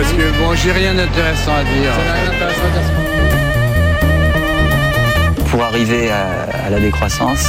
parce 0.00 0.12
que 0.14 0.30
bon, 0.38 0.54
j'ai 0.54 0.72
rien 0.72 0.94
d'intéressant 0.94 1.54
à 1.56 1.62
dire. 1.62 1.92
Pour 5.50 5.62
arriver 5.62 6.10
à, 6.10 6.66
à 6.66 6.70
la 6.70 6.80
décroissance. 6.80 7.46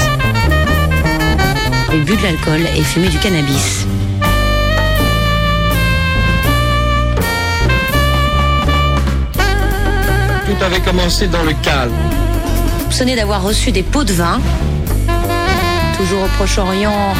Et 1.93 1.99
bu 1.99 2.15
de 2.15 2.23
l'alcool 2.23 2.61
et 2.75 2.83
fumé 2.83 3.07
du 3.07 3.17
cannabis. 3.19 3.85
Tout 10.45 10.65
avait 10.65 10.81
commencé 10.81 11.27
dans 11.27 11.43
le 11.43 11.53
calme. 11.53 11.93
Soupçonné 12.81 13.15
d'avoir 13.15 13.43
reçu 13.43 13.71
des 13.71 13.83
pots 13.83 14.03
de 14.03 14.11
vin. 14.11 14.41
Toujours 15.95 16.23
au 16.23 16.27
Proche-Orient. 16.37 17.13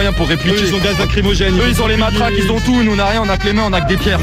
Moyens 0.00 0.16
pour 0.16 0.28
répliquer. 0.28 0.62
Ils 0.66 0.74
ont 0.74 0.78
gaz 0.78 0.98
lacrymogène. 0.98 1.58
Eux, 1.58 1.68
ils 1.68 1.82
ont 1.82 1.86
les 1.86 1.98
matraques, 1.98 2.32
ils 2.38 2.50
ont 2.50 2.58
tout. 2.60 2.82
Nous, 2.82 2.92
on 2.92 2.96
n'a 2.96 3.06
rien, 3.06 3.22
on 3.22 3.28
a 3.28 3.36
que 3.36 3.44
les 3.44 3.52
mains, 3.52 3.64
on 3.66 3.72
a 3.74 3.82
que 3.82 3.88
des 3.88 3.98
pierres. 3.98 4.18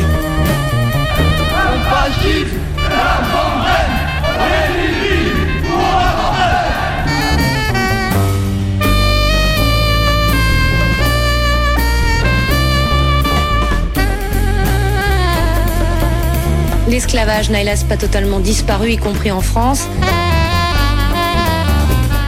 L'esclavage 16.90 17.52
n'a 17.52 17.62
hélas 17.62 17.84
pas 17.84 17.98
totalement 17.98 18.40
disparu, 18.40 18.94
y 18.94 18.98
compris 18.98 19.30
en 19.30 19.42
France. 19.42 19.88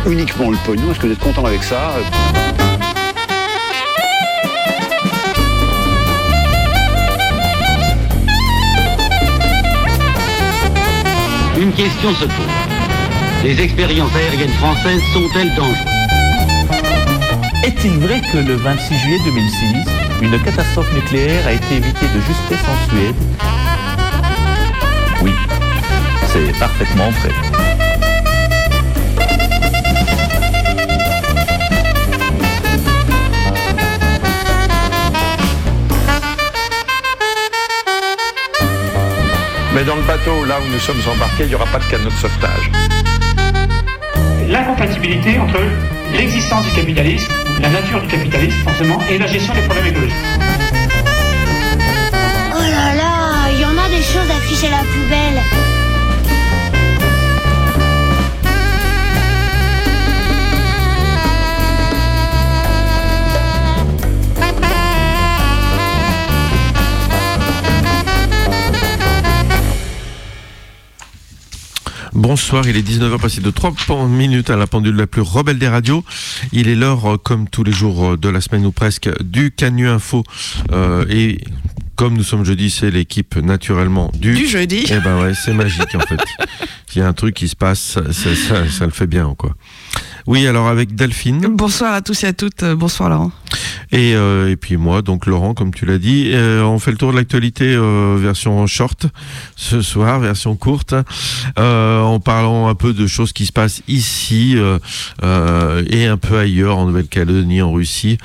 Uniquement 0.06 0.52
le 0.52 0.58
pognon, 0.66 0.92
est-ce 0.92 1.00
que 1.00 1.08
vous 1.08 1.14
êtes 1.14 1.20
content 1.20 1.46
avec 1.46 1.64
ça? 1.64 1.94
Une 11.70 11.76
question 11.76 12.12
se 12.16 12.26
pose. 12.26 13.44
Les 13.44 13.62
expériences 13.62 14.16
aériennes 14.16 14.54
françaises 14.54 15.04
sont-elles 15.14 15.54
dangereuses 15.54 15.78
Est-il 17.64 18.00
vrai 18.00 18.22
que 18.34 18.38
le 18.40 18.56
26 18.56 18.98
juillet 18.98 19.20
2006, 19.24 19.92
une 20.24 20.40
catastrophe 20.42 20.92
nucléaire 20.96 21.46
a 21.46 21.54
été 21.54 21.76
évitée 21.76 22.08
de 22.08 22.22
justesse 22.22 22.66
en 22.68 22.90
Suède? 22.90 23.16
Oui, 25.22 25.32
c'est 26.34 26.58
parfaitement 26.58 27.12
vrai. 27.12 27.69
Mais 39.80 39.86
dans 39.86 39.96
le 39.96 40.02
bateau, 40.02 40.44
là 40.44 40.60
où 40.60 40.68
nous 40.68 40.80
sommes 40.80 41.00
embarqués, 41.10 41.44
il 41.44 41.48
n'y 41.48 41.56
aura 41.56 41.66
pas 41.68 41.80
de 41.80 41.86
canot 41.86 42.10
de 42.10 42.16
sauvetage. 42.16 42.70
L'incompatibilité 44.50 45.40
entre 45.40 45.62
l'existence 46.12 46.66
du 46.66 46.72
capitalisme, 46.74 47.32
la 47.62 47.70
nature 47.70 48.02
du 48.02 48.08
capitalisme 48.10 48.58
forcément, 48.58 49.00
et 49.10 49.18
la 49.18 49.28
gestion 49.28 49.54
des 49.54 49.62
problèmes 49.62 49.88
écologiques. 49.88 50.18
Oh 52.54 52.60
là 52.60 52.94
là, 52.94 53.52
il 53.54 53.62
y 53.62 53.64
en 53.64 53.78
a 53.78 53.88
des 53.88 54.04
choses 54.04 54.30
affichées 54.30 54.68
à 54.68 54.72
la 54.72 54.80
poubelle. 54.80 55.69
Bonsoir, 72.20 72.68
il 72.68 72.76
est 72.76 72.82
19h 72.82 73.18
passé 73.18 73.40
de 73.40 73.50
3 73.50 73.74
minutes 74.10 74.50
à 74.50 74.58
la 74.58 74.68
pendule 74.68 74.98
la 74.98 75.08
plus 75.08 75.22
rebelle 75.22 75.58
des 75.58 75.70
radios. 75.70 76.04
Il 76.52 76.68
est 76.68 76.76
l'heure, 76.76 77.14
euh, 77.14 77.18
comme 77.18 77.48
tous 77.48 77.64
les 77.64 77.72
jours 77.72 78.04
euh, 78.10 78.18
de 78.18 78.28
la 78.28 78.42
semaine 78.42 78.66
ou 78.66 78.74
presque, 78.74 79.10
du 79.24 79.52
Canu 79.52 79.88
Info. 79.88 80.26
Euh, 80.74 81.06
et 81.10 81.40
comme 81.96 82.16
nous 82.16 82.24
sommes 82.24 82.44
jeudi, 82.44 82.72
c'est 82.72 82.92
l'équipe 82.92 83.38
naturellement 83.38 84.12
du... 84.14 84.34
Du 84.34 84.48
jeudi. 84.50 84.84
Eh 84.90 85.00
ben 85.00 85.22
ouais, 85.22 85.32
c'est 85.34 85.54
magique 85.54 85.96
en 85.96 86.02
fait. 86.02 86.20
Il 86.94 87.00
y 87.00 87.02
a 87.02 87.08
un 87.08 87.14
truc 87.14 87.36
qui 87.36 87.48
se 87.48 87.56
passe, 87.56 87.80
ça, 88.12 88.36
ça, 88.36 88.70
ça 88.70 88.86
le 88.86 88.92
fait 88.92 89.08
bien 89.08 89.34
quoi. 89.38 89.56
Oui, 90.30 90.46
alors 90.46 90.68
avec 90.68 90.94
Delphine. 90.94 91.48
Bonsoir 91.56 91.92
à 91.92 92.04
tous 92.04 92.24
et 92.24 92.28
à 92.28 92.34
toutes. 92.34 92.62
Euh, 92.62 92.76
Bonsoir 92.76 93.10
Laurent. 93.10 93.32
Et, 93.92 94.14
euh, 94.14 94.52
et 94.52 94.58
puis 94.58 94.78
moi, 94.78 95.02
donc 95.02 95.26
Laurent, 95.26 95.56
comme 95.56 95.74
tu 95.74 95.88
l'as 95.88 95.98
dit, 95.98 96.30
euh, 96.36 96.62
on 96.62 96.78
fait 96.78 96.92
le 96.92 96.98
tour 96.98 97.12
de 97.12 97.18
l'actualité 97.18 97.66
euh, 97.66 98.16
version 98.16 98.68
short 98.68 99.08
ce 99.56 99.82
soir, 99.82 100.20
version 100.20 100.56
courte, 100.56 100.94
en 101.58 102.20
parlant 102.20 102.68
un 102.68 102.76
peu 102.76 102.94
de 102.94 103.08
choses 103.08 103.34
qui 103.34 103.48
se 103.48 103.52
passent 103.52 103.82
ici 103.88 104.56
et 105.24 106.06
un 106.06 106.18
peu 106.18 106.38
ailleurs, 106.38 106.78
en 106.78 106.86
Nouvelle-Calédonie, 106.86 107.64
en 107.64 107.72
Russie, 107.72 108.20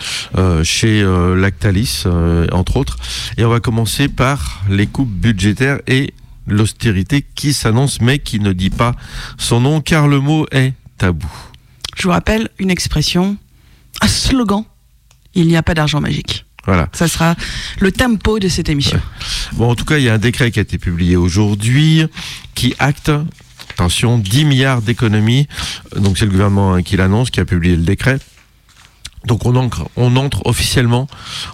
chez 0.62 1.02
Lactalis, 1.34 2.04
entre 2.52 2.76
autres. 2.76 2.98
Et 3.38 3.46
on 3.46 3.50
va 3.50 3.60
commencer 3.60 4.08
par 4.08 4.62
les 4.68 4.86
coupes 4.86 5.08
budgétaires 5.08 5.80
et 5.86 6.12
l'austérité 6.46 7.24
qui 7.34 7.54
s'annonce, 7.54 8.02
mais 8.02 8.18
qui 8.18 8.40
ne 8.40 8.52
dit 8.52 8.68
pas 8.68 8.94
son 9.38 9.60
nom, 9.60 9.80
car 9.80 10.06
le 10.06 10.20
mot 10.20 10.46
est 10.52 10.74
tabou. 10.98 11.32
Je 11.96 12.02
vous 12.04 12.10
rappelle 12.10 12.48
une 12.58 12.70
expression, 12.70 13.36
un 14.00 14.08
slogan. 14.08 14.64
Il 15.34 15.48
n'y 15.48 15.56
a 15.56 15.62
pas 15.62 15.74
d'argent 15.74 16.00
magique. 16.00 16.44
Voilà. 16.66 16.88
Ça 16.92 17.08
sera 17.08 17.34
le 17.80 17.92
tempo 17.92 18.38
de 18.38 18.48
cette 18.48 18.68
émission. 18.68 19.00
Bon, 19.52 19.70
en 19.70 19.74
tout 19.74 19.84
cas, 19.84 19.98
il 19.98 20.04
y 20.04 20.08
a 20.08 20.14
un 20.14 20.18
décret 20.18 20.50
qui 20.50 20.58
a 20.58 20.62
été 20.62 20.78
publié 20.78 21.16
aujourd'hui 21.16 22.04
qui 22.54 22.74
acte, 22.78 23.10
attention, 23.70 24.18
10 24.18 24.44
milliards 24.44 24.80
d'économies. 24.82 25.46
Donc 25.96 26.18
c'est 26.18 26.24
le 26.24 26.30
gouvernement 26.30 26.74
hein, 26.74 26.82
qui 26.82 26.96
l'annonce, 26.96 27.30
qui 27.30 27.40
a 27.40 27.44
publié 27.44 27.76
le 27.76 27.82
décret. 27.82 28.18
Donc 29.26 29.46
on 29.46 29.56
entre, 29.56 29.88
on 29.96 30.16
entre 30.16 30.46
officiellement 30.46 31.06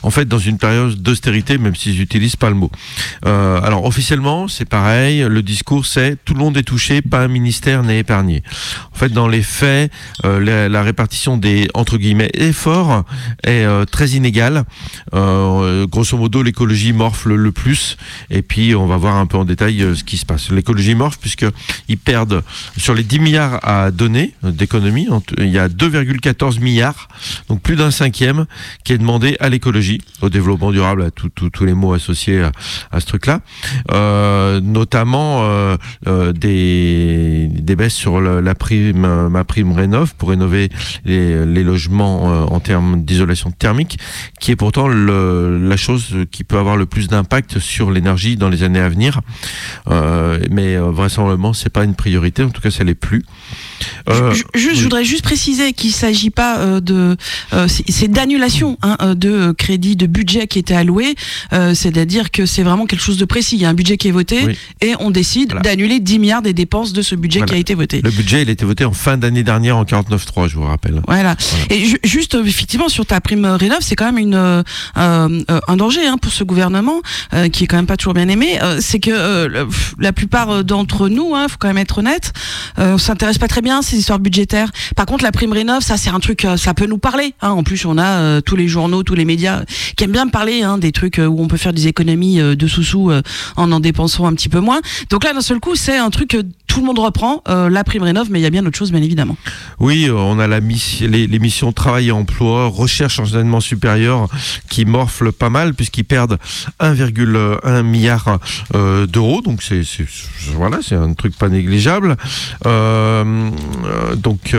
en 0.03 0.11
fait 0.11 0.27
dans 0.27 0.39
une 0.39 0.59
période 0.59 0.95
d'austérité, 1.01 1.59
même 1.59 1.77
s'ils 1.77 1.99
n'utilisent 1.99 2.37
pas 2.37 2.49
le 2.49 2.57
mot. 2.57 2.71
Euh, 3.27 3.61
alors 3.63 3.85
officiellement, 3.85 4.49
c'est 4.49 4.65
pareil. 4.69 5.25
Le 5.29 5.43
discours, 5.43 5.87
c'est 5.87 6.17
tout 6.25 6.35
le 6.35 6.41
monde 6.41 6.57
est 6.57 6.63
touché, 6.63 7.03
pas 7.03 7.21
un 7.21 7.29
ministère 7.29 7.83
n'est 7.83 8.01
épargné. 8.01 8.43
En 8.95 8.99
fait, 8.99 9.11
dans 9.11 9.29
les 9.29 9.43
faits, 9.43 9.91
euh, 10.25 10.69
la, 10.69 10.83
répartition 10.83 11.37
des 11.37 11.69
entre 11.75 11.99
guillemets 11.99 12.31
efforts 12.35 13.05
est 13.45 13.65
euh, 13.65 13.85
très 13.85 14.11
inégale. 14.11 14.65
Euh, 15.15 15.87
grosso 15.87 16.17
modo, 16.17 16.43
l'écologie 16.43 16.93
morfle 16.93 17.35
le 17.35 17.53
plus. 17.53 17.97
Et 18.31 18.43
puis 18.43 18.75
on 18.75 18.87
va 18.87 18.97
voir 18.97 19.17
un 19.17 19.27
peu 19.27 19.37
en 19.37 19.45
détail 19.45 19.95
ce 19.95 20.05
qui 20.05 20.17
se 20.17 20.27
passe. 20.27 20.51
L'écologie 20.51 20.95
morfle 20.95 21.19
puisque 21.21 21.47
ils 21.89 21.99
perdent 21.99 22.43
sur 22.77 22.95
les 22.95 23.03
10 23.03 23.21
milliards 23.21 23.61
à 23.63 23.91
donner 23.91 24.35
d'économie, 24.43 25.09
il 25.39 25.49
y 25.49 25.59
a 25.59 25.69
2,14 25.69 26.61
milliards. 26.61 27.09
Plus 27.61 27.77
d'un 27.77 27.91
cinquième 27.91 28.47
qui 28.85 28.93
est 28.93 28.99
demandé 28.99 29.37
à 29.41 29.49
l'écologie, 29.49 30.01
au 30.23 30.29
développement 30.29 30.73
durable, 30.73 31.03
à 31.03 31.11
tous 31.11 31.65
les 31.65 31.75
mots 31.75 31.93
associés 31.93 32.43
à, 32.91 33.01
ce 33.01 33.07
truc-là, 33.07 33.41
Euh, 33.93 34.61
notamment 34.61 35.43
euh, 35.43 35.77
euh, 36.07 36.33
des, 36.33 37.49
baisses 37.77 37.95
sur 37.95 38.21
la 38.21 38.55
prime, 38.55 39.29
ma 39.29 39.45
prime 39.45 39.73
rénov 39.73 40.15
pour 40.17 40.31
rénover 40.31 40.69
les, 41.05 41.63
logements 41.63 42.25
en 42.53 42.61
termes 42.61 43.05
d'isolation 43.05 43.51
thermique, 43.53 43.99
qui 44.41 44.51
est 44.51 44.57
pourtant 44.57 44.89
la 44.89 45.77
chose 45.77 46.17
qui 46.31 46.43
peut 46.45 46.59
avoir 46.59 46.77
le 46.77 46.87
plus 46.87 47.09
d'impact 47.09 47.59
sur 47.59 47.91
l'énergie 47.91 48.37
dans 48.37 48.49
les 48.49 48.63
années 48.65 48.81
à 48.81 48.89
venir. 48.89 49.21
Mais 50.51 50.77
vraisemblablement, 50.77 51.53
c'est 51.53 51.71
pas 51.71 51.85
une 51.85 51.95
priorité. 51.95 52.43
En 52.43 52.51
tout 52.51 52.61
cas, 52.61 52.71
ça 52.71 52.85
l'est 52.85 52.95
plus. 52.95 53.25
Euh, 54.09 54.35
je 54.55 54.83
voudrais 54.83 55.05
juste 55.05 55.23
préciser 55.23 55.73
qu'il 55.73 55.93
s'agit 55.93 56.31
pas 56.31 56.59
euh, 56.59 56.81
de, 56.81 57.17
euh, 57.53 57.67
c'est 57.69 58.09
d'annulation 58.09 58.79
hein, 58.83 59.15
de 59.15 59.53
crédits, 59.53 59.97
de 59.97 60.07
budget 60.07 60.47
qui 60.47 60.59
était 60.59 60.75
alloué. 60.75 61.15
C'est-à-dire 61.75 62.31
que 62.31 62.47
c'est 62.47 62.63
vraiment 62.63 62.87
quelque 62.87 63.03
chose 63.03 63.17
de 63.19 63.25
précis. 63.25 63.57
Il 63.57 63.63
y 63.63 63.65
a 63.65 63.69
un 63.69 63.75
budget 63.75 63.97
qui 63.97 64.09
est 64.09 64.13
voté 64.13 64.41
Oui. 64.47 64.59
et 64.81 64.95
on 65.01 65.11
décide 65.11 65.51
Voilà. 65.53 65.63
d'annuler 65.63 66.01
10 66.01 66.19
milliards 66.19 66.43
des 66.43 66.53
dépenses 66.53 66.93
de 66.93 67.03
ce 67.03 67.15
budget 67.15 67.41
Voilà. 67.41 67.51
qui 67.53 67.57
a 67.57 67.59
été 67.59 67.75
voté. 67.75 68.01
Le 68.03 68.11
budget, 68.11 68.43
il 68.43 68.49
a 68.49 68.53
été 68.53 68.65
voté 68.65 68.85
en 68.85 68.93
fin 68.93 69.17
d'année 69.17 69.43
dernière 69.43 69.77
en 69.77 69.85
49.3, 69.85 70.49
je 70.49 70.57
vous 70.57 70.65
rappelle. 70.65 71.01
Voilà. 71.07 71.37
Et 71.71 71.85
ju- 71.85 71.99
juste 72.05 72.35
effectivement 72.35 72.89
sur 72.89 73.07
ta 73.07 73.21
prime 73.21 73.45
rénov, 73.47 73.79
c'est 73.81 73.97
quand 73.97 74.11
même 74.13 74.19
une 74.19 74.65
un 74.97 75.77
danger 75.77 76.07
hein, 76.07 76.19
pour 76.19 76.33
ce 76.33 76.45
gouvernement 76.45 77.01
qui 77.53 77.65
est 77.65 77.67
quand 77.67 77.77
même 77.77 77.87
pas 77.87 77.97
toujours 77.97 78.15
bien 78.15 78.29
aimé. 78.29 78.59
C'est 78.81 79.01
que 79.01 79.49
la 79.99 80.13
plupart 80.13 80.65
d'entre 80.65 81.09
nous, 81.09 81.35
hein, 81.35 81.47
faut 81.49 81.57
quand 81.59 81.69
même 81.69 81.79
être 81.79 81.99
honnête, 81.99 82.33
on 82.79 82.99
s'intéresse 82.99 83.39
pas 83.39 83.49
très 83.49 83.63
bien 83.63 83.70
ces 83.83 83.99
histoires 83.99 84.19
budgétaires. 84.19 84.71
Par 84.97 85.07
contre, 85.07 85.25
la 85.25 85.33
prime 85.33 85.53
rénov, 85.53 85.83
ça 85.83 85.97
c'est 85.97 86.11
un 86.11 86.21
truc, 86.21 86.45
euh, 86.45 86.57
ça 86.57 86.75
peut 86.75 86.87
nous 86.87 86.99
parler. 86.99 87.35
Hein, 87.41 87.51
en 87.51 87.63
plus, 87.63 87.85
on 87.85 87.99
a 87.99 88.05
euh, 88.05 88.41
tous 88.41 88.57
les 88.57 88.69
journaux, 88.69 89.03
tous 89.03 89.15
les 89.15 89.25
médias 89.25 89.63
qui 89.97 90.05
aiment 90.05 90.13
bien 90.13 90.29
parler 90.29 90.63
hein, 90.63 90.79
des 90.79 90.93
trucs 90.93 91.19
euh, 91.19 91.27
où 91.27 91.41
on 91.41 91.49
peut 91.49 91.57
faire 91.57 91.73
des 91.73 91.87
économies 91.87 92.39
de 92.41 92.67
sous-sous 92.67 93.13
en 93.57 93.73
en 93.73 93.81
dépensant 93.81 94.27
un 94.27 94.35
petit 94.35 94.49
peu 94.49 94.61
moins. 94.61 94.81
Donc 95.11 95.25
là, 95.25 95.33
d'un 95.33 95.41
seul 95.41 95.61
coup, 95.61 95.77
c'est 95.77 95.97
un 95.97 96.11
truc 96.11 96.31
que 96.31 96.43
tout 96.67 96.81
le 96.81 96.87
monde 96.87 96.99
reprend, 97.01 97.43
la 97.47 97.83
prime 97.83 98.03
rénov, 98.03 98.29
mais 98.31 98.39
il 98.39 98.43
y 98.43 98.47
a 98.47 98.51
bien 98.51 98.63
d'autres 98.63 98.79
choses, 98.79 98.93
bien 98.93 99.03
évidemment. 99.03 99.37
Oui, 99.81 100.09
on 100.09 100.39
a 100.39 100.47
la 100.47 100.61
mission, 100.61 101.09
les, 101.09 101.39
missions 101.41 101.73
travail 101.73 102.09
et 102.09 102.13
emploi, 102.13 102.69
recherche 102.69 103.19
enseignement 103.19 103.61
supérieur 103.61 104.29
qui 104.69 104.85
morflent 104.85 105.33
pas 105.33 105.51
mal 105.51 105.75
puisqu'ils 105.75 106.05
perdent 106.05 106.39
1,1 106.81 107.83
milliard 107.83 108.39
d'euros. 108.73 109.41
Donc 109.43 109.63
c'est 109.63 109.83
voilà, 110.55 110.79
c'est 110.83 110.95
un 110.95 111.13
truc 111.15 111.37
pas 111.37 111.49
négligeable. 111.49 112.17
Donc 114.17 114.55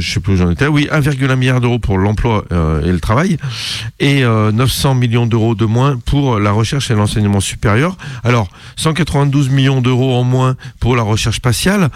sais 0.00 0.20
plus 0.20 0.34
où 0.34 0.36
j'en 0.36 0.50
étais. 0.50 0.66
Oui, 0.66 0.88
1,1 0.90 1.36
milliard 1.36 1.60
d'euros 1.60 1.78
pour 1.78 1.98
l'emploi 1.98 2.44
euh, 2.52 2.84
et 2.84 2.92
le 2.92 3.00
travail, 3.00 3.36
et 4.00 4.22
900 4.22 4.90
euh, 4.90 4.94
millions 4.94 5.26
d'euros 5.26 5.54
de 5.54 5.64
moins 5.64 5.98
pour 5.98 6.38
la 6.38 6.52
recherche 6.52 6.90
et 6.90 6.94
l'enseignement 6.94 7.40
supérieur. 7.40 7.96
Alors, 8.22 8.48
192 8.76 9.50
millions 9.50 9.80
d'euros 9.80 10.14
en 10.14 10.24
moins 10.24 10.56
pour 10.80 10.96
la 10.96 11.02
recherche 11.02 11.36
spatiale. 11.36 11.88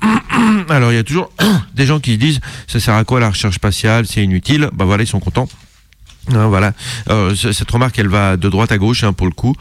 Alors, 0.68 0.92
il 0.92 0.96
y 0.96 0.98
a 0.98 1.04
toujours 1.04 1.30
des 1.74 1.86
gens 1.86 2.00
qui 2.00 2.16
disent, 2.18 2.40
ça 2.66 2.80
sert 2.80 2.94
à 2.94 3.04
quoi 3.04 3.20
la 3.20 3.30
recherche 3.30 3.56
spatiale, 3.56 4.06
c'est 4.06 4.22
inutile. 4.22 4.70
Bah 4.72 4.84
voilà, 4.84 5.02
ils 5.02 5.06
sont 5.08 5.20
contents. 5.20 5.48
Hein, 6.34 6.48
voilà, 6.48 6.72
euh, 7.08 7.34
cette 7.34 7.70
remarque, 7.70 7.98
elle 7.98 8.08
va 8.08 8.36
de 8.36 8.48
droite 8.48 8.72
à 8.72 8.78
gauche 8.78 9.04
hein, 9.04 9.12
pour 9.12 9.26
le 9.26 9.32
coup. 9.32 9.54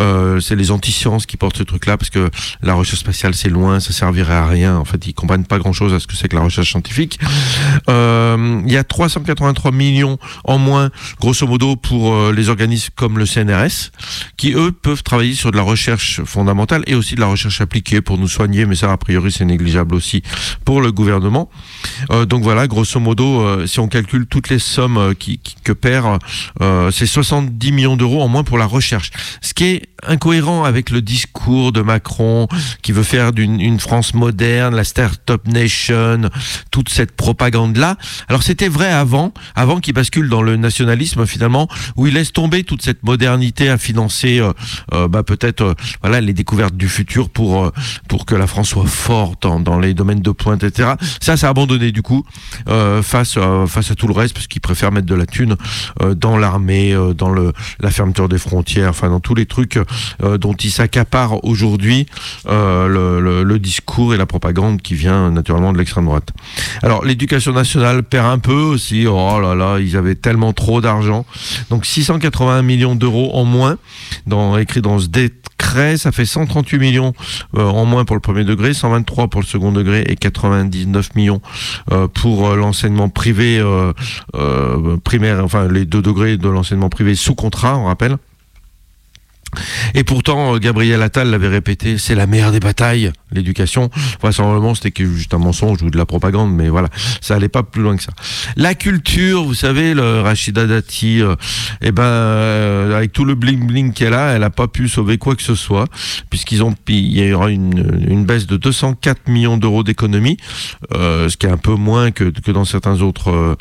Euh, 0.00 0.40
c'est 0.40 0.56
les 0.56 0.70
anti-sciences 0.70 1.26
qui 1.26 1.36
portent 1.36 1.56
ce 1.56 1.62
truc-là 1.62 1.96
parce 1.96 2.10
que 2.10 2.30
la 2.62 2.74
recherche 2.74 3.00
spatiale, 3.00 3.34
c'est 3.34 3.48
loin, 3.48 3.80
ça 3.80 3.92
servirait 3.92 4.34
à 4.34 4.46
rien. 4.46 4.76
En 4.76 4.84
fait, 4.84 5.06
ils 5.06 5.14
comprennent 5.14 5.44
pas 5.44 5.58
grand-chose 5.58 5.94
à 5.94 6.00
ce 6.00 6.06
que 6.06 6.16
c'est 6.16 6.28
que 6.28 6.36
la 6.36 6.42
recherche 6.42 6.70
scientifique. 6.70 7.18
Euh, 7.88 8.60
il 8.66 8.72
y 8.72 8.76
a 8.76 8.84
383 8.84 9.72
millions 9.72 10.18
en 10.44 10.58
moins, 10.58 10.90
grosso 11.20 11.46
modo, 11.46 11.76
pour 11.76 12.14
euh, 12.14 12.32
les 12.32 12.48
organismes 12.48 12.90
comme 12.96 13.18
le 13.18 13.26
CNRS, 13.26 13.90
qui 14.36 14.52
eux 14.52 14.72
peuvent 14.72 15.02
travailler 15.02 15.34
sur 15.34 15.50
de 15.50 15.56
la 15.56 15.62
recherche 15.62 16.22
fondamentale 16.24 16.82
et 16.86 16.94
aussi 16.94 17.14
de 17.14 17.20
la 17.20 17.26
recherche 17.26 17.60
appliquée 17.60 18.00
pour 18.00 18.18
nous 18.18 18.28
soigner. 18.28 18.66
Mais 18.66 18.74
ça, 18.74 18.92
a 18.92 18.96
priori, 18.96 19.32
c'est 19.32 19.44
négligeable 19.44 19.94
aussi 19.94 20.22
pour 20.64 20.80
le 20.80 20.92
gouvernement. 20.92 21.50
Euh, 22.10 22.26
donc 22.26 22.42
voilà, 22.42 22.66
grosso 22.66 23.00
modo, 23.00 23.66
si 23.66 23.80
on 23.80 23.88
calcule 23.88 24.26
toutes 24.26 24.48
les 24.48 24.58
sommes 24.58 25.14
qui, 25.18 25.38
qui, 25.38 25.56
que 25.64 25.72
perd 25.72 26.09
euh, 26.60 26.90
c'est 26.90 27.06
70 27.06 27.72
millions 27.72 27.96
d'euros 27.96 28.22
en 28.22 28.28
moins 28.28 28.44
pour 28.44 28.58
la 28.58 28.66
recherche. 28.66 29.10
Ce 29.40 29.54
qui 29.54 29.64
est 29.64 29.82
incohérent 30.06 30.64
avec 30.64 30.90
le 30.90 31.02
discours 31.02 31.72
de 31.72 31.82
Macron 31.82 32.48
qui 32.82 32.92
veut 32.92 33.02
faire 33.02 33.32
d'une 33.32 33.78
France 33.80 34.14
moderne, 34.14 34.74
la 34.74 34.84
start-up 34.84 35.46
nation, 35.46 36.30
toute 36.70 36.88
cette 36.88 37.12
propagande-là. 37.12 37.96
Alors 38.28 38.42
c'était 38.42 38.68
vrai 38.68 38.90
avant, 38.90 39.32
avant 39.54 39.80
qu'il 39.80 39.94
bascule 39.94 40.28
dans 40.28 40.42
le 40.42 40.56
nationalisme 40.56 41.26
finalement, 41.26 41.68
où 41.96 42.06
il 42.06 42.14
laisse 42.14 42.32
tomber 42.32 42.64
toute 42.64 42.82
cette 42.82 43.02
modernité 43.02 43.68
à 43.68 43.78
financer 43.78 44.40
euh, 44.40 44.52
euh, 44.94 45.08
bah, 45.08 45.22
peut-être 45.22 45.74
voilà 46.00 46.20
les 46.20 46.32
découvertes 46.32 46.76
du 46.76 46.88
futur 46.88 47.28
pour 47.28 47.70
pour 48.08 48.26
que 48.26 48.34
la 48.34 48.46
France 48.46 48.70
soit 48.70 48.86
forte 48.86 49.42
dans, 49.42 49.78
les 49.78 49.94
domaines 49.94 50.20
de 50.20 50.30
pointe, 50.30 50.62
etc. 50.64 50.90
Ça, 51.20 51.36
ça 51.36 51.48
abandonné 51.48 51.92
du 51.92 52.02
coup 52.02 52.24
face 53.02 53.38
face 53.66 53.90
à 53.90 53.94
tout 53.94 54.06
le 54.06 54.14
reste 54.14 54.34
parce 54.34 54.46
qu'il 54.46 54.60
préfère 54.60 54.92
mettre 54.92 55.06
de 55.06 55.14
la 55.14 55.26
thune 55.26 55.52
euh, 55.52 55.56
dans 56.14 56.36
l'armée, 56.36 56.92
euh, 56.92 57.14
dans 57.14 57.30
le, 57.30 57.52
la 57.80 57.90
fermeture 57.90 58.28
des 58.28 58.38
frontières, 58.38 58.90
enfin 58.90 59.08
dans 59.08 59.20
tous 59.20 59.34
les 59.34 59.46
trucs 59.46 59.78
euh, 60.22 60.38
dont 60.38 60.54
il 60.54 60.70
s'accapare 60.70 61.44
aujourd'hui 61.44 62.06
le, 62.46 63.42
le, 63.44 63.58
discours 63.58 64.14
et 64.14 64.16
la 64.16 64.26
propagande 64.26 64.80
qui 64.80 64.94
vient 64.94 65.30
naturellement 65.30 65.72
de 65.72 65.78
l'extrême 65.78 66.06
droite. 66.06 66.30
Alors 66.82 67.04
l'éducation 67.04 67.52
nationale 67.52 68.02
perd 68.02 68.26
un 68.26 68.38
peu 68.38 68.54
aussi. 68.54 69.06
Oh 69.06 69.38
là 69.40 69.54
là, 69.54 69.78
ils 69.78 69.96
avaient 69.96 70.14
tellement 70.14 70.52
trop 70.52 70.80
d'argent. 70.80 71.26
Donc 71.68 71.84
681 71.84 72.62
millions 72.62 72.94
d'euros 72.94 73.32
en 73.34 73.44
moins, 73.44 73.76
dans, 74.26 74.56
écrit 74.56 74.80
dans 74.80 74.98
ce 74.98 75.08
décret, 75.08 75.98
ça 75.98 76.10
fait 76.10 76.24
138 76.24 76.78
millions 76.78 77.12
en 77.54 77.84
moins 77.84 78.06
pour 78.06 78.16
le 78.16 78.20
premier 78.20 78.44
degré, 78.44 78.72
123 78.72 79.28
pour 79.28 79.42
le 79.42 79.46
second 79.46 79.72
degré 79.72 80.04
et 80.06 80.16
99 80.16 81.14
millions 81.14 81.42
pour 82.14 82.56
l'enseignement 82.56 83.10
privé 83.10 83.62
primaire, 85.04 85.44
enfin 85.44 85.68
les 85.68 85.79
2 85.86 86.02
degrés 86.02 86.36
de 86.36 86.48
l'enseignement 86.48 86.88
privé 86.88 87.14
sous 87.14 87.34
contrat, 87.34 87.78
on 87.78 87.84
rappelle. 87.84 88.16
Et 89.94 90.04
pourtant, 90.04 90.54
euh, 90.54 90.58
Gabriel 90.58 91.02
Attal 91.02 91.30
l'avait 91.30 91.48
répété, 91.48 91.98
c'est 91.98 92.14
la 92.14 92.26
meilleure 92.26 92.52
des 92.52 92.60
batailles, 92.60 93.12
l'éducation. 93.32 93.90
Vraisemblablement, 94.20 94.74
c'était 94.74 95.04
juste 95.04 95.34
un 95.34 95.38
mensonge 95.38 95.82
ou 95.82 95.90
de 95.90 95.96
la 95.96 96.06
propagande, 96.06 96.54
mais 96.54 96.68
voilà, 96.68 96.88
ça 97.20 97.34
allait 97.34 97.48
pas 97.48 97.62
plus 97.62 97.82
loin 97.82 97.96
que 97.96 98.02
ça. 98.02 98.12
La 98.56 98.74
culture, 98.74 99.44
vous 99.44 99.54
savez, 99.54 99.94
le 99.94 100.20
Rachida 100.20 100.66
Dati, 100.66 101.22
euh, 101.22 101.34
eh 101.80 101.92
ben, 101.92 102.02
euh, 102.02 102.96
avec 102.96 103.12
tout 103.12 103.24
le 103.24 103.34
bling 103.34 103.66
bling 103.66 103.92
qu'elle 103.92 104.14
a, 104.14 104.32
elle 104.32 104.44
a 104.44 104.50
pas 104.50 104.68
pu 104.68 104.88
sauver 104.88 105.18
quoi 105.18 105.36
que 105.36 105.42
ce 105.42 105.54
soit, 105.54 105.86
puisqu'ils 106.28 106.62
ont, 106.62 106.74
il 106.88 107.18
y 107.18 107.32
aura 107.32 107.50
une, 107.50 108.24
baisse 108.24 108.46
de 108.46 108.56
204 108.56 109.28
millions 109.28 109.56
d'euros 109.56 109.82
d'économie, 109.82 110.36
ce 110.92 111.36
qui 111.36 111.46
est 111.46 111.50
un 111.50 111.56
peu 111.56 111.74
moins 111.74 112.10
que, 112.10 112.24
que 112.24 112.50
dans 112.50 112.64
certains 112.64 113.00
autres 113.00 113.56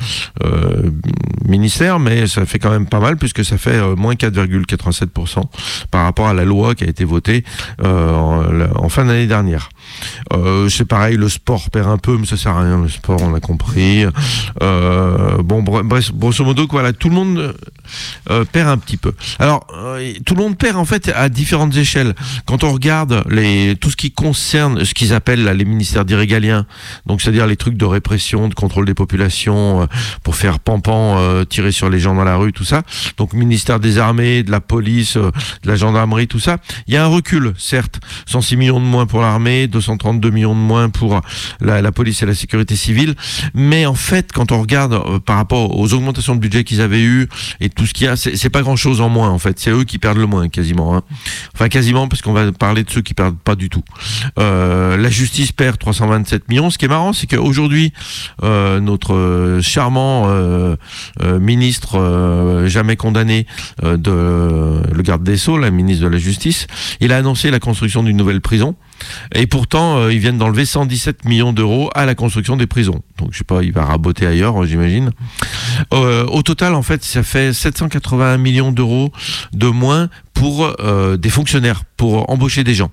ministères, 1.48 2.00
mais 2.00 2.28
ça 2.28 2.46
fait 2.46 2.60
quand 2.60 2.72
même 2.72 2.86
pas 2.86 3.00
mal 3.00 3.18
puisque 3.18 3.44
ça 3.46 3.58
fait 3.58 3.80
moins 3.96 4.14
4,87% 4.14 5.44
par 5.92 6.04
rapport 6.04 6.28
à 6.28 6.34
la 6.34 6.46
loi 6.46 6.76
qui 6.76 6.84
a 6.84 6.88
été 6.88 7.04
votée 7.04 7.44
euh, 7.84 8.68
en, 8.76 8.90
fin 8.90 9.06
d'année 9.06 9.28
dernière. 9.28 9.59
faire. 9.60 9.70
Euh, 10.34 10.70
c'est 10.70 10.86
pareil, 10.86 11.18
le 11.18 11.30
sport 11.30 11.70
perd 11.70 11.88
un 11.88 11.98
peu, 11.98 12.18
mais 12.18 12.26
ça 12.26 12.38
sert 12.38 12.56
à 12.56 12.64
rien. 12.64 12.82
Le 12.82 12.90
sport, 12.90 13.22
on 13.22 13.32
l'a 13.32 13.40
compris. 13.40 14.06
Euh, 14.62 15.42
bon, 15.44 15.62
bref, 15.64 16.12
grosso 16.14 16.44
modo, 16.44 16.68
voilà, 16.70 16.94
tout 16.94 17.10
le 17.10 17.16
monde 17.16 17.56
perd 18.52 18.70
un 18.70 18.78
petit 18.78 18.98
peu. 18.98 19.14
Alors, 19.40 19.66
tout 20.26 20.36
le 20.36 20.42
monde 20.42 20.58
perd 20.58 20.78
en 20.78 20.86
fait 20.86 21.12
à 21.16 21.30
différentes 21.30 21.76
échelles. 21.76 22.14
Quand 22.46 22.64
on 22.64 22.72
regarde 22.72 23.24
les, 23.30 23.76
tout 23.76 23.90
ce 23.90 23.96
qui 23.96 24.12
concerne 24.12 24.86
ce 24.86 24.94
qu'ils 24.94 25.14
appellent 25.14 25.44
les 25.44 25.66
ministères 25.66 26.06
d'irrégaliens, 26.06 26.68
donc 27.08 27.22
c'est-à-dire 27.22 27.48
les 27.48 27.58
trucs 27.58 27.78
de 27.78 27.86
répression, 27.86 28.48
de 28.48 28.54
contrôle 28.54 28.86
des 28.86 28.94
populations, 28.94 29.88
pour 30.24 30.36
faire 30.36 30.60
pampan, 30.60 31.44
tirer 31.46 31.72
sur 31.72 31.90
les 31.90 32.00
gens 32.00 32.14
dans 32.14 32.24
la 32.24 32.36
rue, 32.36 32.54
tout 32.54 32.64
ça. 32.64 32.84
Donc 33.18 33.34
ministère 33.34 33.80
des 33.80 33.98
armées, 33.98 34.44
de 34.44 34.52
la 34.52 34.62
police, 34.62 35.18
de 35.18 35.32
la 35.66 35.76
gendarmerie, 35.76 36.28
tout 36.28 36.40
ça. 36.40 36.58
Il 36.88 36.94
y 36.94 36.98
a 36.98 37.04
un 37.04 37.08
recul, 37.08 37.54
certes. 37.58 38.00
106 38.28 38.58
millions 38.58 38.80
de 38.80 38.86
moins 38.86 39.06
pour 39.06 39.22
l'armée, 39.22 39.68
232 39.80 40.30
millions 40.30 40.54
de 40.54 40.60
moins 40.60 40.90
pour 40.90 41.22
la, 41.62 41.92
police 41.92 42.22
et 42.22 42.26
la 42.26 42.36
sécurité 42.36 42.76
civile. 42.76 43.16
Mais 43.54 43.86
en 43.86 43.94
fait, 43.94 44.32
quand 44.34 44.52
on 44.52 44.60
regarde 44.60 44.94
euh, 44.94 45.20
par 45.20 45.38
rapport 45.38 45.78
aux 45.78 45.94
augmentations 45.94 46.36
de 46.36 46.40
budget 46.40 46.64
qu'ils 46.64 46.82
avaient 46.82 47.02
eues 47.02 47.28
et 47.62 47.70
tout 47.70 47.86
ce 47.86 47.94
qu'il 47.94 48.06
y 48.06 48.10
a, 48.10 48.16
c'est 48.16 48.50
pas 48.50 48.62
grand-chose 48.62 49.02
en 49.02 49.10
moins, 49.10 49.30
en 49.30 49.40
fait. 49.40 49.60
C'est 49.60 49.72
eux 49.72 49.86
qui 49.86 49.98
perdent 49.98 50.18
le 50.18 50.26
moins, 50.26 50.50
quasiment. 50.50 50.96
Hein. 50.96 51.02
Enfin, 51.54 51.70
quasiment, 51.70 52.08
parce 52.08 52.22
qu'on 52.22 52.34
va 52.34 52.52
parler 52.52 52.84
de 52.84 52.90
ceux 52.90 53.02
qui 53.02 53.14
perdent 53.14 53.38
pas 53.38 53.56
du 53.56 53.70
tout. 53.70 53.84
Euh, 54.38 54.98
la 54.98 55.10
justice 55.10 55.52
perd 55.52 55.78
327 55.78 56.50
millions. 56.50 56.70
Ce 56.70 56.78
qui 56.78 56.86
est 56.86 56.90
marrant, 56.90 57.14
c'est 57.14 57.28
qu'aujourd'hui, 57.28 57.94
euh, 58.44 58.80
notre 58.80 59.60
charmant 59.62 60.28
ministre 61.40 62.66
jamais 62.68 62.96
condamné 62.96 63.46
de 63.82 64.82
le 64.92 65.02
garde 65.02 65.24
des 65.24 65.38
Sceaux, 65.38 65.58
la 65.58 65.72
ministre 65.72 66.04
de 66.04 66.10
la 66.10 66.18
Justice, 66.18 66.68
il 67.00 67.12
a 67.14 67.18
annoncé 67.18 67.52
la 67.52 67.60
construction 67.60 68.04
d'une 68.04 68.18
nouvelle 68.18 68.42
prison. 68.42 68.76
Et 69.34 69.48
pourtant, 69.48 69.98
euh, 69.98 70.14
ils 70.14 70.20
viennent 70.20 70.38
d'enlever 70.38 70.66
117 70.66 71.26
millions 71.26 71.54
d'euros 71.54 71.90
à 71.96 72.06
la 72.06 72.16
construction 72.16 72.58
des 72.58 72.68
prisons. 72.68 73.02
Donc, 73.18 73.30
je 73.32 73.38
sais 73.40 73.44
pas, 73.44 73.64
il 73.64 73.72
va 73.72 73.86
raboter 73.86 74.26
ailleurs, 74.26 74.64
j'imagine. 74.66 75.12
Euh, 75.94 76.26
au 76.26 76.42
total, 76.42 76.74
en 76.74 76.82
fait, 76.82 77.04
ça 77.04 77.24
fait 77.24 77.54
781 77.54 78.38
millions 78.38 78.72
d'euros 78.72 79.12
de 79.54 79.68
moins 79.68 80.10
pour 80.34 80.74
euh, 80.80 81.18
des 81.18 81.30
fonctionnaires, 81.30 81.84
pour 81.98 82.30
embaucher 82.30 82.64
des 82.64 82.74
gens. 82.74 82.92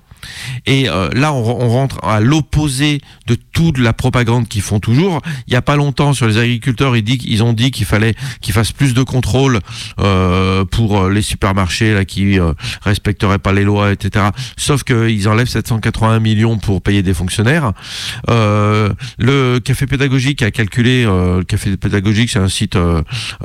Et 0.65 0.89
euh, 0.89 1.09
là, 1.13 1.33
on, 1.33 1.69
rentre 1.69 2.03
à 2.03 2.19
l'opposé 2.19 3.01
de 3.27 3.35
toute 3.35 3.77
la 3.77 3.93
propagande 3.93 4.47
qu'ils 4.47 4.61
font 4.61 4.79
toujours. 4.79 5.21
Il 5.47 5.51
n'y 5.51 5.57
a 5.57 5.61
pas 5.61 5.75
longtemps, 5.75 6.13
sur 6.13 6.27
les 6.27 6.37
agriculteurs, 6.37 6.95
ils, 6.95 7.09
ils 7.25 7.43
ont 7.43 7.53
dit 7.53 7.71
qu'il 7.71 7.85
fallait 7.85 8.15
qu'ils 8.41 8.53
fassent 8.53 8.71
plus 8.71 8.93
de 8.93 9.03
contrôle 9.03 9.59
euh, 9.99 10.65
pour 10.65 11.09
les 11.09 11.21
supermarchés 11.21 11.93
là 11.93 12.05
qui 12.05 12.39
euh, 12.39 12.53
respecteraient 12.81 13.39
pas 13.39 13.53
les 13.53 13.63
lois, 13.63 13.91
etc. 13.91 14.25
Sauf 14.55 14.83
qu'ils 14.83 15.27
enlèvent 15.27 15.47
781 15.47 16.19
millions 16.19 16.57
pour 16.57 16.81
payer 16.81 17.03
des 17.03 17.13
fonctionnaires. 17.13 17.73
le 18.27 19.59
café 19.59 19.87
pédagogique 19.87 20.41
a 20.41 20.51
calculé, 20.51 21.03
le 21.05 21.43
café 21.43 21.75
pédagogique, 21.77 22.29
c'est 22.29 22.39
un 22.39 22.49
site 22.49 22.77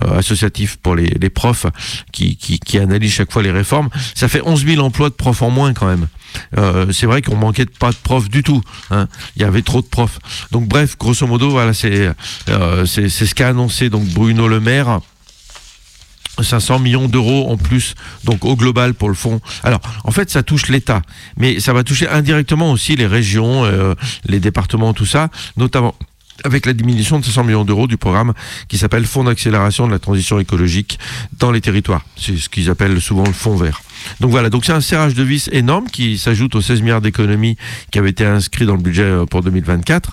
associatif 0.01 0.77
pour 0.77 0.95
les, 0.95 1.07
les 1.21 1.31
profs 1.31 1.67
qui, 2.12 2.37
qui, 2.37 2.59
qui 2.59 2.79
analyse 2.79 3.12
chaque 3.12 3.33
fois 3.33 3.43
les 3.43 3.51
réformes. 3.51 3.89
Ça 4.15 4.29
fait 4.29 4.43
11 4.45 4.67
000 4.67 4.85
emplois 4.85 5.09
de 5.09 5.15
profs 5.15 5.43
en 5.43 5.51
moins 5.51 5.73
quand 5.75 5.87
même. 5.87 6.07
Euh, 6.57 6.93
c'est 6.93 7.07
vrai 7.07 7.23
qu'on 7.23 7.37
manquait 7.37 7.67
pas 7.67 7.91
de 7.91 7.97
profs 7.97 8.29
du 8.29 8.43
tout. 8.43 8.62
Hein. 8.91 9.09
Il 9.37 9.43
y 9.43 9.45
avait 9.45 9.62
trop 9.62 9.81
de 9.81 9.87
profs. 9.87 10.19
Donc 10.51 10.69
bref, 10.69 10.97
grosso 10.99 11.27
modo, 11.27 11.51
voilà, 11.51 11.75
c'est 11.75 12.11
euh, 12.49 12.87
ce 12.87 13.35
qu'a 13.35 13.49
annoncé 13.49 13.91
donc 13.91 14.05
Bruno 14.09 14.49
Le 14.49 14.61
Maire. 14.61 15.01
500 16.41 16.79
millions 16.79 17.09
d'euros 17.09 17.51
en 17.51 17.59
plus, 17.59 17.95
donc 18.25 18.45
au 18.47 18.57
global 18.57 18.95
pour 18.95 19.11
le 19.11 19.15
fonds. 19.15 19.41
Alors, 19.62 19.81
en 20.05 20.11
fait, 20.11 20.31
ça 20.31 20.43
touche 20.43 20.69
l'État, 20.69 21.03
mais 21.37 21.61
ça 21.61 21.75
va 21.75 21.85
toucher 21.85 22.09
indirectement 22.09 22.73
aussi 22.73 22.97
les 22.97 23.07
régions, 23.07 23.65
euh, 23.67 23.95
les 24.25 24.41
départements, 24.41 24.95
tout 24.95 25.05
ça, 25.05 25.29
notamment 25.59 25.95
avec 26.45 26.67
la 26.67 26.73
diminution 26.73 27.19
de 27.19 27.25
500 27.25 27.45
millions 27.45 27.65
d'euros 27.65 27.87
du 27.87 27.97
programme 27.97 28.33
qui 28.69 28.79
s'appelle 28.79 29.05
Fonds 29.05 29.25
d'accélération 29.25 29.87
de 29.87 29.93
la 29.93 29.99
transition 29.99 30.39
écologique 30.39 30.99
dans 31.39 31.51
les 31.51 31.61
territoires. 31.61 32.03
C'est 32.17 32.37
ce 32.37 32.49
qu'ils 32.49 32.71
appellent 32.71 33.01
souvent 33.01 33.25
le 33.25 33.33
fonds 33.33 33.57
vert. 33.57 33.81
Donc 34.21 34.31
voilà, 34.31 34.51
donc 34.51 34.65
c'est 34.65 34.73
un 34.73 34.81
serrage 34.81 35.15
de 35.15 35.23
vis 35.23 35.49
énorme 35.53 35.87
qui 35.87 36.19
s'ajoute 36.19 36.55
aux 36.55 36.61
16 36.61 36.83
milliards 36.83 37.01
d'économies 37.01 37.57
qui 37.91 37.99
avaient 37.99 38.11
été 38.11 38.25
inscrits 38.25 38.67
dans 38.67 38.75
le 38.75 38.83
budget 38.83 39.03
euh, 39.03 39.27
pour 39.27 39.43
2024 39.43 40.13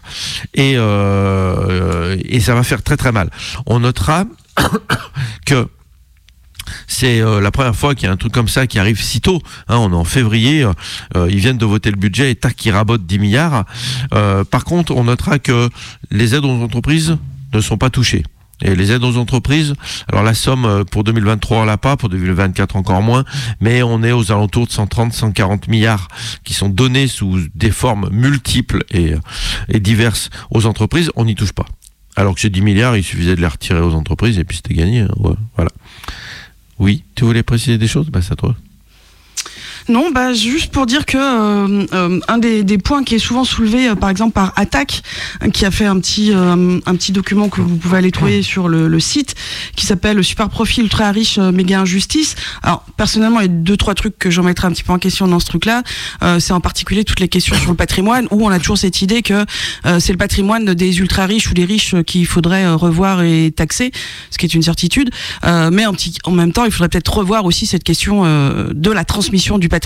et, 0.53 0.74
euh, 0.75 2.17
et 2.24 2.39
ça 2.39 2.53
va 2.53 2.63
faire 2.63 2.83
très 2.83 2.98
très 2.98 3.12
mal. 3.12 3.29
On 3.65 3.79
notera 3.79 4.25
que 5.45 5.67
c'est 6.88 7.21
euh, 7.21 7.41
la 7.41 7.51
première 7.51 7.75
fois 7.75 7.95
qu'il 7.95 8.05
y 8.05 8.09
a 8.09 8.11
un 8.11 8.17
truc 8.17 8.33
comme 8.33 8.47
ça 8.47 8.67
qui 8.67 8.79
arrive 8.79 9.01
si 9.01 9.21
tôt. 9.21 9.41
Hein, 9.67 9.77
on 9.77 9.91
est 9.91 9.95
en 9.95 10.03
février, 10.03 10.65
euh, 11.15 11.27
ils 11.29 11.39
viennent 11.39 11.57
de 11.57 11.65
voter 11.65 11.91
le 11.91 11.97
budget 11.97 12.31
et 12.31 12.35
tac, 12.35 12.65
ils 12.65 12.71
rabotent 12.71 13.05
10 13.05 13.19
milliards. 13.19 13.65
Euh, 14.13 14.43
par 14.43 14.63
contre, 14.63 14.95
on 14.95 15.05
notera 15.05 15.39
que 15.39 15.69
les 16.11 16.35
aides 16.35 16.45
aux 16.45 16.63
entreprises 16.63 17.17
ne 17.53 17.61
sont 17.61 17.77
pas 17.77 17.89
touchées. 17.89 18.23
Et 18.61 18.75
les 18.75 18.91
aides 18.91 19.03
aux 19.05 19.15
entreprises, 19.15 19.73
alors 20.09 20.21
la 20.21 20.33
somme 20.33 20.83
pour 20.91 21.05
2023 21.05 21.59
on 21.59 21.63
l'a 21.63 21.77
pas, 21.77 21.95
pour 21.95 22.09
2024 22.09 22.75
encore 22.75 23.01
moins, 23.01 23.23
mais 23.61 23.83
on 23.83 24.03
est 24.03 24.11
aux 24.11 24.33
alentours 24.33 24.67
de 24.67 24.71
130, 24.71 25.13
140 25.13 25.69
milliards 25.69 26.09
qui 26.43 26.53
sont 26.53 26.67
donnés 26.67 27.07
sous 27.07 27.39
des 27.55 27.71
formes 27.71 28.09
multiples 28.11 28.83
et, 28.91 29.13
diverses 29.79 30.29
aux 30.51 30.65
entreprises, 30.65 31.09
on 31.15 31.23
n'y 31.23 31.35
touche 31.35 31.53
pas. 31.53 31.67
Alors 32.17 32.35
que 32.35 32.41
ces 32.41 32.49
10 32.49 32.61
milliards, 32.61 32.97
il 32.97 33.03
suffisait 33.03 33.38
de 33.38 33.41
les 33.41 33.47
retirer 33.47 33.79
aux 33.79 33.93
entreprises 33.93 34.38
et 34.38 34.43
puis 34.43 34.57
c'était 34.57 34.73
gagné. 34.73 35.01
hein. 35.01 35.35
Voilà. 35.55 35.71
Oui, 36.79 37.03
tu 37.15 37.25
voulais 37.25 37.43
préciser 37.43 37.77
des 37.77 37.88
choses? 37.88 38.09
Bah 38.09 38.21
c'est 38.21 38.36
à. 38.36 38.55
Non, 39.89 40.12
bah 40.12 40.34
juste 40.36 40.72
pour 40.72 40.86
dire 40.86 41.03
que 41.08 41.17
euh, 41.17 41.86
euh, 41.93 42.19
un 42.27 42.38
des, 42.38 42.63
des 42.63 42.77
points 42.77 43.03
qui 43.03 43.15
est 43.15 43.19
souvent 43.19 43.43
soulevé, 43.43 43.89
euh, 43.89 43.96
par 43.96 44.12
exemple 44.12 44.34
par 44.34 44.53
Attaque, 44.55 45.01
hein, 45.41 45.50
qui 45.50 45.65
a 45.65 45.72
fait 45.72 45.86
un 45.86 46.00
petit 46.00 46.31
euh, 46.31 46.79
un 46.86 46.96
petit 46.96 47.12
document 47.12 47.50
que 47.50 47.60
vous 47.60 47.75
pouvez 47.75 47.98
aller 47.98 48.12
trouver 48.12 48.43
sur 48.43 48.69
le, 48.69 48.88
le 48.88 49.00
site, 49.00 49.34
qui 49.75 49.88
s'appelle 49.88 50.24
Super 50.24 50.50
profil 50.50 50.84
ultra 50.84 51.12
riche 51.12 51.39
euh, 51.39 51.51
méga 51.51 51.79
injustice. 51.79 52.36
Alors 52.62 52.86
personnellement, 52.98 53.39
il 53.39 53.48
y 53.48 53.50
a 53.50 53.51
deux 53.51 53.77
trois 53.77 53.96
trucs 53.96 54.19
que 54.19 54.29
j'en 54.29 54.43
mettrai 54.43 54.67
un 54.67 54.72
petit 54.72 54.84
peu 54.84 54.93
en 54.93 55.00
question 55.00 55.27
dans 55.27 55.39
ce 55.39 55.48
truc-là. 55.48 55.81
Euh, 56.22 56.39
c'est 56.39 56.53
en 56.53 56.62
particulier 56.62 57.03
toutes 57.03 57.19
les 57.19 57.27
questions 57.27 57.55
sur 57.55 57.72
le 57.72 57.75
patrimoine, 57.75 58.27
où 58.29 58.46
on 58.46 58.50
a 58.50 58.60
toujours 58.60 58.77
cette 58.77 59.01
idée 59.01 59.24
que 59.24 59.43
euh, 59.88 60.00
c'est 60.00 60.12
le 60.12 60.19
patrimoine 60.19 60.65
des 60.65 61.00
ultra 61.00 61.25
riches 61.25 61.50
ou 61.50 61.55
des 61.55 61.65
riches 61.65 61.96
euh, 61.96 62.03
qu'il 62.03 62.27
faudrait 62.27 62.65
euh, 62.65 62.75
revoir 62.75 63.24
et 63.24 63.51
taxer, 63.55 63.91
ce 64.29 64.38
qui 64.38 64.46
est 64.46 64.53
une 64.53 64.62
certitude. 64.62 65.10
Euh, 65.46 65.72
mais 65.74 65.88
en, 65.88 65.93
petit, 65.93 66.15
en 66.25 66.31
même 66.31 66.53
temps, 66.53 66.65
il 66.65 66.72
faudrait 66.72 66.89
peut-être 66.89 67.17
revoir 67.17 67.46
aussi 67.46 67.65
cette 67.65 67.84
question 67.84 68.22
euh, 68.24 68.69
de 68.72 68.91
la 68.91 69.03
transmission 69.03 69.58
du 69.58 69.67
patrimoine. 69.67 69.78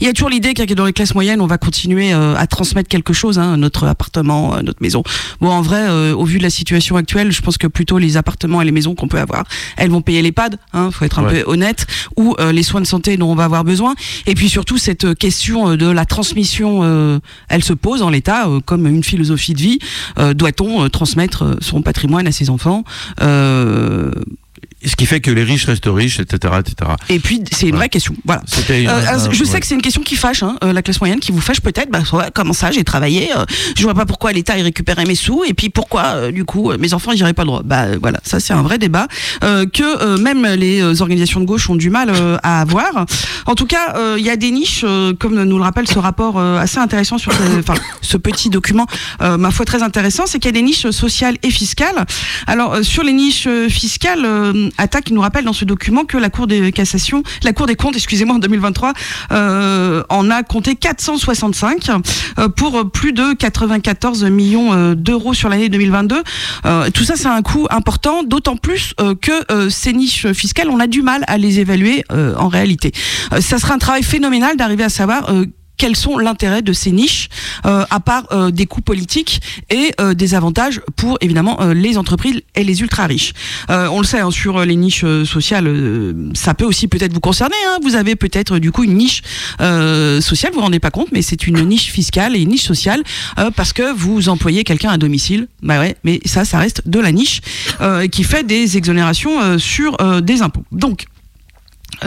Il 0.00 0.06
y 0.06 0.08
a 0.08 0.12
toujours 0.12 0.30
l'idée 0.30 0.54
que 0.54 0.74
dans 0.74 0.86
les 0.86 0.92
classes 0.92 1.14
moyennes, 1.14 1.40
on 1.40 1.46
va 1.46 1.58
continuer 1.58 2.12
euh, 2.12 2.34
à 2.36 2.46
transmettre 2.46 2.88
quelque 2.88 3.12
chose, 3.12 3.38
hein, 3.38 3.56
notre 3.56 3.86
appartement, 3.86 4.54
euh, 4.54 4.62
notre 4.62 4.82
maison. 4.82 5.02
Bon, 5.40 5.50
en 5.50 5.62
vrai, 5.62 5.80
euh, 5.88 6.14
au 6.14 6.24
vu 6.24 6.38
de 6.38 6.42
la 6.42 6.50
situation 6.50 6.96
actuelle, 6.96 7.32
je 7.32 7.40
pense 7.42 7.58
que 7.58 7.66
plutôt 7.66 7.98
les 7.98 8.16
appartements 8.16 8.62
et 8.62 8.64
les 8.64 8.72
maisons 8.72 8.94
qu'on 8.94 9.08
peut 9.08 9.18
avoir, 9.18 9.44
elles 9.76 9.90
vont 9.90 10.02
payer 10.02 10.22
l'EHPAD, 10.22 10.58
hein, 10.72 10.90
faut 10.90 11.04
être 11.04 11.18
un 11.18 11.24
Ouais. 11.24 11.42
peu 11.42 11.50
honnête, 11.50 11.86
ou 12.16 12.34
les 12.52 12.62
soins 12.62 12.80
de 12.80 12.86
santé 12.86 13.16
dont 13.16 13.30
on 13.30 13.34
va 13.34 13.44
avoir 13.44 13.64
besoin. 13.64 13.94
Et 14.26 14.34
puis 14.34 14.48
surtout, 14.48 14.78
cette 14.78 15.14
question 15.14 15.76
de 15.76 15.86
la 15.86 16.04
transmission, 16.04 17.20
elle 17.48 17.62
se 17.64 17.72
pose 17.72 18.02
en 18.02 18.10
l'état 18.10 18.48
comme 18.64 18.86
une 18.86 19.04
philosophie 19.04 19.54
de 19.54 19.60
vie. 19.60 19.78
Doit-on 20.34 20.88
transmettre 20.88 21.56
son 21.60 21.82
patrimoine 21.82 22.26
à 22.26 22.32
ses 22.32 22.50
enfants? 22.50 22.84
Euh, 23.20 24.10
Ce 24.84 24.96
qui 24.96 25.06
fait 25.06 25.20
que 25.20 25.30
les 25.30 25.44
riches 25.44 25.64
restent 25.66 25.86
riches, 25.86 26.18
etc. 26.18 26.54
etc. 26.58 26.90
Et 27.08 27.20
puis, 27.20 27.42
c'est 27.52 27.68
une 27.68 27.76
vraie 27.76 27.88
question. 27.88 28.14
Voilà. 28.24 28.42
Euh, 28.70 28.86
euh, 28.88 29.30
je 29.30 29.44
sais 29.44 29.52
ouais. 29.52 29.60
que 29.60 29.66
c'est 29.66 29.74
une 29.74 29.82
question 29.82 30.02
qui 30.02 30.16
fâche, 30.16 30.42
hein, 30.42 30.56
euh, 30.64 30.72
la 30.72 30.82
classe 30.82 31.00
moyenne, 31.00 31.20
qui 31.20 31.30
vous 31.30 31.40
fâche 31.40 31.60
peut-être. 31.60 31.90
Bah, 31.90 32.00
comment 32.34 32.52
ça, 32.52 32.72
j'ai 32.72 32.82
travaillé, 32.82 33.30
euh, 33.36 33.44
je 33.76 33.82
vois 33.82 33.94
pas 33.94 34.06
pourquoi 34.06 34.32
l'État 34.32 34.58
il 34.58 34.62
récupérait 34.62 35.04
mes 35.04 35.14
sous, 35.14 35.44
et 35.44 35.54
puis 35.54 35.68
pourquoi, 35.68 36.02
euh, 36.14 36.32
du 36.32 36.44
coup, 36.44 36.72
mes 36.78 36.94
enfants 36.94 37.12
aurais 37.12 37.32
pas 37.32 37.42
le 37.42 37.46
droit. 37.46 37.62
Bah 37.64 37.96
voilà, 38.00 38.18
ça 38.24 38.40
c'est 38.40 38.52
un 38.52 38.62
vrai 38.62 38.78
débat 38.78 39.06
que 39.40 40.16
même 40.16 40.44
les 40.54 41.00
organisations 41.00 41.40
de 41.40 41.44
gauche 41.44 41.68
ont 41.70 41.76
du 41.76 41.90
mal 41.90 42.10
à 42.42 42.60
avoir. 42.60 43.06
En 43.46 43.54
tout 43.54 43.66
cas, 43.66 43.94
il 44.16 44.24
y 44.24 44.30
a 44.30 44.36
des 44.36 44.50
niches, 44.50 44.84
comme 45.18 45.40
nous 45.42 45.56
le 45.56 45.62
rappelle 45.62 45.86
ce 45.86 45.98
rapport 45.98 46.40
assez 46.40 46.78
intéressant 46.78 47.18
sur 47.18 47.32
ce, 47.32 47.58
enfin, 47.58 47.74
ce 48.00 48.16
petit 48.16 48.50
document, 48.50 48.86
ma 49.20 49.50
foi 49.50 49.64
très 49.64 49.82
intéressant, 49.82 50.24
c'est 50.26 50.38
qu'il 50.38 50.48
y 50.48 50.54
a 50.54 50.58
des 50.58 50.62
niches 50.62 50.90
sociales 50.90 51.36
et 51.42 51.50
fiscales. 51.50 52.04
Alors 52.46 52.78
sur 52.82 53.02
les 53.04 53.12
niches 53.12 53.48
fiscales, 53.68 54.51
euh, 54.54 54.68
Attaque 54.78 55.10
nous 55.10 55.20
rappelle 55.20 55.44
dans 55.44 55.52
ce 55.52 55.64
document 55.64 56.04
que 56.04 56.16
la 56.16 56.30
Cour 56.30 56.46
des 56.46 56.72
cassations, 56.72 57.22
la 57.42 57.52
Cour 57.52 57.66
des 57.66 57.76
comptes, 57.76 57.96
excusez-moi, 57.96 58.36
en 58.36 58.38
2023, 58.38 58.92
euh, 59.32 60.02
en 60.08 60.30
a 60.30 60.42
compté 60.42 60.76
465 60.76 61.90
euh, 62.38 62.48
pour 62.48 62.90
plus 62.90 63.12
de 63.12 63.34
94 63.34 64.24
millions 64.24 64.72
euh, 64.72 64.94
d'euros 64.94 65.34
sur 65.34 65.48
l'année 65.48 65.68
2022. 65.68 66.22
Euh, 66.64 66.90
tout 66.90 67.04
ça, 67.04 67.14
c'est 67.16 67.28
un 67.28 67.42
coût 67.42 67.66
important, 67.70 68.22
d'autant 68.22 68.56
plus 68.56 68.94
que 69.20 69.68
ces 69.70 69.92
niches 69.92 70.32
fiscales, 70.32 70.68
on 70.68 70.80
a 70.80 70.86
du 70.86 71.02
mal 71.02 71.24
à 71.26 71.38
les 71.38 71.60
évaluer 71.60 72.04
en 72.10 72.48
réalité. 72.48 72.92
Ça 73.40 73.58
sera 73.58 73.74
un 73.74 73.78
travail 73.78 74.02
phénoménal 74.02 74.56
d'arriver 74.56 74.84
à 74.84 74.88
savoir 74.88 75.30
quels 75.82 75.96
sont 75.96 76.16
l'intérêt 76.16 76.62
de 76.62 76.72
ces 76.72 76.92
niches, 76.92 77.28
euh, 77.66 77.84
à 77.90 77.98
part 77.98 78.28
euh, 78.30 78.52
des 78.52 78.66
coûts 78.66 78.82
politiques 78.82 79.40
et 79.68 79.92
euh, 80.00 80.14
des 80.14 80.36
avantages 80.36 80.80
pour 80.94 81.18
évidemment 81.20 81.58
les 81.74 81.98
entreprises 81.98 82.40
et 82.54 82.62
les 82.62 82.82
ultra 82.82 83.08
riches. 83.08 83.32
On 83.68 83.98
le 83.98 84.06
sait 84.06 84.20
hein, 84.20 84.30
sur 84.30 84.64
les 84.64 84.76
niches 84.76 85.04
sociales, 85.24 85.68
ça 86.34 86.54
peut 86.54 86.64
aussi 86.64 86.86
peut-être 86.86 87.12
vous 87.12 87.20
concerner. 87.20 87.56
hein. 87.66 87.78
Vous 87.82 87.96
avez 87.96 88.14
peut-être 88.14 88.60
du 88.60 88.70
coup 88.70 88.84
une 88.84 88.96
niche 88.96 89.22
sociale, 89.58 90.52
vous 90.52 90.58
vous 90.58 90.64
rendez 90.64 90.78
pas 90.78 90.92
compte, 90.92 91.08
mais 91.10 91.22
c'est 91.22 91.48
une 91.48 91.60
niche 91.62 91.90
fiscale 91.90 92.36
et 92.36 92.40
une 92.40 92.50
niche 92.50 92.62
sociale 92.62 93.02
parce 93.56 93.72
que 93.72 93.92
vous 93.92 94.28
employez 94.28 94.62
quelqu'un 94.62 94.90
à 94.90 94.98
domicile. 94.98 95.48
Bah 95.62 95.80
ouais, 95.80 95.96
mais 96.04 96.20
ça, 96.24 96.44
ça 96.44 96.58
reste 96.58 96.82
de 96.86 97.00
la 97.00 97.10
niche 97.10 97.40
qui 98.12 98.22
fait 98.22 98.44
des 98.44 98.76
exonérations 98.76 99.58
sur 99.58 99.96
des 100.22 100.42
impôts. 100.42 100.64
Donc 100.70 101.06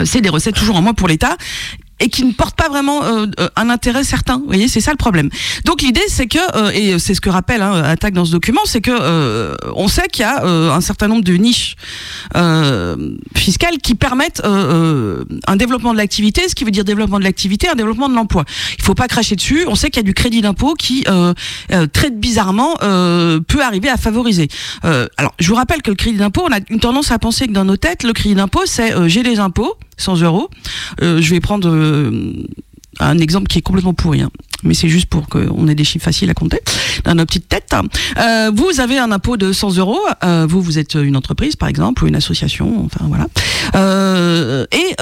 c'est 0.05 0.21
des 0.21 0.29
recettes 0.29 0.55
toujours 0.55 0.77
en 0.77 0.81
moins 0.81 0.93
pour 0.93 1.07
l'État 1.07 1.35
et 1.99 2.09
qui 2.09 2.25
ne 2.25 2.33
portent 2.33 2.57
pas 2.57 2.69
vraiment 2.69 3.03
euh, 3.03 3.25
euh, 3.39 3.49
un 3.55 3.69
intérêt 3.69 4.03
certain. 4.03 4.37
Vous 4.37 4.47
voyez, 4.47 4.67
c'est 4.67 4.81
ça 4.81 4.91
le 4.91 4.97
problème. 4.97 5.29
Donc 5.63 5.81
l'idée, 5.81 6.01
c'est 6.07 6.27
que, 6.27 6.39
euh, 6.57 6.71
et 6.73 6.99
c'est 6.99 7.13
ce 7.13 7.21
que 7.21 7.29
rappelle 7.29 7.61
hein, 7.61 7.83
Attaque 7.83 8.13
dans 8.13 8.25
ce 8.25 8.31
document, 8.31 8.61
c'est 8.65 8.81
que 8.81 8.95
on 9.75 9.87
sait 9.87 10.07
qu'il 10.07 10.23
y 10.23 10.25
a 10.25 10.43
un 10.45 10.81
certain 10.81 11.07
nombre 11.07 11.23
de 11.23 11.33
niches 11.33 11.75
fiscales 13.35 13.77
qui 13.81 13.95
permettent 13.95 14.41
un 14.43 15.55
développement 15.55 15.93
de 15.93 15.97
l'activité, 15.97 16.47
ce 16.49 16.55
qui 16.55 16.63
veut 16.63 16.71
dire 16.71 16.83
développement 16.83 17.19
de 17.19 17.23
l'activité, 17.23 17.67
un 17.67 17.75
développement 17.75 18.09
de 18.09 18.15
l'emploi. 18.15 18.45
Il 18.77 18.83
faut 18.83 18.95
pas 18.95 19.07
cracher 19.07 19.35
dessus. 19.35 19.65
On 19.67 19.75
sait 19.75 19.89
qu'il 19.89 19.97
y 19.97 20.05
a 20.05 20.07
du 20.07 20.13
crédit 20.13 20.41
d'impôt 20.41 20.73
qui, 20.73 21.05
très 21.93 22.09
bizarrement, 22.11 22.75
peut 22.77 23.61
arriver 23.61 23.89
à 23.89 23.97
favoriser. 23.97 24.47
Alors, 24.83 25.33
je 25.39 25.47
vous 25.47 25.55
rappelle 25.55 25.81
que 25.81 25.91
le 25.91 25.95
crédit 25.95 26.17
d'impôt, 26.17 26.45
on 26.49 26.53
a 26.53 26.59
une 26.69 26.79
tendance 26.79 27.11
à 27.11 27.19
penser 27.19 27.47
que 27.47 27.53
dans 27.53 27.65
nos 27.65 27.77
têtes, 27.77 28.03
le 28.03 28.13
crédit 28.13 28.35
d'impôt, 28.35 28.61
c'est 28.65 28.93
j'ai 29.07 29.23
des 29.23 29.39
impôts, 29.39 29.77
100 29.97 30.21
euros. 30.21 30.49
Euh, 31.01 31.21
je 31.21 31.29
vais 31.31 31.39
prendre 31.39 31.69
euh, 31.69 32.33
un 32.99 33.17
exemple 33.17 33.47
qui 33.47 33.59
est 33.59 33.61
complètement 33.61 33.93
pourri, 33.93 34.21
hein. 34.21 34.29
mais 34.63 34.73
c'est 34.73 34.89
juste 34.89 35.07
pour 35.07 35.27
qu'on 35.27 35.67
ait 35.67 35.75
des 35.75 35.83
chiffres 35.83 36.05
faciles 36.05 36.29
à 36.29 36.33
compter 36.33 36.61
dans 37.03 37.15
nos 37.15 37.25
petites 37.25 37.49
têtes. 37.49 37.73
Euh, 38.17 38.51
vous 38.55 38.79
avez 38.79 38.97
un 38.97 39.11
impôt 39.11 39.37
de 39.37 39.51
100 39.51 39.77
euros, 39.77 39.99
vous, 40.47 40.61
vous 40.61 40.79
êtes 40.79 40.95
une 40.95 41.17
entreprise 41.17 41.55
par 41.55 41.69
exemple, 41.69 42.03
ou 42.03 42.07
une 42.07 42.15
association, 42.15 42.85
enfin 42.85 43.05
voilà. 43.07 43.27
Et 44.71 44.95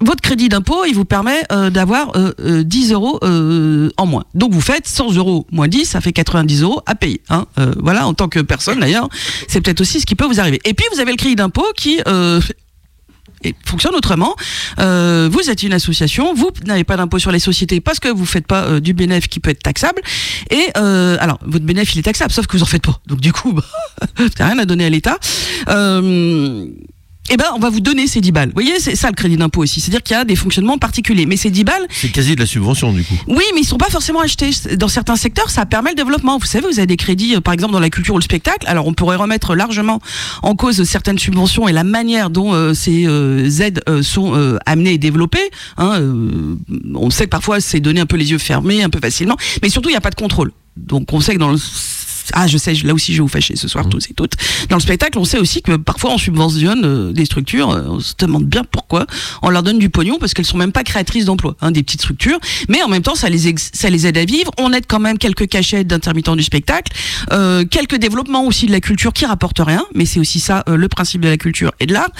votre 0.00 0.20
crédit 0.20 0.50
d'impôt, 0.50 0.84
il 0.84 0.94
vous 0.94 1.06
permet 1.06 1.42
d'avoir 1.70 2.16
euh, 2.16 2.32
euh, 2.40 2.62
10 2.62 2.92
euros 2.92 3.18
en 3.22 4.06
moins. 4.06 4.24
Donc 4.34 4.52
vous 4.52 4.60
faites 4.60 4.86
100 4.86 5.14
euros 5.14 5.46
moins 5.50 5.68
10, 5.68 5.86
ça 5.86 6.00
fait 6.00 6.12
90 6.12 6.62
euros 6.62 6.82
à 6.86 6.94
payer. 6.94 7.22
Hein. 7.30 7.46
Voilà, 7.78 8.06
en 8.06 8.14
tant 8.14 8.28
que 8.28 8.40
personne 8.40 8.80
d'ailleurs, 8.80 9.08
c'est 9.48 9.60
peut-être 9.60 9.80
aussi 9.80 10.00
ce 10.00 10.06
qui 10.06 10.14
peut 10.14 10.26
vous 10.26 10.40
arriver. 10.40 10.60
Et 10.64 10.74
puis 10.74 10.86
vous 10.92 11.00
avez 11.00 11.12
le 11.12 11.16
crédit 11.16 11.36
d'impôt 11.36 11.66
qui 11.76 12.00
fonctionne 13.64 13.94
autrement. 13.94 14.34
Euh, 14.78 15.28
vous 15.30 15.50
êtes 15.50 15.62
une 15.62 15.72
association, 15.72 16.34
vous 16.34 16.50
n'avez 16.64 16.84
pas 16.84 16.96
d'impôt 16.96 17.18
sur 17.18 17.32
les 17.32 17.38
sociétés 17.38 17.80
parce 17.80 18.00
que 18.00 18.08
vous 18.08 18.26
faites 18.26 18.46
pas 18.46 18.64
euh, 18.64 18.80
du 18.80 18.92
bénéfice 18.94 19.28
qui 19.28 19.40
peut 19.40 19.50
être 19.50 19.62
taxable. 19.62 20.00
Et 20.50 20.66
euh, 20.76 21.16
alors, 21.20 21.38
votre 21.42 21.64
bénéfice 21.64 21.94
il 21.94 22.00
est 22.00 22.02
taxable, 22.02 22.32
sauf 22.32 22.46
que 22.46 22.56
vous 22.56 22.62
en 22.62 22.66
faites 22.66 22.82
pas. 22.82 23.00
Donc 23.06 23.20
du 23.20 23.32
coup, 23.32 23.52
bah, 23.54 23.64
n'avez 24.18 24.52
rien 24.52 24.58
à 24.58 24.64
donner 24.64 24.86
à 24.86 24.90
l'État. 24.90 25.18
Eh 27.30 27.36
ben, 27.36 27.46
on 27.54 27.58
va 27.58 27.70
vous 27.70 27.80
donner 27.80 28.06
ces 28.06 28.20
10 28.20 28.32
balles. 28.32 28.48
Vous 28.48 28.54
voyez, 28.54 28.78
c'est 28.78 28.96
ça 28.96 29.08
le 29.08 29.14
crédit 29.14 29.36
d'impôt 29.36 29.62
aussi. 29.62 29.80
C'est-à-dire 29.80 30.02
qu'il 30.02 30.16
y 30.16 30.20
a 30.20 30.24
des 30.24 30.36
fonctionnements 30.36 30.78
particuliers. 30.78 31.26
Mais 31.26 31.36
ces 31.36 31.50
10 31.50 31.64
balles, 31.64 31.86
C'est 31.90 32.10
quasi 32.10 32.34
de 32.34 32.40
la 32.40 32.46
subvention 32.46 32.92
du 32.92 33.02
coup. 33.04 33.14
oui, 33.26 33.44
mais 33.54 33.60
ils 33.62 33.66
sont 33.66 33.78
pas 33.78 33.90
forcément 33.90 34.20
achetés. 34.20 34.50
Dans 34.76 34.88
certains 34.88 35.16
secteurs, 35.16 35.50
ça 35.50 35.66
permet 35.66 35.90
le 35.90 35.96
développement. 35.96 36.38
Vous 36.38 36.46
savez, 36.46 36.66
vous 36.66 36.78
avez 36.78 36.86
des 36.86 36.96
crédits, 36.96 37.36
euh, 37.36 37.40
par 37.40 37.54
exemple 37.54 37.72
dans 37.72 37.80
la 37.80 37.90
culture 37.90 38.14
ou 38.14 38.18
le 38.18 38.24
spectacle. 38.24 38.66
Alors, 38.66 38.86
on 38.86 38.94
pourrait 38.94 39.16
remettre 39.16 39.54
largement 39.54 40.00
en 40.42 40.54
cause 40.54 40.82
certaines 40.84 41.18
subventions 41.18 41.68
et 41.68 41.72
la 41.72 41.84
manière 41.84 42.30
dont 42.30 42.54
euh, 42.54 42.74
ces 42.74 43.06
euh, 43.06 43.48
aides 43.60 43.82
euh, 43.88 44.02
sont 44.02 44.56
amenées 44.66 44.94
et 44.94 44.98
développées. 44.98 45.50
Hein, 45.78 46.00
on 46.94 47.10
sait 47.10 47.24
que 47.24 47.30
parfois 47.30 47.60
c'est 47.60 47.80
donné 47.80 48.00
un 48.00 48.06
peu 48.06 48.16
les 48.16 48.30
yeux 48.30 48.38
fermés, 48.38 48.82
un 48.82 48.90
peu 48.90 49.00
facilement, 49.00 49.36
mais 49.62 49.68
surtout 49.68 49.88
il 49.88 49.92
n'y 49.92 49.96
a 49.96 50.00
pas 50.00 50.10
de 50.10 50.14
contrôle. 50.14 50.52
Donc, 50.76 51.12
on 51.12 51.20
sait 51.20 51.34
que 51.34 51.38
dans 51.38 51.50
le 51.50 51.58
ah 52.32 52.46
je 52.46 52.58
sais, 52.58 52.72
là 52.84 52.94
aussi 52.94 53.12
je 53.12 53.18
vais 53.18 53.22
vous 53.22 53.28
fâcher 53.28 53.56
ce 53.56 53.68
soir 53.68 53.88
tous 53.88 54.10
et 54.10 54.14
toutes. 54.14 54.34
Dans 54.68 54.76
le 54.76 54.82
spectacle, 54.82 55.18
on 55.18 55.24
sait 55.24 55.38
aussi 55.38 55.62
que 55.62 55.76
parfois 55.76 56.12
on 56.12 56.18
subventionne 56.18 56.84
euh, 56.84 57.12
des 57.12 57.24
structures, 57.24 57.70
euh, 57.70 57.82
on 57.88 58.00
se 58.00 58.14
demande 58.18 58.44
bien 58.44 58.64
pourquoi. 58.64 59.06
On 59.42 59.50
leur 59.50 59.62
donne 59.62 59.78
du 59.78 59.90
pognon 59.90 60.18
parce 60.18 60.34
qu'elles 60.34 60.46
sont 60.46 60.58
même 60.58 60.72
pas 60.72 60.84
créatrices 60.84 61.24
d'emplois, 61.24 61.56
hein, 61.60 61.70
des 61.70 61.82
petites 61.82 62.00
structures, 62.00 62.38
mais 62.68 62.82
en 62.82 62.88
même 62.88 63.02
temps 63.02 63.14
ça 63.14 63.28
les 63.28 63.54
ça 63.72 63.90
les 63.90 64.06
aide 64.06 64.18
à 64.18 64.24
vivre. 64.24 64.50
On 64.58 64.72
aide 64.72 64.84
quand 64.88 65.00
même 65.00 65.18
quelques 65.18 65.48
cachets 65.48 65.84
d'intermittents 65.84 66.36
du 66.36 66.42
spectacle, 66.42 66.92
euh, 67.32 67.64
quelques 67.64 67.96
développements 67.96 68.44
aussi 68.44 68.66
de 68.66 68.72
la 68.72 68.80
culture 68.80 69.12
qui 69.12 69.26
rapportent 69.26 69.60
rien, 69.60 69.84
mais 69.94 70.04
c'est 70.04 70.20
aussi 70.20 70.40
ça 70.40 70.64
euh, 70.68 70.76
le 70.76 70.88
principe 70.88 71.20
de 71.20 71.28
la 71.28 71.36
culture 71.36 71.72
et 71.80 71.86
de 71.86 71.92
l'art. 71.92 72.10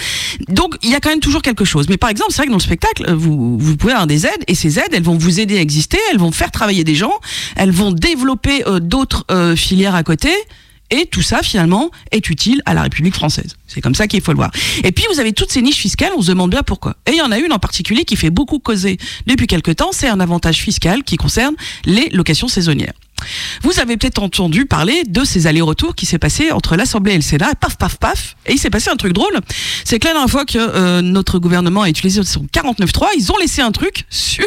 Donc 0.49 0.75
il 0.83 0.89
y 0.89 0.95
a 0.95 0.99
quand 0.99 1.09
même 1.09 1.19
toujours 1.19 1.41
quelque 1.41 1.65
chose. 1.65 1.87
Mais 1.89 1.97
par 1.97 2.09
exemple, 2.09 2.31
c'est 2.31 2.37
vrai 2.37 2.45
que 2.45 2.51
dans 2.51 2.57
le 2.57 2.63
spectacle, 2.63 3.05
euh, 3.09 3.15
vous 3.15 3.57
vous 3.57 3.77
pouvez 3.77 3.93
avoir 3.93 4.07
des 4.07 4.25
aides 4.25 4.43
et 4.47 4.55
ces 4.55 4.79
aides, 4.79 4.93
elles 4.93 5.03
vont 5.03 5.17
vous 5.17 5.39
aider 5.39 5.57
à 5.57 5.61
exister, 5.61 5.97
elles 6.11 6.17
vont 6.17 6.31
faire 6.31 6.51
travailler 6.51 6.83
des 6.83 6.95
gens, 6.95 7.13
elles 7.55 7.71
vont 7.71 7.91
développer 7.91 8.67
euh, 8.67 8.79
d'autres 8.79 9.25
euh, 9.31 9.55
filières 9.55 9.95
à 9.97 10.03
côté. 10.03 10.29
Et 10.89 11.05
tout 11.05 11.21
ça, 11.21 11.41
finalement, 11.43 11.91
est 12.11 12.29
utile 12.29 12.61
à 12.65 12.73
la 12.73 12.81
République 12.83 13.13
française. 13.13 13.57
C'est 13.67 13.81
comme 13.81 13.95
ça 13.95 14.07
qu'il 14.07 14.21
faut 14.21 14.31
le 14.31 14.37
voir. 14.37 14.51
Et 14.85 14.93
puis, 14.93 15.03
vous 15.11 15.19
avez 15.19 15.33
toutes 15.33 15.51
ces 15.51 15.61
niches 15.61 15.77
fiscales, 15.77 16.13
on 16.15 16.21
se 16.21 16.29
demande 16.29 16.51
bien 16.51 16.63
pourquoi. 16.63 16.95
Et 17.05 17.11
il 17.11 17.17
y 17.17 17.21
en 17.21 17.31
a 17.31 17.39
une 17.39 17.51
en 17.51 17.59
particulier 17.59 18.05
qui 18.05 18.15
fait 18.15 18.29
beaucoup 18.29 18.59
causer 18.59 18.97
depuis 19.25 19.47
quelque 19.47 19.71
temps, 19.71 19.89
c'est 19.91 20.07
un 20.07 20.21
avantage 20.21 20.59
fiscal 20.59 21.03
qui 21.03 21.17
concerne 21.17 21.55
les 21.85 22.07
locations 22.09 22.47
saisonnières. 22.47 22.93
Vous 23.63 23.79
avez 23.79 23.97
peut-être 23.97 24.21
entendu 24.21 24.65
parler 24.65 25.03
de 25.07 25.23
ces 25.23 25.47
allers-retours 25.47 25.95
qui 25.95 26.05
s'est 26.05 26.19
passé 26.19 26.51
entre 26.51 26.75
l'Assemblée 26.75 27.13
et 27.13 27.17
le 27.17 27.21
Sénat, 27.21 27.55
paf, 27.55 27.77
paf, 27.77 27.97
paf, 27.97 28.35
et 28.45 28.53
il 28.53 28.57
s'est 28.57 28.69
passé 28.69 28.89
un 28.89 28.95
truc 28.95 29.13
drôle. 29.13 29.37
C'est 29.83 29.99
que 29.99 30.07
la 30.07 30.13
dernière 30.13 30.29
fois 30.29 30.45
que 30.45 30.57
euh, 30.57 31.01
notre 31.01 31.39
gouvernement 31.39 31.81
a 31.81 31.89
utilisé 31.89 32.23
son 32.23 32.45
49.3, 32.45 33.07
ils 33.17 33.31
ont 33.31 33.37
laissé 33.37 33.61
un 33.61 33.71
truc 33.71 34.05
sur 34.09 34.45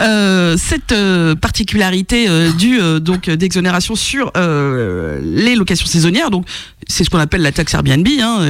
euh, 0.00 0.56
cette 0.56 0.92
euh, 0.92 1.34
particularité 1.34 2.28
du 2.58 2.78
donc 3.00 3.28
d'exonération 3.28 3.94
sur 3.94 4.32
les 4.36 5.54
locations 5.56 5.86
saisonnières. 5.86 6.30
Donc 6.30 6.46
c'est 6.88 7.04
ce 7.04 7.10
qu'on 7.10 7.18
appelle 7.18 7.42
la 7.42 7.52
taxe 7.52 7.74
Airbnb, 7.74 8.06
hein, 8.20 8.40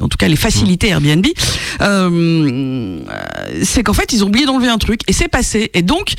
en 0.00 0.08
tout 0.08 0.16
cas 0.16 0.28
les 0.28 0.36
facilités 0.36 0.88
Airbnb. 0.88 1.26
C'est 3.62 3.82
qu'en 3.82 3.92
fait 3.92 4.12
ils 4.12 4.24
ont 4.24 4.28
oublié 4.28 4.46
d'enlever 4.46 4.68
un 4.68 4.78
truc 4.78 5.00
et 5.08 5.12
c'est 5.12 5.28
passé. 5.28 5.70
Et 5.74 5.82
donc 5.82 6.14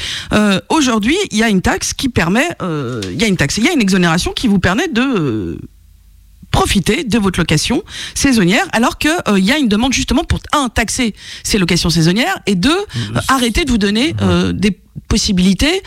aujourd'hui 0.70 1.16
il 1.32 1.38
y 1.38 1.44
a 1.44 1.50
une 1.50 1.62
taxe 1.62 1.94
qui 1.94 2.10
permet, 2.10 2.48
il 2.64 3.22
y 3.22 3.24
a 3.24 3.28
une 3.28 3.38
taxe, 3.38 3.58
il 3.58 3.66
y 3.66 3.70
a 3.70 3.74
une 3.74 3.82
exonération 3.82 4.32
qui 4.32 4.48
vous 4.48 4.60
permet 4.60 4.88
de 4.88 5.02
euh, 5.02 5.58
profiter 6.54 7.04
de 7.04 7.18
votre 7.18 7.40
location 7.40 7.84
saisonnière 8.14 8.66
alors 8.72 8.98
que 8.98 9.10
euh, 9.30 9.40
il 9.40 9.44
y 9.44 9.52
a 9.52 9.58
une 9.58 9.68
demande 9.68 9.92
justement 9.92 10.24
pour 10.24 10.40
un 10.54 10.70
taxer 10.70 11.14
ces 11.44 11.58
locations 11.58 11.90
saisonnières 11.90 12.40
et 12.46 12.56
deux 12.56 12.70
euh, 12.70 13.20
arrêter 13.28 13.66
de 13.66 13.72
vous 13.72 13.80
donner 13.80 14.16
euh, 14.22 14.54
des 14.54 14.80
possibilités 15.10 15.82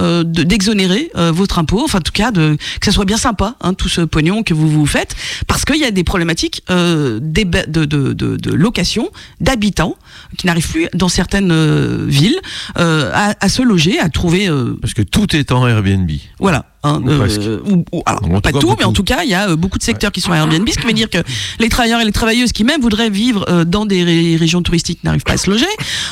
euh, 0.00 0.24
de- 0.24 0.42
d'exonérer 0.42 1.10
euh, 1.16 1.30
votre 1.30 1.58
impôt, 1.58 1.82
enfin 1.84 1.98
en 1.98 2.02
tout 2.02 2.12
cas 2.12 2.30
de 2.32 2.56
que 2.80 2.86
ça 2.86 2.92
soit 2.92 3.04
bien 3.04 3.16
sympa, 3.18 3.54
hein, 3.60 3.74
tout 3.74 3.88
ce 3.88 4.00
pognon 4.00 4.42
que 4.42 4.54
vous 4.54 4.68
vous 4.68 4.86
faites, 4.86 5.14
parce 5.46 5.64
qu'il 5.64 5.76
y 5.76 5.84
a 5.84 5.90
des 5.90 6.04
problématiques 6.04 6.62
euh, 6.70 7.18
de, 7.22 7.84
de, 7.84 7.84
de, 7.84 8.36
de 8.36 8.52
location 8.52 9.08
d'habitants 9.40 9.96
qui 10.38 10.46
n'arrivent 10.46 10.68
plus 10.70 10.88
dans 10.94 11.08
certaines 11.08 11.52
euh, 11.52 12.04
villes 12.08 12.38
euh, 12.78 13.10
à, 13.14 13.34
à 13.40 13.48
se 13.48 13.62
loger, 13.62 13.98
à 13.98 14.08
trouver. 14.08 14.48
euh, 14.48 14.76
Parce 14.80 14.94
que 14.94 15.02
tout 15.02 15.36
est 15.36 15.52
en 15.52 15.66
Airbnb. 15.66 16.10
voilà. 16.38 16.64
Hein, 16.82 17.00
presque. 17.18 17.40
ou- 17.66 17.84
ou- 17.92 18.02
alors, 18.06 18.20
pas 18.42 18.52
cas, 18.52 18.58
tout, 18.58 18.66
beaucoup. 18.68 18.76
mais 18.78 18.84
en 18.84 18.92
tout 18.92 19.04
cas, 19.04 19.22
il 19.24 19.30
y 19.30 19.34
a 19.34 19.50
euh, 19.50 19.56
beaucoup 19.56 19.78
de 19.78 19.82
secteurs 19.82 20.12
qui 20.12 20.20
sont 20.20 20.32
à 20.32 20.36
Airbnb, 20.36 20.68
ce 20.68 20.78
qui 20.78 20.86
veut 20.86 20.92
dire 20.92 21.10
que 21.10 21.18
les 21.58 21.68
travailleurs 21.68 22.00
et 22.00 22.04
les 22.04 22.12
travailleuses 22.12 22.52
qui 22.52 22.64
même 22.64 22.80
voudraient 22.80 23.10
vivre 23.10 23.44
euh, 23.48 23.64
dans 23.64 23.86
des 23.86 24.02
ré- 24.04 24.36
régions 24.36 24.62
touristiques 24.62 25.04
n'arrivent 25.04 25.22
pas 25.24 25.32
à 25.34 25.36
se 25.36 25.50
loger, 25.50 25.66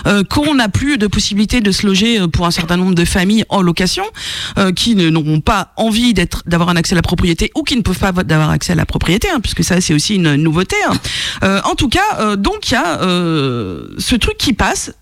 euh, 0.07 0.23
qu'on 0.25 0.55
n'a 0.55 0.69
plus 0.69 0.99
de 0.99 1.07
possibilité 1.07 1.61
de 1.61 1.73
se 1.73 1.87
loger 1.87 2.21
euh, 2.21 2.29
pour 2.29 2.47
un 2.47 2.51
certain 2.51 2.77
nombre 2.77 2.95
de 2.95 3.05
familles 3.05 3.45
en 3.49 3.63
location, 3.63 4.05
euh, 4.59 4.73
qui 4.73 4.95
ne- 4.95 5.09
n'auront 5.11 5.41
pas 5.41 5.73
envie 5.77 6.15
d'être 6.15 6.43
d'avoir 6.47 6.69
un 6.69 6.77
accès 6.77 6.93
à 6.95 6.97
la 6.97 7.03
propriété 7.03 7.51
ou 7.57 7.63
qui 7.63 7.77
ne 7.77 7.83
peuvent 7.83 7.99
pas 7.99 8.09
avoir 8.09 8.51
accès 8.51 8.73
à 8.73 8.77
la 8.77 8.87
propriété, 8.87 9.29
hein, 9.31 9.41
puisque 9.41 9.65
ça 9.65 9.81
c'est 9.81 9.95
aussi 9.95 10.15
une 10.17 10.35
nouveauté. 10.37 10.77
hein. 10.89 10.95
Euh, 11.45 11.61
en 11.65 11.75
tout 11.75 11.89
cas, 11.89 12.01
euh, 12.21 12.37
donc 12.37 12.71
il 12.71 12.75
y 12.75 12.77
a 12.77 13.01
euh, 13.03 13.87
ce 13.99 14.17
truc 14.17 14.37
qui 14.39 14.53
passe 14.53 14.93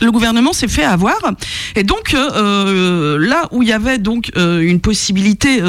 le 0.00 0.10
gouvernement 0.10 0.52
s'est 0.52 0.68
fait 0.68 0.84
avoir 0.84 1.18
et 1.76 1.84
donc 1.84 2.14
euh, 2.14 2.30
euh, 2.34 3.18
là 3.18 3.48
où 3.50 3.62
il 3.62 3.68
y 3.68 3.72
avait 3.72 3.98
donc 3.98 4.32
euh, 4.36 4.60
une 4.60 4.80
possibilité 4.80 5.62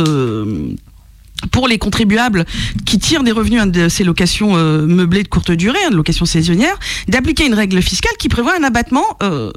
pour 1.52 1.68
les 1.68 1.78
contribuables 1.78 2.46
qui 2.86 3.00
tirent 3.00 3.24
des 3.24 3.32
revenus 3.32 3.66
de 3.66 3.90
ces 3.90 4.04
locations 4.04 4.54
meublées 4.54 5.24
de 5.24 5.28
courte 5.28 5.52
durée, 5.52 5.80
hein, 5.86 5.90
de 5.90 5.96
locations 5.96 6.26
saisonnières, 6.26 6.78
d'appliquer 7.08 7.48
une 7.48 7.56
règle 7.56 7.82
fiscale 7.82 8.14
qui 8.20 8.30
prévoit 8.30 8.56
un 8.56 8.64
abattement 8.64 9.06
euh, 9.24 9.52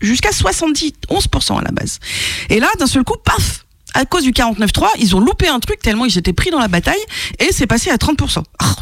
jusqu'à 0.00 0.30
71% 0.30 1.58
à 1.58 1.62
la 1.62 1.70
base. 1.70 2.00
Et 2.48 2.60
là, 2.60 2.68
d'un 2.78 2.86
seul 2.86 3.04
coup, 3.04 3.16
paf 3.22 3.66
à 3.94 4.04
cause 4.06 4.24
du 4.24 4.32
49.3, 4.32 4.88
ils 4.98 5.14
ont 5.14 5.20
loupé 5.20 5.46
un 5.46 5.60
truc 5.60 5.80
tellement 5.80 6.04
ils 6.04 6.18
étaient 6.18 6.32
pris 6.32 6.50
dans 6.50 6.58
la 6.58 6.68
bataille 6.68 6.98
et 7.38 7.52
c'est 7.52 7.66
passé 7.66 7.90
à 7.90 7.96
30%. 7.96 8.42
Ah, 8.58 8.74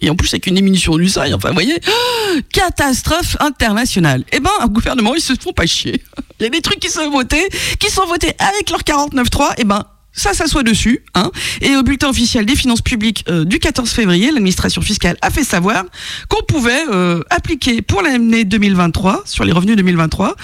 et 0.00 0.10
en 0.10 0.16
plus 0.16 0.28
avec 0.34 0.46
une 0.46 0.56
diminution 0.56 0.96
du 0.96 1.08
seuil, 1.08 1.32
enfin 1.34 1.48
vous 1.48 1.54
voyez, 1.54 1.80
catastrophe 2.52 3.36
internationale. 3.40 4.24
Eh 4.32 4.40
ben, 4.40 4.50
un 4.60 4.66
gouvernement, 4.66 5.14
ils 5.14 5.20
se 5.20 5.34
font 5.40 5.52
pas 5.52 5.66
chier. 5.66 6.02
Il 6.40 6.44
y 6.44 6.46
a 6.46 6.50
des 6.50 6.60
trucs 6.60 6.80
qui 6.80 6.90
sont 6.90 7.10
votés, 7.10 7.48
qui 7.78 7.90
sont 7.90 8.06
votés 8.06 8.34
avec 8.38 8.70
leur 8.70 8.80
49.3, 8.80 9.54
eh 9.58 9.64
ben, 9.64 9.84
ça 10.12 10.32
s'assoit 10.32 10.62
dessus. 10.62 11.04
Hein. 11.14 11.30
Et 11.60 11.76
au 11.76 11.82
bulletin 11.82 12.08
officiel 12.08 12.46
des 12.46 12.56
finances 12.56 12.82
publiques 12.82 13.24
euh, 13.28 13.44
du 13.44 13.58
14 13.58 13.88
février, 13.90 14.30
l'administration 14.30 14.82
fiscale 14.82 15.16
a 15.22 15.30
fait 15.30 15.44
savoir 15.44 15.84
qu'on 16.28 16.42
pouvait 16.42 16.84
euh, 16.90 17.22
appliquer 17.30 17.82
pour 17.82 18.02
l'année 18.02 18.44
2023, 18.44 19.22
sur 19.24 19.44
les 19.44 19.52
revenus 19.52 19.76
2023, 19.76 20.34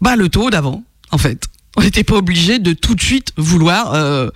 bah, 0.00 0.16
le 0.16 0.28
taux 0.28 0.50
d'avant, 0.50 0.84
en 1.10 1.18
fait. 1.18 1.44
On 1.76 1.82
n'était 1.82 2.04
pas 2.04 2.16
obligé 2.16 2.58
de 2.58 2.72
tout 2.72 2.94
de 2.94 3.02
suite 3.02 3.32
vouloir 3.36 3.94
euh, 3.94 4.30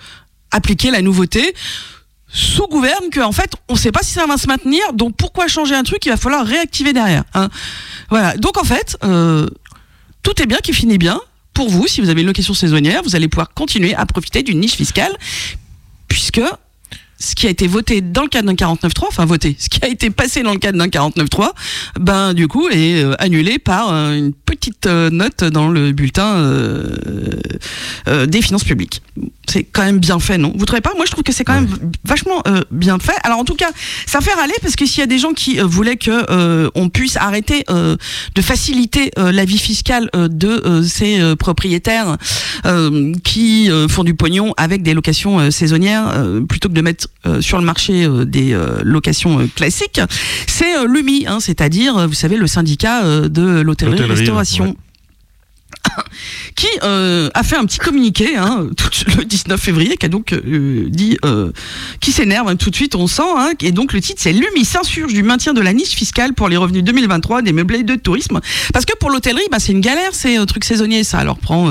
appliquer 0.51 0.91
la 0.91 1.03
nouveauté 1.03 1.55
sous 2.33 2.66
gouverne 2.66 3.11
que 3.11 3.21
en 3.21 3.33
fait 3.33 3.55
on 3.68 3.75
ne 3.75 3.79
sait 3.79 3.92
pas 3.92 4.03
si 4.03 4.12
ça 4.12 4.27
va 4.27 4.37
se 4.38 4.47
maintenir 4.47 4.92
donc 4.95 5.14
pourquoi 5.16 5.49
changer 5.49 5.75
un 5.75 5.83
truc 5.83 6.05
il 6.07 6.09
va 6.09 6.16
falloir 6.16 6.47
réactiver 6.47 6.92
derrière 6.92 7.25
hein. 7.35 7.49
voilà 8.09 8.37
donc 8.37 8.57
en 8.57 8.64
fait 8.64 8.97
euh, 9.05 9.47
tout 10.23 10.40
est 10.40 10.47
bien 10.47 10.59
qui 10.59 10.73
finit 10.73 10.99
bien 10.99 11.21
pour 11.53 11.68
vous 11.68 11.87
si 11.87 12.01
vous 12.01 12.09
avez 12.09 12.23
une 12.23 12.27
location 12.27 12.55
saisonnière 12.55 13.03
vous 13.03 13.14
allez 13.14 13.29
pouvoir 13.29 13.53
continuer 13.53 13.95
à 13.95 14.07
profiter 14.07 14.42
d'une 14.42 14.61
niche 14.61 14.77
fiscale 14.77 15.12
puisque 16.09 16.40
ce 17.23 17.37
qui 17.37 17.47
a 17.47 17.51
été 17.51 17.69
voté 17.69 18.01
dans 18.01 18.23
le 18.23 18.29
cadre 18.29 18.53
d'un 18.53 18.55
49.3, 18.55 19.05
enfin 19.09 19.25
voté, 19.25 19.55
ce 19.59 19.69
qui 19.69 19.79
a 19.83 19.89
été 19.89 20.11
passé 20.11 20.43
dans 20.43 20.53
le 20.53 20.59
cadre 20.59 20.77
d'un 20.77 20.89
49.3, 20.89 21.51
ben 22.01 22.35
du 22.35 22.49
coup 22.49 22.69
est 22.69 23.03
euh, 23.03 23.15
annulé 23.19 23.61
par 23.61 23.93
euh, 23.93 24.15
une 24.15 24.33
petite 24.33 24.87
euh, 24.87 25.09
note 25.09 25.45
dans 25.45 25.69
le 25.69 25.93
bulletin 25.93 26.35
euh, 26.35 26.97
euh, 28.09 28.27
des 28.27 28.43
finances 28.43 28.65
publiques. 28.65 29.03
C'est 29.49 29.63
quand 29.63 29.85
même 29.85 29.99
bien 29.99 30.19
fait, 30.19 30.39
non? 30.39 30.53
Vous 30.57 30.65
trouvez 30.65 30.81
pas? 30.81 30.95
Moi, 30.97 31.05
je 31.05 31.11
trouve 31.11 31.25
que 31.25 31.33
c'est 31.33 31.45
quand 31.45 31.55
même 31.55 31.69
vachement 32.05 32.43
euh, 32.47 32.63
bien 32.71 32.99
fait. 32.99 33.15
Alors, 33.23 33.39
en 33.39 33.45
tout 33.45 33.55
cas, 33.55 33.71
ça 34.07 34.21
fait 34.21 34.33
râler 34.33 34.55
parce 34.63 34.77
que 34.77 34.87
s'il 34.87 35.01
y 35.01 35.03
a 35.03 35.07
des 35.07 35.19
gens 35.19 35.33
qui 35.33 35.61
euh, 35.61 35.65
voulaient 35.65 35.97
que 35.97 36.25
euh, 36.31 36.71
on 36.75 36.89
puisse 36.89 37.17
arrêter 37.17 37.65
euh, 37.69 37.97
de 38.35 38.43
faciliter 38.43 39.11
euh, 39.19 39.31
la 39.31 39.45
vie 39.45 39.59
fiscale 39.59 40.09
euh, 40.17 40.29
de 40.29 40.49
euh, 40.49 40.83
ces 40.83 41.21
propriétaires 41.37 42.17
euh, 42.65 43.13
qui 43.23 43.71
euh, 43.71 43.89
font 43.89 44.05
du 44.05 44.15
pognon 44.15 44.55
avec 44.57 44.83
des 44.83 44.95
locations 44.95 45.39
euh, 45.39 45.51
saisonnières 45.51 46.09
euh, 46.15 46.41
plutôt 46.41 46.69
que 46.69 46.75
de 46.75 46.81
mettre 46.81 47.09
sur 47.40 47.59
le 47.59 47.64
marché 47.64 48.05
euh, 48.05 48.25
des 48.25 48.53
euh, 48.53 48.81
locations 48.83 49.38
euh, 49.40 49.46
classiques, 49.55 50.01
c'est 50.46 50.77
euh, 50.77 50.87
l'UMI, 50.87 51.27
hein, 51.29 51.38
c'est-à-dire, 51.40 51.96
euh, 51.96 52.07
vous 52.07 52.14
savez, 52.14 52.37
le 52.37 52.46
syndicat 52.48 53.05
euh, 53.05 53.29
de 53.29 53.61
l'hôtellerie-restauration. 53.61 54.64
ouais. 54.66 54.77
qui 56.55 56.68
euh, 56.85 57.29
a 57.35 57.42
fait 57.42 57.57
un 57.57 57.64
petit 57.64 57.79
communiqué 57.79 58.37
hein, 58.37 58.68
tout- 58.77 58.88
le 59.18 59.25
19 59.25 59.61
février, 59.61 59.96
qui 59.96 60.07
a 60.07 60.09
donc 60.09 60.33
euh, 60.33 60.87
dit, 60.88 61.18
euh, 61.25 61.51
qui 62.01 62.12
s'énerve 62.12 62.48
hein, 62.48 62.57
tout 62.57 62.70
de 62.70 62.77
suite, 62.77 62.94
on 62.94 63.07
sent, 63.07 63.22
hein, 63.37 63.53
et 63.61 63.72
donc 63.72 63.92
le 63.92 64.01
titre 64.01 64.20
c'est 64.22 64.33
l'UMI 64.33 64.64
s'insurge 64.64 65.12
du 65.12 65.22
maintien 65.22 65.55
de 65.55 65.61
la 65.61 65.72
niche 65.72 65.90
fiscale 65.94 66.35
pour 66.35 66.48
les 66.48 66.57
revenus 66.57 66.85
2023 66.85 67.42
des 67.42 67.53
meublés 67.53 67.83
de 67.83 67.94
tourisme, 67.96 68.40
parce 68.72 68.85
que 68.85 68.96
pour 68.96 69.11
l'hôtellerie, 69.11 69.42
bah, 69.51 69.59
c'est 69.59 69.72
une 69.72 69.81
galère, 69.81 70.11
c'est 70.12 70.37
un 70.37 70.46
truc 70.46 70.64
saisonnier, 70.64 71.03
ça 71.05 71.25
leur 71.25 71.38
prend 71.38 71.68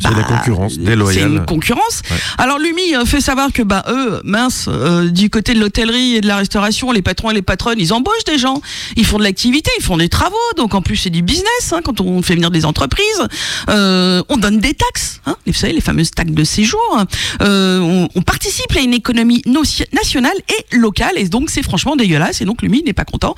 C'est 0.00 0.10
la 0.10 0.16
bah, 0.16 0.22
concurrence 0.24 0.74
C'est 0.74 0.84
déloyale. 0.84 1.30
une 1.30 1.44
concurrence. 1.44 2.02
Ouais. 2.10 2.16
Alors 2.38 2.58
l'UMI 2.58 2.96
euh, 2.96 3.04
fait 3.04 3.20
savoir 3.20 3.52
que 3.52 3.62
bah 3.62 3.84
eux, 3.88 4.20
mince, 4.24 4.66
euh, 4.68 5.10
du 5.10 5.30
côté 5.30 5.54
de 5.54 5.60
l'hôtellerie 5.60 6.16
et 6.16 6.20
de 6.20 6.26
la 6.26 6.36
restauration, 6.36 6.90
les 6.90 7.02
patrons 7.02 7.30
et 7.30 7.34
les 7.34 7.42
patronnes, 7.42 7.78
ils 7.78 7.92
embauchent 7.92 8.24
des 8.26 8.38
gens, 8.38 8.60
ils 8.96 9.06
font 9.06 9.18
de 9.18 9.22
l'activité, 9.24 9.70
ils 9.78 9.84
font 9.84 9.96
des 9.96 10.08
travaux, 10.08 10.36
donc 10.56 10.74
en 10.74 10.82
plus 10.82 10.96
c'est 10.96 11.10
du 11.10 11.22
business 11.22 11.72
hein, 11.72 11.80
quand 11.84 12.00
on 12.00 12.22
fait 12.22 12.34
venir 12.34 12.50
des 12.50 12.64
entreprises. 12.64 13.22
Euh, 13.68 14.22
on 14.28 14.36
donne 14.38 14.58
des 14.58 14.74
taxes, 14.74 15.20
hein, 15.26 15.36
vous 15.46 15.52
savez 15.52 15.72
les 15.72 15.80
fameuses 15.80 16.10
taxes 16.10 16.32
de 16.32 16.44
séjour. 16.44 17.04
Euh, 17.42 17.78
on, 17.80 18.08
on 18.14 18.22
participe 18.22 18.74
à 18.76 18.80
une 18.80 18.94
économie 18.94 19.42
nationale 19.92 20.36
et 20.48 20.76
locale, 20.76 21.12
et 21.16 21.28
donc 21.28 21.50
c'est 21.50 21.62
franchement 21.62 21.96
dégueulasse. 21.96 22.40
Et 22.40 22.44
donc 22.44 22.62
l'UMI 22.62 22.82
n'est 22.84 22.92
pas 22.92 23.04
content. 23.04 23.34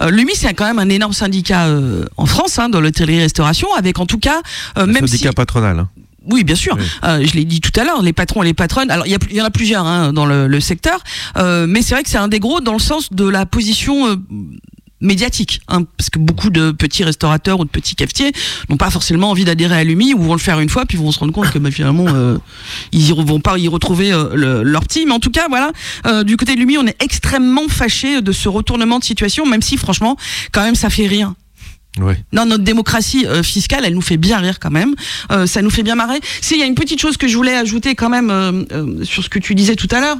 Euh, 0.00 0.10
L'UMI 0.10 0.32
c'est 0.34 0.54
quand 0.54 0.66
même 0.66 0.78
un 0.78 0.88
énorme 0.88 1.12
syndicat 1.12 1.66
euh, 1.66 2.04
en 2.16 2.26
France 2.26 2.58
hein, 2.58 2.68
dans 2.68 2.80
l'hôtellerie-restauration, 2.80 3.68
avec 3.76 3.98
en 3.98 4.06
tout 4.06 4.18
cas 4.18 4.40
même 4.76 5.06
si 5.06 5.18
syndicat 5.18 5.32
hein. 5.70 5.88
oui, 6.30 6.44
bien 6.44 6.54
sûr. 6.54 6.76
Oui. 6.78 6.84
Euh, 7.04 7.24
je 7.24 7.32
l'ai 7.34 7.44
dit 7.44 7.60
tout 7.60 7.78
à 7.78 7.84
l'heure, 7.84 8.02
les 8.02 8.12
patrons 8.12 8.42
et 8.42 8.46
les 8.46 8.54
patronnes. 8.54 8.90
Alors, 8.90 9.06
il 9.06 9.16
y, 9.32 9.40
en 9.40 9.44
a 9.44 9.50
plusieurs 9.50 9.86
hein, 9.86 10.12
dans 10.12 10.26
le, 10.26 10.46
le 10.46 10.60
secteur, 10.60 11.00
euh, 11.36 11.66
mais 11.68 11.82
c'est 11.82 11.94
vrai 11.94 12.02
que 12.02 12.08
c'est 12.08 12.18
un 12.18 12.28
des 12.28 12.40
gros 12.40 12.60
dans 12.60 12.72
le 12.72 12.78
sens 12.78 13.12
de 13.12 13.28
la 13.28 13.46
position 13.46 14.08
euh, 14.08 14.16
médiatique, 15.00 15.60
hein, 15.68 15.82
parce 15.96 16.08
que 16.08 16.18
beaucoup 16.18 16.50
de 16.50 16.70
petits 16.70 17.04
restaurateurs 17.04 17.60
ou 17.60 17.64
de 17.64 17.70
petits 17.70 17.94
cafetiers 17.94 18.32
n'ont 18.68 18.76
pas 18.76 18.90
forcément 18.90 19.30
envie 19.30 19.44
d'adhérer 19.44 19.76
à 19.76 19.84
l'UMI 19.84 20.14
ou 20.14 20.22
vont 20.22 20.32
le 20.32 20.40
faire 20.40 20.58
une 20.60 20.68
fois 20.68 20.86
puis 20.86 20.96
vont 20.96 21.12
se 21.12 21.18
rendre 21.18 21.32
compte 21.32 21.50
que 21.50 21.58
bah, 21.58 21.70
finalement 21.70 22.06
euh, 22.08 22.38
ils 22.92 23.10
y 23.10 23.12
vont 23.12 23.40
pas 23.40 23.58
y 23.58 23.68
retrouver 23.68 24.12
euh, 24.12 24.34
le, 24.34 24.62
leur 24.62 24.84
petit. 24.84 25.04
Mais 25.04 25.12
en 25.12 25.20
tout 25.20 25.30
cas, 25.30 25.46
voilà, 25.48 25.70
euh, 26.06 26.24
du 26.24 26.36
côté 26.36 26.54
de 26.54 26.60
l'UMI, 26.60 26.78
on 26.78 26.86
est 26.86 27.02
extrêmement 27.02 27.68
fâché 27.68 28.22
de 28.22 28.32
ce 28.32 28.48
retournement 28.48 28.98
de 28.98 29.04
situation, 29.04 29.44
même 29.46 29.62
si 29.62 29.76
franchement, 29.76 30.16
quand 30.52 30.62
même, 30.62 30.74
ça 30.74 30.88
fait 30.88 31.06
rien. 31.06 31.36
Non, 32.32 32.46
notre 32.46 32.64
démocratie 32.64 33.26
euh, 33.26 33.42
fiscale, 33.42 33.84
elle 33.84 33.94
nous 33.94 34.02
fait 34.02 34.16
bien 34.16 34.38
rire 34.38 34.58
quand 34.60 34.70
même. 34.70 34.94
Euh, 35.30 35.46
ça 35.46 35.62
nous 35.62 35.70
fait 35.70 35.82
bien 35.82 35.94
marrer. 35.94 36.20
S'il 36.40 36.58
y 36.58 36.62
a 36.62 36.66
une 36.66 36.74
petite 36.74 37.00
chose 37.00 37.16
que 37.16 37.28
je 37.28 37.36
voulais 37.36 37.54
ajouter 37.54 37.94
quand 37.94 38.10
même 38.10 38.30
euh, 38.30 39.04
sur 39.04 39.22
ce 39.24 39.28
que 39.28 39.38
tu 39.38 39.54
disais 39.54 39.76
tout 39.76 39.88
à 39.90 40.00
l'heure. 40.00 40.16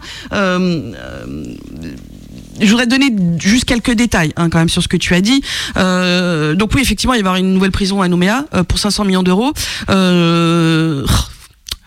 je 2.58 2.70
voudrais 2.70 2.86
donner 2.86 3.14
juste 3.38 3.66
quelques 3.66 3.92
détails 3.92 4.32
hein, 4.36 4.48
quand 4.48 4.58
même 4.58 4.70
sur 4.70 4.82
ce 4.82 4.88
que 4.88 4.96
tu 4.96 5.14
as 5.14 5.20
dit. 5.20 5.42
Donc 5.74 6.70
oui, 6.74 6.80
effectivement, 6.80 7.14
il 7.14 7.18
va 7.18 7.18
y 7.18 7.20
avoir 7.20 7.36
une 7.36 7.52
nouvelle 7.52 7.72
prison 7.72 8.00
à 8.00 8.08
Nouméa 8.08 8.46
pour 8.68 8.78
500 8.78 9.04
millions 9.04 9.22
d'euros. 9.22 9.52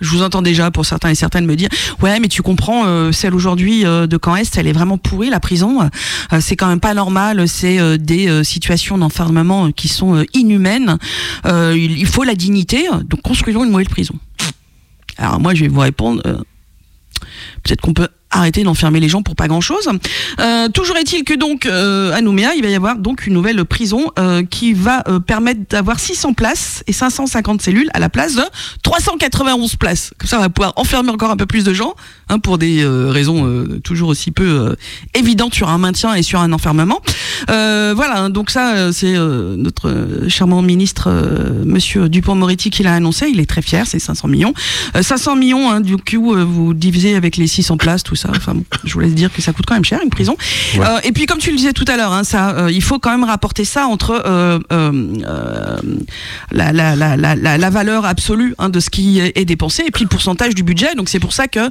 Je 0.01 0.09
vous 0.09 0.23
entends 0.23 0.41
déjà 0.41 0.71
pour 0.71 0.85
certains 0.85 1.09
et 1.09 1.15
certaines 1.15 1.45
me 1.45 1.55
dire 1.55 1.69
ouais 2.01 2.19
mais 2.19 2.27
tu 2.27 2.41
comprends 2.41 2.85
euh, 2.85 3.11
celle 3.11 3.33
aujourd'hui 3.33 3.85
euh, 3.85 4.07
de 4.07 4.17
Caen 4.23 4.35
Est 4.35 4.57
elle 4.57 4.67
est 4.67 4.73
vraiment 4.73 4.97
pourrie 4.97 5.29
la 5.29 5.39
prison. 5.39 5.81
Euh, 5.81 6.39
c'est 6.41 6.55
quand 6.55 6.67
même 6.67 6.79
pas 6.79 6.93
normal 6.93 7.47
c'est 7.47 7.79
euh, 7.79 7.97
des 7.97 8.27
euh, 8.27 8.43
situations 8.43 8.97
d'enfermement 8.97 9.71
qui 9.71 9.87
sont 9.87 10.15
euh, 10.15 10.25
inhumaines. 10.33 10.97
Il, 11.45 11.97
il 11.97 12.05
faut 12.05 12.23
la 12.23 12.35
dignité 12.35 12.87
donc 13.05 13.21
construisons 13.21 13.63
une 13.63 13.71
nouvelle 13.71 13.89
prison. 13.89 14.15
Alors 15.17 15.39
moi 15.39 15.53
je 15.53 15.61
vais 15.61 15.67
vous 15.67 15.79
répondre 15.79 16.21
peut-être 17.63 17.81
qu'on 17.81 17.93
peut 17.93 18.07
arrêter 18.31 18.63
d'enfermer 18.63 18.99
les 18.99 19.09
gens 19.09 19.21
pour 19.21 19.35
pas 19.35 19.47
grand 19.47 19.61
chose. 19.61 19.89
Euh, 20.39 20.69
toujours 20.69 20.97
est-il 20.97 21.23
que 21.23 21.33
donc 21.33 21.65
euh, 21.65 22.13
à 22.13 22.21
Nouméa, 22.21 22.53
il 22.55 22.63
va 22.63 22.69
y 22.69 22.75
avoir 22.75 22.97
donc 22.97 23.27
une 23.27 23.33
nouvelle 23.33 23.63
prison 23.65 24.11
euh, 24.19 24.43
qui 24.43 24.73
va 24.73 25.03
euh, 25.07 25.19
permettre 25.19 25.61
d'avoir 25.69 25.99
600 25.99 26.33
places 26.33 26.83
et 26.87 26.93
550 26.93 27.61
cellules 27.61 27.89
à 27.93 27.99
la 27.99 28.09
place 28.09 28.35
de 28.35 28.43
391 28.83 29.75
places. 29.75 30.11
Comme 30.17 30.29
ça, 30.29 30.37
on 30.37 30.41
va 30.41 30.49
pouvoir 30.49 30.73
enfermer 30.75 31.09
encore 31.09 31.31
un 31.31 31.37
peu 31.37 31.45
plus 31.45 31.63
de 31.63 31.73
gens 31.73 31.95
hein, 32.29 32.39
pour 32.39 32.57
des 32.57 32.83
euh, 32.83 33.09
raisons 33.09 33.45
euh, 33.45 33.79
toujours 33.83 34.09
aussi 34.09 34.31
peu 34.31 34.75
évidentes 35.13 35.53
sur 35.53 35.69
un 35.69 35.77
maintien 35.77 36.13
et 36.13 36.23
sur 36.23 36.39
un 36.39 36.51
enfermement. 36.53 37.01
Voilà, 37.47 38.19
hein, 38.19 38.29
donc 38.29 38.49
ça, 38.49 38.91
c'est 38.91 39.13
notre 39.13 40.27
charmant 40.27 40.61
ministre, 40.61 41.09
Monsieur 41.65 42.09
Dupont-Moretti, 42.09 42.69
qui 42.69 42.83
l'a 42.83 42.93
annoncé. 42.93 43.27
Il 43.31 43.39
est 43.39 43.49
très 43.49 43.61
fier, 43.61 43.85
c'est 43.87 43.99
500 43.99 44.27
millions. 44.27 44.53
Euh, 44.95 45.01
500 45.01 45.35
millions, 45.35 45.69
hein, 45.69 45.81
du 45.81 45.97
coup, 45.97 46.35
vous 46.35 46.73
divisez 46.73 47.15
avec 47.15 47.37
les 47.37 47.47
600 47.47 47.77
places, 47.77 48.03
tout 48.03 48.15
ça. 48.19 48.29
Enfin, 48.35 48.53
je 48.83 48.93
vous 48.93 48.99
laisse 48.99 49.13
dire 49.13 49.31
que 49.33 49.41
ça 49.41 49.53
coûte 49.53 49.65
quand 49.65 49.73
même 49.73 49.85
cher 49.85 49.99
une 50.03 50.09
prison. 50.09 50.37
Ouais. 50.75 50.85
Euh, 50.85 50.99
et 51.03 51.11
puis, 51.11 51.25
comme 51.25 51.39
tu 51.39 51.51
le 51.51 51.57
disais 51.57 51.73
tout 51.73 51.85
à 51.87 51.97
l'heure, 51.97 52.13
hein, 52.13 52.23
ça, 52.23 52.51
euh, 52.51 52.71
il 52.71 52.83
faut 52.83 52.99
quand 52.99 53.11
même 53.11 53.23
rapporter 53.23 53.65
ça 53.65 53.87
entre 53.87 54.21
euh, 54.25 54.59
la, 56.51 56.71
la, 56.73 56.95
la, 56.95 57.35
la, 57.35 57.69
valeur 57.69 58.05
absolue 58.05 58.55
hein, 58.57 58.69
de 58.69 58.79
ce 58.79 58.89
qui 58.89 59.19
est 59.19 59.45
dépensé 59.45 59.83
et 59.87 59.91
puis 59.91 60.03
le 60.03 60.09
pourcentage 60.09 60.55
du 60.55 60.63
budget. 60.63 60.95
Donc, 60.95 61.09
c'est 61.09 61.19
pour 61.19 61.33
ça 61.33 61.47
que, 61.47 61.69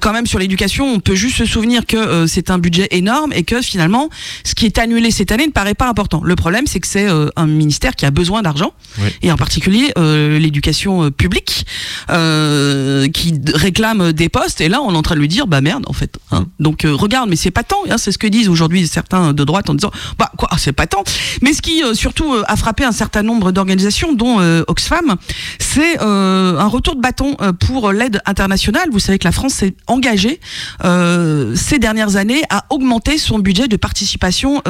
quand 0.00 0.12
même, 0.12 0.26
sur 0.26 0.38
l'éducation, 0.38 0.86
on 0.92 1.00
peut 1.00 1.14
juste 1.14 1.36
se 1.36 1.44
souvenir 1.44 1.86
que 1.86 2.26
c'est 2.26 2.50
un 2.50 2.58
budget 2.58 2.88
énorme 2.90 3.32
et 3.32 3.44
que 3.44 3.62
finalement, 3.62 4.10
ce 4.44 4.54
qui 4.54 4.66
est 4.66 4.78
annulé 4.78 5.10
cette 5.10 5.32
année 5.32 5.46
ne 5.46 5.52
paraît 5.52 5.74
pas 5.74 5.88
important. 5.88 6.20
Le 6.22 6.36
problème, 6.36 6.66
c'est 6.66 6.80
que 6.80 6.86
c'est 6.86 7.06
un 7.36 7.46
ministère 7.46 7.94
qui 7.96 8.04
a 8.06 8.10
besoin 8.10 8.42
d'argent 8.42 8.72
Oui. 8.98 9.08
et 9.22 9.32
en 9.32 9.36
particulier 9.36 9.92
l'éducation 9.96 11.10
publique 11.10 11.66
qui 12.08 13.34
réclame 13.54 14.12
des 14.12 14.28
postes 14.28 14.60
et 14.60 14.68
là 14.68 14.80
on 14.82 14.92
est 14.92 14.96
en 14.96 15.02
train 15.02 15.14
de 15.14 15.20
lui 15.20 15.28
dire 15.28 15.46
bah 15.46 15.60
merde 15.60 15.85
en 15.86 15.92
fait 15.92 16.18
hein. 16.32 16.46
donc 16.60 16.84
euh, 16.84 16.94
regarde 16.94 17.28
mais 17.28 17.36
c'est 17.36 17.50
pas 17.50 17.62
tant 17.62 17.78
hein, 17.88 17.98
c'est 17.98 18.12
ce 18.12 18.18
que 18.18 18.26
disent 18.26 18.48
aujourd'hui 18.48 18.86
certains 18.86 19.32
de 19.32 19.44
droite 19.44 19.70
en 19.70 19.74
disant 19.74 19.90
bah 20.18 20.30
quoi 20.36 20.48
c'est 20.58 20.72
pas 20.72 20.86
tant 20.86 21.02
mais 21.42 21.52
ce 21.52 21.62
qui 21.62 21.82
euh, 21.82 21.94
surtout 21.94 22.34
euh, 22.34 22.42
a 22.46 22.56
frappé 22.56 22.84
un 22.84 22.92
certain 22.92 23.22
nombre 23.22 23.52
d'organisations 23.52 24.12
dont 24.12 24.38
Oxfam 24.66 25.16
c'est 25.58 25.98
un 26.00 26.66
retour 26.66 26.96
de 26.96 27.00
bâton 27.00 27.36
pour 27.60 27.92
l'aide 27.92 28.20
internationale 28.26 28.88
vous 28.90 28.98
savez 28.98 29.18
que 29.18 29.26
la 29.26 29.32
France 29.32 29.54
s'est 29.54 29.74
engagée 29.86 30.40
ces 30.82 31.78
dernières 31.78 32.16
années 32.16 32.42
à 32.50 32.64
augmenter 32.70 33.18
son 33.18 33.38
budget 33.38 33.68
de 33.68 33.76
participation 33.76 34.62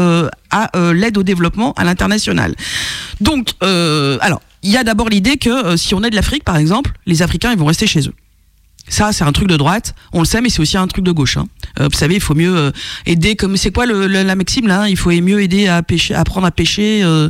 à 0.50 0.70
l'aide 0.92 1.18
au 1.18 1.22
développement 1.22 1.72
à 1.74 1.84
l'international 1.84 2.54
donc 3.20 3.54
alors 3.60 4.40
il 4.62 4.70
y 4.70 4.76
a 4.76 4.84
d'abord 4.84 5.08
l'idée 5.08 5.36
que 5.36 5.76
si 5.76 5.94
on 5.94 6.02
aide 6.02 6.14
l'Afrique, 6.14 6.44
par 6.44 6.56
exemple, 6.56 6.90
les 7.06 7.22
Africains, 7.22 7.52
ils 7.52 7.58
vont 7.58 7.66
rester 7.66 7.86
chez 7.86 8.00
eux. 8.00 8.14
Ça, 8.88 9.12
c'est 9.12 9.24
un 9.24 9.32
truc 9.32 9.48
de 9.48 9.56
droite, 9.56 9.94
on 10.12 10.20
le 10.20 10.26
sait, 10.26 10.40
mais 10.40 10.48
c'est 10.48 10.60
aussi 10.60 10.76
un 10.76 10.86
truc 10.86 11.04
de 11.04 11.10
gauche. 11.10 11.36
Hein. 11.36 11.46
Euh, 11.80 11.88
vous 11.90 11.98
savez, 11.98 12.14
il 12.14 12.20
faut 12.20 12.34
mieux 12.34 12.56
euh, 12.56 12.70
aider, 13.04 13.34
comme 13.34 13.56
c'est 13.56 13.72
quoi 13.72 13.84
le, 13.84 14.06
le- 14.06 14.22
la 14.22 14.34
maxime 14.36 14.68
là? 14.68 14.88
Il 14.88 14.96
faut 14.96 15.10
mieux 15.10 15.42
aider 15.42 15.66
à 15.66 15.82
pêcher, 15.82 16.14
à 16.14 16.20
apprendre 16.20 16.46
à 16.46 16.50
pêcher, 16.52 17.00
euh, 17.02 17.28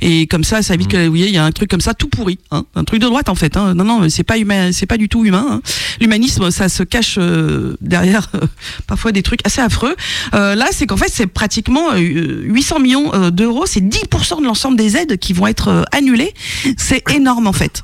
et 0.00 0.26
comme 0.26 0.42
ça, 0.42 0.62
ça 0.62 0.74
évite 0.74 0.88
que, 0.88 1.04
vous 1.04 1.10
voyez, 1.10 1.28
il 1.28 1.34
y 1.34 1.38
a 1.38 1.44
un 1.44 1.52
truc 1.52 1.70
comme 1.70 1.80
ça 1.80 1.94
tout 1.94 2.08
pourri, 2.08 2.38
hein. 2.50 2.64
un 2.74 2.82
truc 2.84 3.00
de 3.00 3.06
droite 3.06 3.28
en 3.28 3.34
fait. 3.36 3.56
Hein. 3.56 3.74
Non, 3.74 3.84
non, 3.84 4.08
c'est 4.08 4.24
pas 4.24 4.36
humain, 4.36 4.72
c'est 4.72 4.86
pas 4.86 4.96
du 4.96 5.08
tout 5.08 5.24
humain. 5.24 5.46
Hein. 5.48 5.60
L'humanisme, 6.00 6.50
ça 6.50 6.68
se 6.68 6.82
cache 6.82 7.16
euh, 7.18 7.76
derrière 7.80 8.28
euh, 8.34 8.40
parfois 8.88 9.12
des 9.12 9.22
trucs 9.22 9.46
assez 9.46 9.60
affreux. 9.60 9.94
Euh, 10.34 10.54
là, 10.56 10.66
c'est 10.72 10.86
qu'en 10.86 10.96
fait, 10.96 11.10
c'est 11.12 11.26
pratiquement 11.28 11.92
euh, 11.92 11.98
800 12.42 12.80
millions 12.80 13.30
d'euros, 13.30 13.64
c'est 13.66 13.80
10% 13.80 14.40
de 14.40 14.44
l'ensemble 14.44 14.76
des 14.76 14.96
aides 14.96 15.18
qui 15.18 15.32
vont 15.32 15.46
être 15.46 15.84
annulées. 15.92 16.34
C'est 16.76 17.02
énorme 17.14 17.46
en 17.46 17.52
fait. 17.52 17.82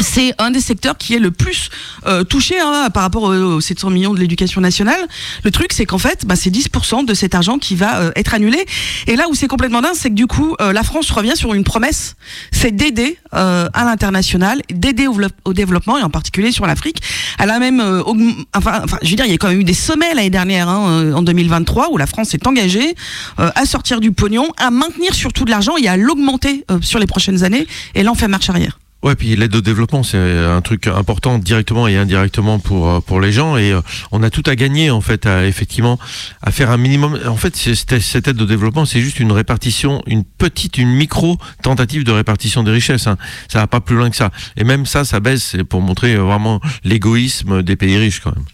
C'est 0.00 0.34
un 0.38 0.50
des 0.50 0.60
secteurs 0.60 0.98
qui 0.98 1.14
est 1.14 1.20
le 1.20 1.30
plus 1.30 1.70
euh, 2.06 2.24
touché 2.24 2.58
hein, 2.58 2.88
par 2.92 3.04
rapport 3.04 3.22
aux, 3.22 3.34
aux 3.34 3.60
700 3.60 3.90
millions 3.90 4.14
de 4.14 4.18
l'éducation 4.18 4.60
nationale. 4.60 5.00
Le 5.44 5.50
truc, 5.52 5.72
c'est 5.72 5.86
qu'en 5.86 5.98
fait, 5.98 6.26
bah, 6.26 6.34
c'est 6.34 6.50
10% 6.50 7.04
de 7.04 7.14
cet 7.14 7.34
argent 7.34 7.58
qui 7.58 7.76
va 7.76 8.00
euh, 8.00 8.10
être 8.16 8.34
annulé. 8.34 8.64
Et 9.06 9.14
là 9.14 9.26
où 9.30 9.34
c'est 9.34 9.46
complètement 9.46 9.82
dingue, 9.82 9.94
c'est 9.94 10.08
que 10.10 10.14
du 10.14 10.26
coup, 10.26 10.56
euh, 10.60 10.72
la 10.72 10.82
France 10.82 11.10
revient 11.10 11.36
sur 11.36 11.54
une 11.54 11.62
promesse, 11.64 12.16
c'est 12.50 12.74
d'aider 12.74 13.18
euh, 13.34 13.68
à 13.74 13.84
l'international, 13.84 14.62
d'aider 14.72 15.06
au, 15.06 15.18
au 15.44 15.52
développement, 15.52 15.98
et 15.98 16.02
en 16.02 16.10
particulier 16.10 16.52
sur 16.52 16.66
l'Afrique. 16.66 17.02
Elle 17.38 17.50
a 17.50 17.58
même, 17.58 17.80
euh, 17.80 18.02
enfin, 18.54 18.80
enfin, 18.82 18.98
je 19.02 19.10
veux 19.10 19.16
dire, 19.16 19.26
il 19.26 19.30
y 19.30 19.34
a 19.34 19.36
quand 19.36 19.48
même 19.48 19.60
eu 19.60 19.64
des 19.64 19.74
sommets 19.74 20.14
l'année 20.14 20.30
dernière, 20.30 20.68
hein, 20.68 20.88
euh, 20.88 21.12
en 21.12 21.22
2023, 21.22 21.90
où 21.90 21.98
la 21.98 22.06
France 22.06 22.30
s'est 22.30 22.46
engagée 22.46 22.94
à 23.36 23.66
sortir 23.66 24.00
du 24.00 24.12
pognon, 24.12 24.52
à 24.56 24.70
maintenir 24.70 25.14
surtout 25.14 25.44
de 25.44 25.50
l'argent 25.50 25.76
et 25.76 25.88
à 25.88 25.96
l'augmenter 25.96 26.64
sur 26.80 26.98
les 26.98 27.06
prochaines 27.06 27.44
années. 27.44 27.66
Et 27.94 28.02
là, 28.02 28.12
on 28.12 28.14
fait 28.14 28.28
marche 28.28 28.48
arrière. 28.48 28.78
Ouais, 29.02 29.14
puis 29.14 29.36
l'aide 29.36 29.54
au 29.54 29.60
développement, 29.60 30.02
c'est 30.02 30.18
un 30.18 30.60
truc 30.62 30.86
important 30.86 31.38
directement 31.38 31.86
et 31.86 31.96
indirectement 31.96 32.58
pour 32.58 32.88
euh, 32.88 33.00
pour 33.00 33.20
les 33.20 33.30
gens 33.30 33.56
et 33.56 33.70
euh, 33.70 33.80
on 34.10 34.22
a 34.22 34.30
tout 34.30 34.42
à 34.46 34.56
gagner 34.56 34.90
en 34.90 35.00
fait 35.00 35.26
à 35.26 35.46
effectivement 35.46 35.98
à 36.42 36.50
faire 36.50 36.70
un 36.70 36.76
minimum. 36.76 37.18
En 37.26 37.36
fait, 37.36 37.54
cette 37.54 38.28
aide 38.28 38.40
au 38.40 38.46
développement, 38.46 38.84
c'est 38.84 39.00
juste 39.00 39.20
une 39.20 39.32
répartition, 39.32 40.02
une 40.06 40.24
petite, 40.24 40.78
une 40.78 40.88
micro 40.88 41.38
tentative 41.62 42.04
de 42.04 42.10
répartition 42.10 42.62
des 42.62 42.72
richesses. 42.72 43.06
Hein. 43.06 43.18
Ça 43.48 43.60
va 43.60 43.66
pas 43.66 43.80
plus 43.80 43.96
loin 43.96 44.10
que 44.10 44.16
ça. 44.16 44.30
Et 44.56 44.64
même 44.64 44.86
ça, 44.86 45.04
ça 45.04 45.20
baisse 45.20 45.56
pour 45.68 45.82
montrer 45.82 46.14
euh, 46.14 46.22
vraiment 46.22 46.60
l'égoïsme 46.82 47.62
des 47.62 47.76
pays 47.76 47.98
riches 47.98 48.20
quand 48.20 48.34
même. 48.34 48.44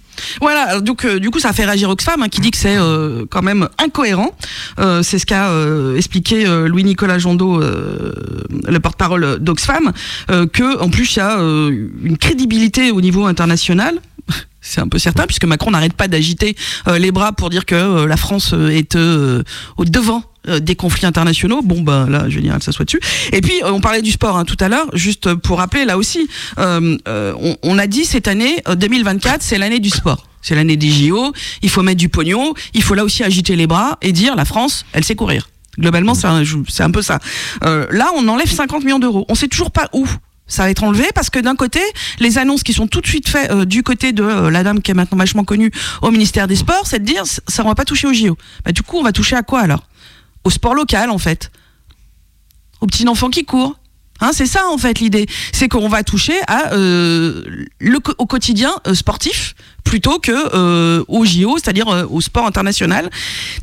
Voilà, 0.40 0.80
donc 0.80 1.04
euh, 1.04 1.18
du 1.18 1.30
coup 1.30 1.40
ça 1.40 1.52
fait 1.52 1.64
réagir 1.64 1.88
Oxfam 1.90 2.22
hein, 2.22 2.28
qui 2.28 2.40
dit 2.40 2.50
que 2.50 2.56
c'est 2.56 2.76
euh, 2.76 3.24
quand 3.30 3.42
même 3.42 3.68
incohérent. 3.78 4.30
Euh, 4.78 5.02
c'est 5.02 5.18
ce 5.18 5.26
qu'a 5.26 5.50
expliqué 5.96 6.44
Louis-Nicolas 6.44 7.18
Jondot, 7.18 7.60
le 7.60 8.78
porte-parole 8.80 9.38
d'Oxfam, 9.38 9.92
que 10.28 10.80
en 10.80 10.90
plus 10.90 11.16
il 11.16 11.18
y 11.18 11.22
a 11.22 11.38
une 11.38 12.16
crédibilité 12.18 12.90
au 12.90 13.00
niveau 13.00 13.26
international. 13.26 13.98
C'est 14.64 14.80
un 14.80 14.86
peu 14.86 14.98
certain 14.98 15.26
puisque 15.26 15.44
Macron 15.44 15.72
n'arrête 15.72 15.94
pas 15.94 16.06
d'agiter 16.06 16.56
les 16.86 17.10
bras 17.10 17.32
pour 17.32 17.50
dire 17.50 17.66
que 17.66 18.04
la 18.04 18.16
France 18.16 18.54
est 18.70 18.96
au 18.96 19.84
devant 19.84 20.22
euh, 20.48 20.60
des 20.60 20.76
conflits 20.76 21.06
internationaux. 21.06 21.62
Bon, 21.62 21.82
ben 21.82 22.08
là, 22.08 22.28
dire, 22.28 22.56
ça 22.60 22.72
soit 22.72 22.84
dessus. 22.84 23.00
Et 23.32 23.40
puis, 23.40 23.62
euh, 23.62 23.72
on 23.72 23.80
parlait 23.80 24.02
du 24.02 24.10
sport 24.10 24.36
hein, 24.36 24.44
tout 24.44 24.56
à 24.60 24.68
l'heure, 24.68 24.88
juste 24.92 25.34
pour 25.34 25.58
rappeler, 25.58 25.84
là 25.84 25.98
aussi, 25.98 26.28
euh, 26.58 26.96
on, 27.06 27.56
on 27.62 27.78
a 27.78 27.86
dit 27.86 28.04
cette 28.04 28.28
année, 28.28 28.62
euh, 28.68 28.74
2024, 28.74 29.42
c'est 29.42 29.58
l'année 29.58 29.80
du 29.80 29.90
sport. 29.90 30.26
C'est 30.42 30.56
l'année 30.56 30.76
des 30.76 30.90
JO, 30.90 31.32
il 31.62 31.70
faut 31.70 31.82
mettre 31.82 31.98
du 31.98 32.08
pognon, 32.08 32.54
il 32.74 32.82
faut 32.82 32.94
là 32.94 33.04
aussi 33.04 33.22
agiter 33.22 33.54
les 33.54 33.68
bras 33.68 33.98
et 34.02 34.10
dire, 34.12 34.34
la 34.34 34.44
France, 34.44 34.84
elle 34.92 35.04
sait 35.04 35.14
courir. 35.14 35.48
Globalement, 35.78 36.14
c'est 36.14 36.26
un, 36.26 36.42
un 36.42 36.90
peu 36.90 37.00
ça. 37.00 37.18
Euh, 37.64 37.86
là, 37.90 38.10
on 38.16 38.28
enlève 38.28 38.50
50 38.50 38.84
millions 38.84 38.98
d'euros. 38.98 39.24
On 39.28 39.34
sait 39.34 39.48
toujours 39.48 39.70
pas 39.70 39.88
où 39.92 40.06
ça 40.46 40.64
va 40.64 40.70
être 40.70 40.84
enlevé 40.84 41.06
parce 41.14 41.30
que 41.30 41.38
d'un 41.38 41.54
côté, 41.54 41.80
les 42.18 42.36
annonces 42.36 42.62
qui 42.62 42.74
sont 42.74 42.86
tout 42.86 43.00
de 43.00 43.06
suite 43.06 43.28
faites 43.28 43.50
euh, 43.50 43.64
du 43.64 43.82
côté 43.82 44.12
de 44.12 44.22
la 44.22 44.62
dame 44.64 44.82
qui 44.82 44.90
est 44.90 44.94
maintenant 44.94 45.16
vachement 45.16 45.44
connue 45.44 45.70
au 46.02 46.10
ministère 46.10 46.46
des 46.46 46.56
Sports, 46.56 46.86
c'est 46.86 46.98
de 46.98 47.04
dire 47.04 47.22
ça 47.24 47.62
on 47.64 47.68
va 47.68 47.74
pas 47.74 47.86
toucher 47.86 48.06
au 48.06 48.12
JO. 48.12 48.36
Bah, 48.64 48.72
du 48.72 48.82
coup, 48.82 48.98
on 48.98 49.02
va 49.02 49.12
toucher 49.12 49.36
à 49.36 49.42
quoi 49.42 49.60
alors? 49.60 49.86
Au 50.44 50.50
sport 50.50 50.74
local 50.74 51.10
en 51.10 51.18
fait, 51.18 51.50
aux 52.80 52.86
petits 52.86 53.08
enfants 53.08 53.30
qui 53.30 53.44
courent. 53.44 53.76
Hein, 54.20 54.30
c'est 54.32 54.46
ça 54.46 54.68
en 54.68 54.78
fait 54.78 55.00
l'idée, 55.00 55.26
c'est 55.52 55.68
qu'on 55.68 55.88
va 55.88 56.04
toucher 56.04 56.38
euh, 56.72 57.64
au 58.18 58.26
quotidien 58.26 58.72
euh, 58.86 58.94
sportif 58.94 59.56
plutôt 59.84 60.18
que 60.18 60.32
euh, 60.54 61.04
au 61.08 61.24
JO, 61.24 61.56
c'est-à-dire 61.62 61.88
euh, 61.88 62.04
au 62.08 62.20
sport 62.20 62.46
international. 62.46 63.10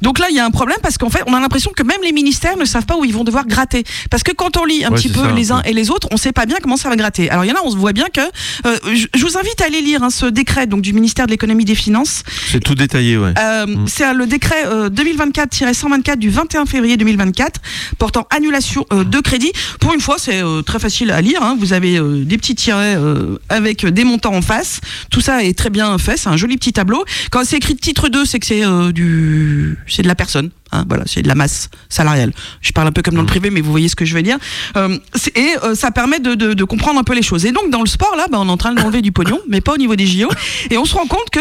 Donc 0.02 0.20
là, 0.20 0.28
il 0.30 0.36
y 0.36 0.40
a 0.40 0.46
un 0.46 0.52
problème 0.52 0.78
parce 0.82 0.98
qu'en 0.98 1.10
fait, 1.10 1.24
on 1.28 1.34
a 1.34 1.40
l'impression 1.40 1.72
que 1.76 1.84
même 1.84 2.00
les 2.04 2.12
ministères 2.12 2.58
ne 2.58 2.66
savent 2.66 2.86
pas 2.86 2.98
où 2.98 3.06
ils 3.06 3.14
vont 3.14 3.24
devoir 3.24 3.46
gratter. 3.48 3.84
Parce 4.10 4.24
que 4.24 4.32
quand 4.32 4.58
on 4.58 4.66
lit 4.66 4.84
un 4.86 4.90
Ouais, 4.92 4.96
petit 4.98 5.10
peu 5.10 5.22
ça, 5.24 5.32
les 5.32 5.52
un 5.52 5.58
uns 5.58 5.62
et 5.64 5.74
les 5.74 5.90
autres, 5.92 6.08
on 6.12 6.18
sait 6.18 6.32
pas 6.32 6.46
bien 6.46 6.58
comment 6.62 6.78
ça 6.78 6.90
va 6.90 6.96
gratter. 6.96 7.30
Alors 7.30 7.46
il 7.46 7.50
y 7.50 7.52
en 7.52 7.56
a, 7.56 7.60
on 7.64 7.72
se 7.72 7.78
voit 7.78 7.94
bien 7.94 8.08
que. 8.14 8.22
euh, 8.22 8.78
je, 8.94 9.24
vous 9.26 9.38
invite 9.38 9.62
à 9.62 9.66
aller 9.66 9.82
lire 9.82 10.04
hein, 10.04 10.10
ce 10.10 10.26
décret 10.26 10.68
donc 10.68 10.82
du 10.82 10.94
ministère 10.94 11.26
de 11.26 11.32
l'économie 11.32 11.64
et 11.64 11.66
des 11.66 11.76
finances. 11.76 12.24
C'est 12.52 12.60
tout 12.60 12.76
détaillé, 12.76 13.18
ouais. 13.18 13.34
Euh, 13.40 13.66
C'est 13.88 14.06
euh, 14.06 14.14
le 14.14 14.26
décret 14.28 14.66
euh, 14.66 14.90
2024-124 14.90 16.18
du 16.18 16.30
21 16.30 16.66
février 16.66 16.98
2024 16.98 17.62
portant 17.98 18.28
annulation 18.30 18.86
euh, 18.94 19.04
de 19.04 19.20
crédit. 19.20 19.52
Pour 19.80 19.94
une 19.94 20.02
fois, 20.02 20.18
c'est 20.18 20.44
euh, 20.44 20.62
très 20.62 20.80
facile 20.80 21.12
à 21.12 21.22
lire. 21.22 21.42
hein. 21.44 21.56
Vous 21.60 21.74
avez 21.74 21.98
euh, 21.98 22.24
des 22.26 22.38
petits 22.38 22.56
tirets 22.56 22.96
euh, 22.98 23.38
avec 23.50 23.86
des 23.86 24.04
montants 24.04 24.36
en 24.36 24.42
face. 24.42 24.82
Tout 25.12 25.22
ça 25.22 25.44
est 25.44 25.58
très 25.58 25.70
bien 25.70 25.98
fait. 25.98 26.09
C'est 26.18 26.30
un 26.30 26.38
joli 26.38 26.58
petit 26.58 26.74
tableau. 26.74 27.04
Quand 27.32 27.44
c'est 27.46 27.58
écrit 27.58 27.76
titre 27.76 28.10
2, 28.10 28.26
c'est 28.26 28.40
que 28.40 28.46
c'est 28.46 28.66
euh, 28.66 28.92
du, 28.92 29.78
c'est 29.88 30.02
de 30.04 30.08
la 30.08 30.16
personne. 30.16 30.50
hein. 30.72 30.86
voilà, 30.88 31.04
c'est 31.08 31.22
de 31.22 31.28
la 31.28 31.36
masse 31.36 31.70
salariale. 31.90 32.32
Je 32.62 32.72
parle 32.72 32.88
un 32.88 32.92
peu 32.92 33.02
comme 33.02 33.16
dans 33.16 33.22
le 33.22 33.28
privé, 33.28 33.50
mais 33.50 33.62
vous 33.62 33.72
voyez 33.72 33.88
ce 33.90 33.96
que 33.96 34.06
je 34.06 34.14
veux 34.16 34.22
dire. 34.24 34.38
Euh, 34.78 34.98
et 35.36 35.50
euh, 35.64 35.76
ça 35.76 35.92
permet 35.92 36.20
de, 36.20 36.36
de- 36.36 36.54
de 36.54 36.64
comprendre 36.64 37.00
un 37.00 37.04
peu 37.04 37.14
les 37.16 37.22
choses. 37.24 37.46
Et 37.46 37.52
donc 37.52 37.70
dans 37.70 37.82
le 37.82 37.88
sport 37.88 38.16
là, 38.16 38.28
bah, 38.32 38.38
on 38.42 38.48
est 38.48 38.52
en 38.52 38.58
train 38.58 38.74
d'enlever 38.74 39.02
du 39.02 39.12
pognon, 39.12 39.40
mais 39.48 39.62
pas 39.62 39.74
au 39.74 39.78
niveau 39.78 39.96
des 39.96 40.06
JO. 40.08 40.30
Et 40.70 40.78
on 40.78 40.86
se 40.86 40.96
rend 40.96 41.06
compte 41.08 41.30
que 41.32 41.40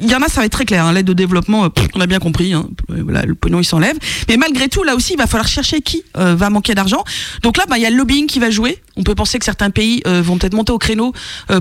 il 0.00 0.10
y 0.10 0.14
en 0.14 0.22
a, 0.22 0.28
ça 0.28 0.40
va 0.40 0.46
être 0.46 0.52
très 0.52 0.64
clair. 0.64 0.84
hein, 0.84 0.92
L'aide 0.92 1.08
au 1.10 1.14
développement, 1.14 1.64
euh, 1.64 1.68
on 1.94 2.00
a 2.00 2.06
bien 2.06 2.18
compris. 2.18 2.52
hein, 2.52 2.68
euh, 2.90 3.02
voilà, 3.02 3.22
le 3.22 3.34
pognon, 3.34 3.60
il 3.60 3.64
s'enlève. 3.64 3.96
Mais 4.28 4.36
malgré 4.36 4.68
tout, 4.68 4.82
là 4.82 4.94
aussi, 4.94 5.14
il 5.14 5.18
va 5.18 5.26
falloir 5.26 5.48
chercher 5.48 5.80
qui 5.80 6.02
euh, 6.16 6.34
va 6.34 6.50
manquer 6.50 6.74
d'argent. 6.74 7.04
Donc 7.42 7.56
là, 7.56 7.64
bah, 7.68 7.78
il 7.78 7.82
y 7.82 7.86
a 7.86 7.90
le 7.90 7.96
lobbying 7.96 8.26
qui 8.26 8.38
va 8.38 8.50
jouer. 8.50 8.78
On 8.96 9.02
peut 9.02 9.14
penser 9.14 9.38
que 9.38 9.44
certains 9.44 9.70
pays 9.70 10.02
vont 10.04 10.36
peut-être 10.36 10.54
monter 10.54 10.72
au 10.72 10.78
créneau 10.78 11.14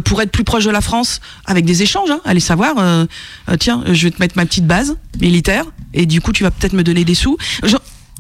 pour 0.04 0.22
être 0.22 0.32
plus 0.32 0.44
proche 0.44 0.66
de 0.66 0.72
la 0.72 0.82
France 0.82 1.22
avec 1.46 1.64
des 1.64 1.84
échanges. 1.84 2.10
Hein, 2.12 2.20
allez 2.26 2.42
savoir, 2.42 2.76
tiens, 3.60 3.82
je 3.90 4.04
vais 4.04 4.12
te 4.12 4.20
mettre 4.20 4.36
ma 4.36 4.46
petite 4.46 4.68
base 4.68 4.98
militaire 5.22 5.64
et 5.94 6.06
du 6.06 6.20
coup, 6.20 6.34
tu 6.34 6.44
vas 6.44 6.52
peut-être 6.52 6.74
me 6.74 6.84
donner 6.84 7.06
des 7.06 7.16
sous. 7.16 7.38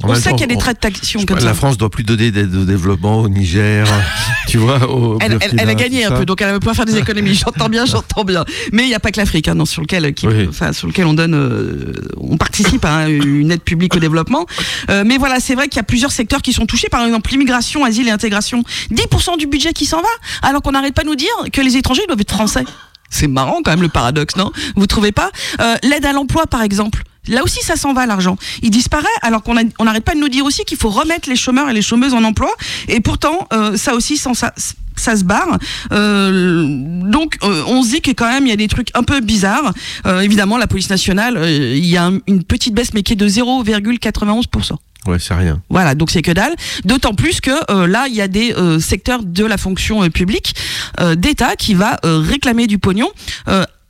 On 0.04 0.16
sait 0.16 0.32
qu'il 0.32 0.42
y 0.42 0.44
a 0.44 0.48
des 0.48 0.58
tractations 0.58 1.26
comme 1.26 1.40
ça. 1.40 1.46
La 1.46 1.54
France 1.54 1.78
doit 1.78 1.90
plus 1.90 2.04
donner 2.04 2.32
d'aide 2.32 2.56
au 2.56 2.64
développement 2.66 3.20
au 3.20 3.30
Niger, 3.30 3.86
tu 4.48 4.58
vois. 4.58 4.90
Au 4.90 5.18
Elle, 5.20 5.38
elle- 5.42 5.56
elle 5.58 5.70
a 5.70 5.76
gagné 5.76 6.06
un 6.06 6.12
peu, 6.12 6.26
donc 6.26 6.42
elle 6.42 6.52
va 6.52 6.60
pouvoir 6.60 6.76
faire 6.76 6.86
des 6.86 6.98
économies. 6.98 7.34
J'entends 7.36 7.70
bien, 7.70 7.86
j'entends 7.86 8.24
bien. 8.24 8.46
Mais 8.72 8.84
il 8.84 8.88
n'y 8.88 8.96
a 8.96 9.00
pas 9.00 9.12
que 9.12 9.20
l'Afrique, 9.20 9.48
hein, 9.48 9.56
non, 9.56 9.66
sur 9.66 9.82
lequel, 9.82 10.14
qui- 10.14 10.28
Oui. 10.28 10.48
enfin, 10.50 10.72
sur 10.74 10.88
lequel 10.88 11.06
on 11.06 11.14
donne, 11.14 11.34
euh, 11.36 11.94
on 12.18 12.38
participe 12.38 12.86
à 12.86 13.10
une 13.10 13.52
aide 13.52 13.62
publique 13.62 13.96
au 13.96 14.00
développement. 14.00 14.46
Euh, 14.90 15.04
mais 15.06 15.18
voilà, 15.18 15.40
c'est 15.40 15.56
vrai 15.56 15.68
qu'il 15.68 15.78
y 15.78 15.80
a 15.80 15.84
plusieurs 15.84 16.12
secteurs 16.12 16.42
qui 16.42 16.54
sont 16.54 16.66
touchés. 16.66 16.88
Par 16.90 17.06
exemple, 17.06 17.30
l'immigration, 17.32 17.84
asile 17.84 18.08
et 18.08 18.12
intégration, 18.12 18.64
10% 18.92 19.38
du 19.38 19.48
budget 19.48 19.74
qui 19.74 19.86
s'en 19.86 20.02
va, 20.02 20.08
alors 20.44 20.62
qu'on 20.62 20.72
n'arrête 20.72 20.94
pas 20.94 21.04
de 21.04 21.08
nous 21.08 21.16
dire 21.16 21.30
que 21.52 21.62
les 21.62 21.76
étrangers 21.78 22.06
doivent 22.08 22.22
être 22.22 22.32
français. 22.34 22.64
C'est 23.10 23.28
marrant 23.28 23.58
quand 23.66 23.72
même 23.72 23.82
le 23.82 23.90
paradoxe, 23.90 24.36
non? 24.36 24.52
Vous 24.76 24.86
trouvez 24.86 25.12
pas? 25.12 25.32
Euh, 25.60 25.76
L'aide 25.84 26.06
à 26.06 26.14
l'emploi, 26.14 26.46
par 26.46 26.62
exemple. 26.62 27.04
Là 27.30 27.44
aussi, 27.44 27.60
ça 27.63 27.76
s'en 27.76 27.94
va 27.94 28.06
l'argent. 28.06 28.38
Il 28.62 28.70
disparaît 28.72 29.06
alors 29.22 29.42
qu'on 29.44 29.54
n'arrête 29.56 30.04
pas 30.04 30.15
de 30.15 30.20
nous 30.20 30.30
dire 30.30 30.46
aussi 30.46 30.63
qu'il 30.65 30.78
faut 30.78 30.89
remettre 30.89 31.30
les 31.30 31.36
chômeurs 31.36 31.70
et 31.70 31.74
les 31.74 31.82
chômeuses 31.82 32.13
en 32.13 32.24
emploi. 32.24 32.52
Et 32.88 33.00
pourtant, 33.00 33.48
euh, 33.54 33.78
ça 33.78 33.94
aussi, 33.94 34.18
sans 34.18 34.34
ça, 34.34 34.54
ça 34.96 35.15
se 35.15 35.24
barre. 35.24 35.58
Euh, 35.92 36.65
donc, 36.68 37.38
euh, 37.44 37.63
on 37.68 37.84
se 37.84 37.89
dit 37.92 38.02
que 38.02 38.12
quand 38.12 38.30
même, 38.30 38.46
il 38.46 38.50
y 38.50 38.54
a 38.54 38.58
des 38.58 38.68
trucs 38.68 38.89
un 38.96 39.04
peu 39.04 39.22
bizarres. 39.22 39.74
Euh, 40.06 40.20
évidemment, 40.22 40.58
la 40.58 40.68
police 40.68 40.89
nationale, 40.89 41.39
il 41.50 41.86
y 41.86 41.96
a 41.98 42.06
un- 42.06 42.20
une 42.28 42.44
petite 42.44 42.74
baisse, 42.74 42.94
mais 42.94 43.04
qui 43.04 43.13
est 43.13 43.15
de 43.15 43.28
0,91%. 43.28 44.78
Ouais, 45.06 45.18
c'est 45.20 45.34
rien. 45.34 45.62
Voilà, 45.70 45.96
donc 45.96 46.12
c'est 46.12 46.22
que 46.22 46.32
dalle. 46.32 46.54
D'autant 46.84 47.13
plus 47.13 47.39
que 47.39 47.52
là, 47.88 48.08
il 48.10 48.15
y 48.15 48.22
a 48.22 48.28
des 48.28 48.54
secteurs 48.82 49.24
de 49.24 49.46
la 49.46 49.58
fonction 49.58 50.08
publique 50.10 50.54
d'État 51.15 51.56
qui 51.56 51.74
va 51.74 51.98
réclamer 52.04 52.68
du 52.68 52.80
pognon. 52.80 53.08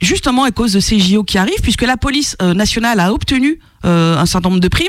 Justement 0.01 0.43
à 0.43 0.51
cause 0.51 0.73
de 0.73 0.79
ces 0.79 0.99
JO 0.99 1.23
qui 1.23 1.37
arrivent, 1.37 1.61
puisque 1.61 1.81
la 1.81 1.97
police 1.97 2.37
euh, 2.41 2.53
nationale 2.53 2.99
a 2.99 3.13
obtenu 3.13 3.59
euh, 3.85 4.17
un 4.17 4.25
certain 4.25 4.49
nombre 4.49 4.61
de 4.61 4.67
primes 4.67 4.87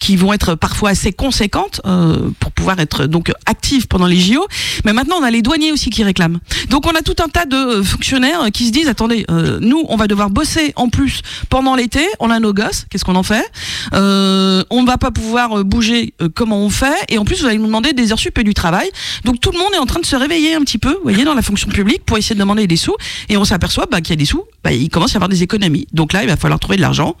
qui 0.00 0.16
vont 0.16 0.32
être 0.32 0.54
parfois 0.54 0.90
assez 0.90 1.12
conséquentes 1.12 1.80
euh, 1.86 2.30
pour 2.40 2.52
pouvoir 2.52 2.80
être 2.80 3.06
donc 3.06 3.32
actives 3.46 3.86
pendant 3.86 4.06
les 4.06 4.18
JO. 4.18 4.46
Mais 4.84 4.92
maintenant, 4.92 5.16
on 5.20 5.22
a 5.22 5.30
les 5.30 5.42
douaniers 5.42 5.72
aussi 5.72 5.90
qui 5.90 6.04
réclament. 6.04 6.38
Donc, 6.70 6.86
on 6.86 6.94
a 6.94 7.02
tout 7.02 7.16
un 7.22 7.28
tas 7.28 7.46
de 7.46 7.56
euh, 7.56 7.82
fonctionnaires 7.82 8.40
qui 8.52 8.66
se 8.66 8.72
disent 8.72 8.88
attendez, 8.88 9.24
euh, 9.30 9.58
nous, 9.60 9.84
on 9.88 9.96
va 9.96 10.06
devoir 10.06 10.30
bosser 10.30 10.72
en 10.76 10.88
plus 10.88 11.20
pendant 11.50 11.74
l'été. 11.74 12.06
On 12.20 12.30
a 12.30 12.40
nos 12.40 12.52
gosses. 12.52 12.86
Qu'est-ce 12.90 13.04
qu'on 13.04 13.16
en 13.16 13.22
fait? 13.22 13.44
Euh, 13.92 14.62
On 14.70 14.82
ne 14.82 14.86
va 14.86 14.98
pas 14.98 15.10
pouvoir 15.10 15.58
euh, 15.58 15.64
bouger. 15.64 16.14
euh, 16.22 16.28
comment 16.34 16.58
on 16.58 16.70
fait? 16.70 16.94
Et 17.08 17.18
en 17.18 17.24
plus, 17.24 17.40
vous 17.40 17.46
allez 17.46 17.58
nous 17.58 17.66
demander 17.66 17.92
des 17.92 18.12
heures 18.12 18.18
sup 18.18 18.38
et 18.38 18.44
du 18.44 18.54
travail. 18.54 18.90
Donc, 19.24 19.40
tout 19.40 19.50
le 19.52 19.58
monde 19.58 19.72
est 19.74 19.78
en 19.78 19.86
train 19.86 20.00
de 20.00 20.06
se 20.06 20.16
réveiller 20.16 20.54
un 20.54 20.60
petit 20.60 20.78
peu, 20.78 20.92
vous 20.92 21.02
voyez, 21.02 21.24
dans 21.24 21.34
la 21.34 21.42
fonction 21.42 21.68
publique 21.68 22.04
pour 22.04 22.18
essayer 22.18 22.34
de 22.34 22.40
demander 22.40 22.66
des 22.66 22.76
sous. 22.76 22.94
Et 23.28 23.36
on 23.36 23.44
s'aperçoit 23.44 23.86
bah, 23.90 24.00
qu'il 24.00 24.10
y 24.10 24.12
a 24.14 24.16
des 24.16 24.24
sous. 24.24 24.42
Bah, 24.62 24.72
il 24.72 24.88
commence 24.88 25.10
à 25.10 25.14
y 25.14 25.16
avoir 25.16 25.28
des 25.28 25.42
économies. 25.42 25.86
Donc 25.92 26.12
là, 26.12 26.22
il 26.22 26.28
va 26.28 26.36
falloir 26.36 26.58
trouver 26.60 26.76
de 26.76 26.82
l'argent 26.82 27.16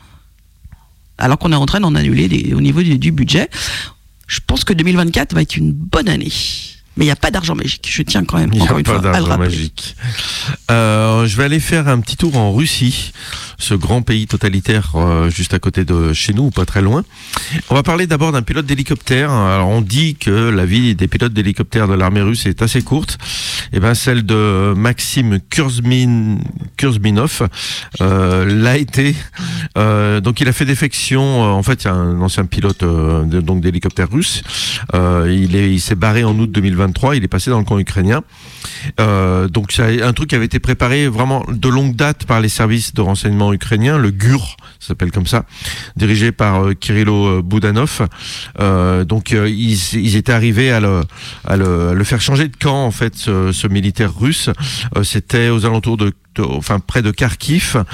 alors 1.18 1.38
qu'on 1.38 1.52
est 1.52 1.56
en 1.56 1.66
train 1.66 1.80
d'en 1.80 1.94
annuler 1.94 2.52
au 2.54 2.60
niveau 2.60 2.82
du 2.82 3.12
budget. 3.12 3.48
Je 4.26 4.40
pense 4.46 4.64
que 4.64 4.72
2024 4.72 5.34
va 5.34 5.42
être 5.42 5.56
une 5.56 5.72
bonne 5.72 6.08
année. 6.08 6.32
Mais 6.96 7.04
il 7.04 7.08
n'y 7.08 7.12
a 7.12 7.16
pas 7.16 7.30
d'argent 7.32 7.54
magique. 7.56 7.88
Je 7.90 8.02
tiens 8.02 8.24
quand 8.24 8.38
même, 8.38 8.50
n'y 8.50 8.60
encore 8.62 8.76
a 8.76 8.78
une 8.80 8.84
pas 8.86 9.00
fois, 9.00 9.10
à 9.14 9.18
le 9.18 9.24
rappeler. 9.24 9.46
magique. 9.48 9.96
Euh, 10.70 11.26
je 11.26 11.36
vais 11.36 11.44
aller 11.44 11.58
faire 11.60 11.88
un 11.88 11.98
petit 12.00 12.16
tour 12.16 12.36
en 12.36 12.52
Russie, 12.52 13.12
ce 13.58 13.74
grand 13.74 14.02
pays 14.02 14.26
totalitaire 14.28 14.92
euh, 14.94 15.28
juste 15.28 15.54
à 15.54 15.58
côté 15.58 15.84
de 15.84 16.12
chez 16.12 16.32
nous, 16.32 16.50
pas 16.50 16.64
très 16.64 16.82
loin. 16.82 17.04
On 17.68 17.74
va 17.74 17.82
parler 17.82 18.06
d'abord 18.06 18.30
d'un 18.30 18.42
pilote 18.42 18.66
d'hélicoptère. 18.66 19.30
Alors 19.32 19.68
on 19.68 19.80
dit 19.80 20.14
que 20.14 20.30
la 20.30 20.64
vie 20.66 20.94
des 20.94 21.08
pilotes 21.08 21.32
d'hélicoptère 21.32 21.88
de 21.88 21.94
l'armée 21.94 22.22
russe 22.22 22.46
est 22.46 22.62
assez 22.62 22.82
courte. 22.82 23.18
Et 23.72 23.80
ben 23.80 23.94
celle 23.94 24.24
de 24.24 24.72
Maxime 24.76 25.40
Kurzmin, 25.50 26.36
Kurzminov 26.76 27.48
euh, 28.00 28.44
l'a 28.46 28.76
été. 28.76 29.16
Donc 29.76 30.40
il 30.40 30.48
a 30.48 30.52
fait 30.52 30.64
défection. 30.64 31.42
en 31.42 31.62
fait, 31.64 31.82
c'est 31.82 31.88
un 31.88 32.20
ancien 32.20 32.44
pilote 32.44 32.82
de- 32.84 33.40
donc 33.40 33.60
d'hélicoptère 33.60 34.08
russe. 34.10 34.42
Il 34.94 35.56
est, 35.56 35.72
il 35.72 35.80
s'est 35.80 35.94
barré 35.96 36.22
en 36.24 36.38
août 36.38 36.50
2023. 36.86 37.16
Il 37.16 37.24
est 37.24 37.28
passé 37.28 37.50
dans 37.50 37.58
le 37.58 37.64
camp 37.64 37.78
ukrainien. 37.78 38.22
Euh, 39.00 39.48
donc 39.48 39.72
c'est 39.72 40.02
un 40.02 40.12
truc 40.12 40.30
qui 40.30 40.34
avait 40.34 40.44
été 40.44 40.58
préparé 40.58 41.08
vraiment 41.08 41.44
de 41.48 41.68
longue 41.68 41.96
date 41.96 42.24
par 42.26 42.40
les 42.40 42.48
services 42.48 42.94
de 42.94 43.00
renseignement 43.00 43.52
ukrainiens, 43.52 43.98
le 43.98 44.10
GUR, 44.10 44.56
ça 44.80 44.88
s'appelle 44.88 45.10
comme 45.10 45.26
ça, 45.26 45.44
dirigé 45.96 46.32
par 46.32 46.64
euh, 46.64 46.74
Kirilo 46.74 47.42
Boudanov. 47.42 48.06
Euh, 48.60 49.04
donc 49.04 49.32
euh, 49.32 49.48
ils, 49.48 50.16
étaient 50.16 50.32
arrivés 50.32 50.70
à 50.70 50.80
le, 50.80 52.04
faire 52.04 52.20
changer 52.20 52.48
de 52.48 52.56
camp 52.56 52.84
en 52.84 52.90
fait, 52.90 53.14
ce, 53.16 53.66
militaire 53.68 54.14
russe. 54.14 54.50
Euh, 54.96 55.02
C'était 55.02 55.48
aux 55.48 55.64
alentours 55.64 55.96
de- 55.96 56.12
enfin 56.40 56.80
près 56.80 57.02
de 57.02 57.10
Kharkiv, 57.10 57.84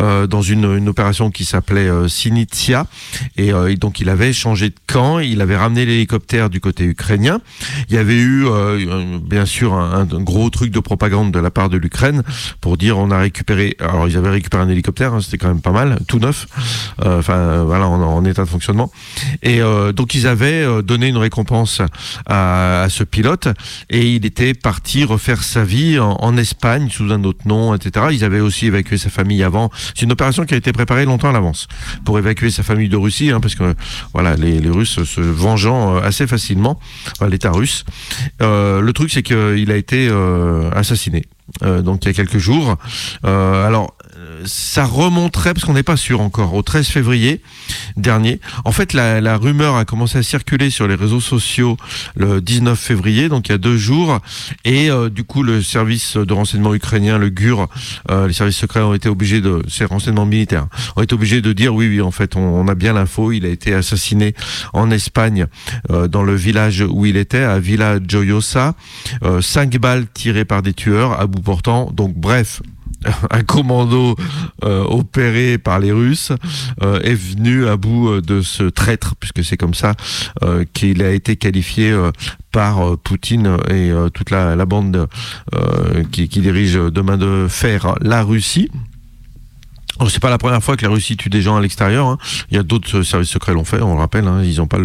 euh, 0.00 0.26
dans 0.26 0.42
une, 0.42 0.88
opération 0.88 1.30
qui 1.30 1.44
s'appelait 1.44 1.88
euh, 1.88 2.08
euh, 3.38 3.66
et 3.68 3.76
donc 3.76 4.00
il 4.00 4.08
avait 4.08 4.32
changé 4.32 4.70
de 4.70 4.74
camp, 4.86 5.18
il 5.18 5.40
avait 5.40 5.56
ramené 5.56 5.84
l'hélicoptère 5.86 6.50
du 6.50 6.60
côté 6.60 6.84
ukrainien. 6.84 7.40
Il 7.88 7.94
y 7.94 7.98
avait 7.98 8.18
eu 8.18 8.46
euh, 8.46 9.18
bien 9.18 9.46
sûr 9.46 9.74
un, 9.74 10.04
gros 10.04 10.50
truc 10.50 10.70
de 10.70 10.80
propagande 10.80 11.32
de 11.32 11.38
la 11.38 11.50
part 11.50 11.68
de 11.68 11.76
l'Ukraine 11.76 12.22
pour 12.60 12.76
dire 12.76 12.98
on 12.98 13.10
a 13.10 13.18
récupéré, 13.18 13.76
alors 13.80 14.08
ils 14.08 14.16
avaient 14.16 14.30
récupéré 14.30 14.62
un 14.62 14.68
hélicoptère, 14.68 15.14
hein, 15.14 15.20
c'était 15.20 15.38
quand 15.38 15.48
même 15.48 15.60
pas 15.60 15.72
mal, 15.72 15.98
tout 16.08 16.18
neuf, 16.18 16.46
enfin 16.98 17.62
voilà 17.64 17.88
en, 17.88 18.24
état 18.24 18.44
de 18.44 18.48
fonctionnement, 18.48 18.90
et 19.42 19.60
donc 19.94 20.14
ils 20.14 20.26
avaient 20.26 20.82
donné 20.82 21.08
une 21.08 21.16
récompense 21.16 21.80
à, 22.26 22.82
à 22.82 22.88
ce 22.88 23.04
pilote 23.04 23.48
et 23.88 24.14
il 24.14 24.26
était 24.26 24.54
parti 24.54 25.04
refaire 25.04 25.42
sa 25.42 25.64
vie 25.64 25.98
en, 25.98 26.12
en 26.12 26.36
Espagne 26.36 26.88
sous 26.90 27.10
un 27.12 27.24
autre 27.24 27.46
nom, 27.46 27.74
etc. 27.74 27.89
Ils 28.12 28.24
avaient 28.24 28.40
aussi 28.40 28.66
évacué 28.66 28.98
sa 28.98 29.10
famille 29.10 29.42
avant. 29.42 29.70
C'est 29.94 30.02
une 30.02 30.12
opération 30.12 30.44
qui 30.44 30.54
a 30.54 30.56
été 30.56 30.72
préparée 30.72 31.04
longtemps 31.04 31.30
à 31.30 31.32
l'avance 31.32 31.68
pour 32.04 32.18
évacuer 32.18 32.50
sa 32.50 32.62
famille 32.62 32.88
de 32.88 32.96
Russie, 32.96 33.30
hein, 33.30 33.40
parce 33.40 33.54
que 33.54 33.74
voilà, 34.12 34.36
les, 34.36 34.58
les 34.60 34.70
Russes 34.70 35.02
se 35.04 35.20
vengeant 35.20 35.96
euh, 35.96 36.00
assez 36.00 36.26
facilement, 36.26 36.78
l'État 37.28 37.50
russe. 37.50 37.84
Euh, 38.42 38.80
le 38.80 38.92
truc, 38.92 39.10
c'est 39.10 39.22
qu'il 39.22 39.70
a 39.70 39.76
été 39.76 40.08
euh, 40.10 40.70
assassiné. 40.72 41.24
euh, 41.62 41.82
donc 41.82 42.04
il 42.04 42.08
y 42.08 42.10
a 42.10 42.14
quelques 42.14 42.38
jours. 42.38 42.76
Euh, 43.24 43.66
alors 43.66 43.94
ça 44.44 44.84
remonterait, 44.84 45.54
parce 45.54 45.64
qu'on 45.64 45.74
n'est 45.74 45.82
pas 45.82 45.96
sûr 45.96 46.20
encore, 46.20 46.54
au 46.54 46.62
13 46.62 46.86
février 46.86 47.40
dernier. 47.96 48.40
En 48.64 48.72
fait, 48.72 48.92
la, 48.92 49.36
rumeur 49.36 49.76
a 49.76 49.84
commencé 49.84 50.18
à 50.18 50.22
circuler 50.22 50.70
sur 50.70 50.88
les 50.88 50.94
réseaux 50.94 51.20
sociaux 51.20 51.76
le 52.16 52.40
19 52.40 52.78
février, 52.78 53.28
donc 53.28 53.48
il 53.48 53.52
y 53.52 53.54
a 53.54 53.58
deux 53.58 53.76
jours, 53.76 54.20
et 54.64 54.90
euh, 54.90 55.08
du 55.08 55.24
coup 55.24 55.42
le 55.42 55.62
service 55.62 56.16
de 56.16 56.32
renseignement 56.32 56.74
ukrainien, 56.74 57.18
le 57.18 57.30
GUR, 57.30 57.68
euh, 58.10 58.26
les 58.26 58.32
services 58.32 58.56
secrets 58.56 58.80
ont 58.80 58.94
été 58.94 59.08
obligés 59.08 59.40
de, 59.40 59.62
ces 59.68 59.84
renseignements 59.84 60.26
militaires, 60.26 60.66
ont 60.96 61.02
été 61.02 61.14
obligés 61.14 61.40
de 61.40 61.52
dire 61.52 61.74
oui, 61.74 61.88
oui, 61.88 62.00
en 62.00 62.10
fait, 62.10 62.36
on, 62.36 62.68
a 62.68 62.74
bien 62.74 62.92
l'info, 62.92 63.32
il 63.32 63.44
a 63.44 63.48
été 63.48 63.74
assassiné 63.74 64.34
en 64.72 64.90
Espagne, 64.90 65.46
euh, 65.90 66.08
dans 66.08 66.22
le 66.22 66.34
village 66.34 66.84
où 66.88 67.06
il 67.06 67.16
était, 67.16 67.42
à 67.42 67.58
Villa 67.58 67.98
Joyosa, 68.06 68.74
euh, 69.22 69.40
cinq 69.40 69.78
balles 69.78 70.06
tirées 70.12 70.44
par 70.44 70.62
des 70.62 70.72
tueurs 70.72 71.20
à 71.20 71.26
bout 71.26 71.40
portant, 71.40 71.90
donc 71.92 72.14
bref, 72.14 72.62
un 73.30 73.42
commando 73.42 74.14
euh, 74.64 74.84
opéré 74.84 75.58
par 75.58 75.78
les 75.78 75.92
Russes 75.92 76.32
euh, 76.82 77.00
est 77.00 77.14
venu 77.14 77.66
à 77.66 77.76
bout 77.76 78.20
de 78.20 78.42
ce 78.42 78.64
traître, 78.64 79.14
puisque 79.16 79.42
c'est 79.44 79.56
comme 79.56 79.74
ça 79.74 79.94
euh, 80.42 80.64
qu'il 80.72 81.02
a 81.02 81.10
été 81.10 81.36
qualifié 81.36 81.90
euh, 81.90 82.10
par 82.52 82.86
euh, 82.86 82.96
Poutine 82.96 83.56
et 83.68 83.90
euh, 83.90 84.08
toute 84.10 84.30
la, 84.30 84.54
bande 84.66 85.08
euh, 85.54 86.04
qui, 86.12 86.28
dirige 86.28 86.74
de 86.74 87.00
main 87.00 87.16
de 87.16 87.46
fer 87.48 87.94
la 88.00 88.22
Russie. 88.22 88.70
Oh, 90.00 90.08
C'est 90.08 90.20
pas 90.20 90.30
la 90.30 90.38
première 90.38 90.62
fois 90.62 90.76
que 90.76 90.84
la 90.84 90.90
Russie 90.90 91.16
tue 91.16 91.28
des 91.28 91.42
gens 91.42 91.56
à 91.56 91.60
l'extérieur. 91.60 92.06
hein. 92.06 92.18
Il 92.50 92.56
y 92.56 92.60
a 92.60 92.62
d'autres 92.62 92.98
euh, 92.98 93.02
services 93.02 93.30
secrets 93.30 93.52
l'ont 93.52 93.64
fait, 93.64 93.80
on 93.82 93.94
le 93.94 94.00
rappelle. 94.00 94.26
hein, 94.26 94.42
ils 94.42 94.56
n'ont 94.58 94.66
pas 94.66 94.78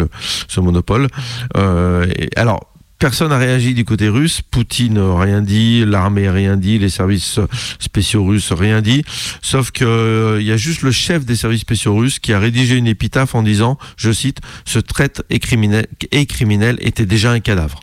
ce 0.48 0.60
monopole. 0.60 1.08
Euh, 1.56 2.06
alors. 2.36 2.72
Personne 2.98 3.28
n'a 3.28 3.38
réagi 3.38 3.74
du 3.74 3.84
côté 3.84 4.08
russe. 4.08 4.40
Poutine 4.40 4.96
euh, 4.96 5.14
rien 5.14 5.42
dit, 5.42 5.84
l'armée 5.84 6.30
rien 6.30 6.56
dit, 6.56 6.78
les 6.78 6.88
services 6.88 7.38
euh, 7.38 7.46
spéciaux 7.78 8.24
russes 8.24 8.52
rien 8.52 8.80
dit. 8.80 9.04
Sauf 9.42 9.70
que 9.70 9.84
euh, 9.84 10.40
il 10.40 10.46
y 10.46 10.52
a 10.52 10.56
juste 10.56 10.82
le 10.82 10.92
chef 10.92 11.26
des 11.26 11.36
services 11.36 11.60
spéciaux 11.60 11.94
russes 11.94 12.18
qui 12.18 12.32
a 12.32 12.38
rédigé 12.38 12.76
une 12.76 12.86
épitaphe 12.86 13.34
en 13.34 13.42
disant, 13.42 13.78
je 13.98 14.10
cite, 14.12 14.40
ce 14.64 14.78
traite 14.78 15.22
et 15.28 15.38
criminel, 15.38 16.78
était 16.80 17.06
déjà 17.06 17.32
un 17.32 17.40
cadavre. 17.40 17.80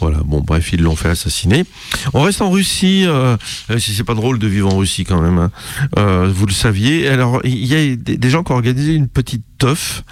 Voilà, 0.00 0.18
bon, 0.24 0.40
bref, 0.40 0.72
ils 0.72 0.80
l'ont 0.80 0.96
fait 0.96 1.08
assassiner. 1.08 1.64
On 2.14 2.22
reste 2.22 2.40
en 2.40 2.50
Russie, 2.50 3.04
euh, 3.06 3.36
si 3.78 3.94
c'est 3.94 4.04
pas 4.04 4.14
drôle 4.14 4.38
de 4.38 4.46
vivre 4.46 4.72
en 4.72 4.78
Russie 4.78 5.04
quand 5.04 5.20
même, 5.20 5.38
hein. 5.38 6.26
Vous 6.28 6.46
le 6.46 6.52
saviez. 6.52 7.08
Alors, 7.08 7.40
il 7.44 7.66
y 7.66 7.74
a 7.74 7.96
des 7.96 8.30
gens 8.30 8.42
qui 8.42 8.52
ont 8.52 8.56
organisé 8.56 8.94
une 8.94 9.08
petite 9.08 9.55
teuf, 9.58 10.02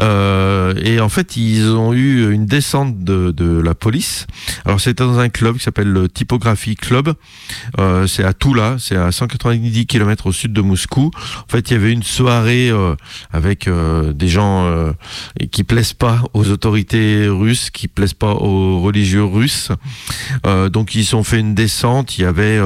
et 0.00 1.00
en 1.00 1.08
fait, 1.08 1.36
ils 1.36 1.70
ont 1.70 1.92
eu 1.92 2.32
une 2.32 2.46
descente 2.46 3.04
de, 3.04 3.60
la 3.64 3.74
police. 3.74 4.26
Alors, 4.64 4.80
c'était 4.80 5.04
dans 5.04 5.18
un 5.18 5.28
club 5.28 5.56
qui 5.56 5.64
s'appelle 5.64 5.88
le 5.88 6.08
Typography 6.08 6.74
Club. 6.76 7.14
Euh, 7.78 8.06
c'est 8.06 8.24
à 8.24 8.32
Toula, 8.32 8.76
c'est 8.78 8.96
à 8.96 9.10
190 9.12 9.86
km 9.86 10.26
au 10.26 10.32
sud 10.32 10.52
de 10.52 10.60
Moscou. 10.60 11.10
En 11.16 11.50
fait, 11.50 11.70
il 11.70 11.74
y 11.74 11.76
avait 11.76 11.92
une 11.92 12.02
soirée 12.02 12.70
euh, 12.70 12.94
avec 13.32 13.68
euh, 13.68 14.12
des 14.12 14.28
gens 14.28 14.44
qui 15.50 15.64
plaisent 15.64 15.92
pas 15.92 16.22
aux 16.34 16.50
autorités 16.50 17.26
russes, 17.28 17.70
qui 17.70 17.88
plaisent 17.88 18.14
pas 18.14 18.32
aux 18.32 18.80
religieux 18.80 19.24
russes. 19.24 19.70
Donc 20.44 20.94
ils 20.94 21.16
ont 21.16 21.24
fait 21.24 21.40
une 21.40 21.54
descente. 21.54 22.18
Il 22.18 22.22
y 22.22 22.24
avait 22.24 22.58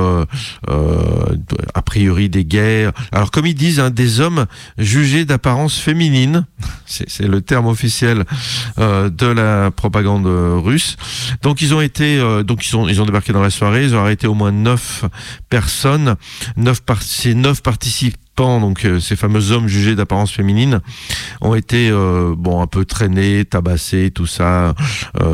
a 0.72 1.82
priori 1.82 2.28
des 2.28 2.44
guerres. 2.44 2.92
Alors 3.12 3.30
comme 3.30 3.46
ils 3.46 3.54
disent, 3.54 3.80
hein, 3.80 3.90
des 3.90 4.20
hommes 4.20 4.46
jugés 4.78 5.24
d'apparence 5.24 5.78
féminine. 5.78 6.17
C'est 6.86 7.26
le 7.26 7.40
terme 7.42 7.66
officiel 7.66 8.24
euh, 8.78 9.10
de 9.10 9.26
la 9.26 9.70
propagande 9.70 10.26
russe. 10.26 10.96
Donc 11.42 11.60
ils 11.60 11.74
ont 11.74 11.80
été, 11.80 12.18
euh, 12.18 12.42
donc 12.42 12.66
ils 12.66 12.76
ont 12.76 12.88
ils 12.88 13.00
ont 13.02 13.06
débarqué 13.06 13.32
dans 13.32 13.42
la 13.42 13.50
soirée. 13.50 13.84
Ils 13.84 13.94
ont 13.94 14.00
arrêté 14.00 14.26
au 14.26 14.34
moins 14.34 14.52
neuf 14.52 15.04
personnes. 15.48 16.16
Neuf 16.56 16.80
par 16.80 17.02
ces 17.02 17.34
neuf 17.34 17.62
participants 17.62 18.60
donc 18.60 18.84
euh, 18.84 19.00
ces 19.00 19.16
fameux 19.16 19.50
hommes 19.50 19.66
jugés 19.66 19.96
d'apparence 19.96 20.30
féminine 20.30 20.80
ont 21.40 21.56
été 21.56 21.90
bon 22.36 22.62
un 22.62 22.68
peu 22.68 22.84
traînés, 22.84 23.44
tabassés, 23.44 24.12
tout 24.12 24.26
ça, 24.26 24.74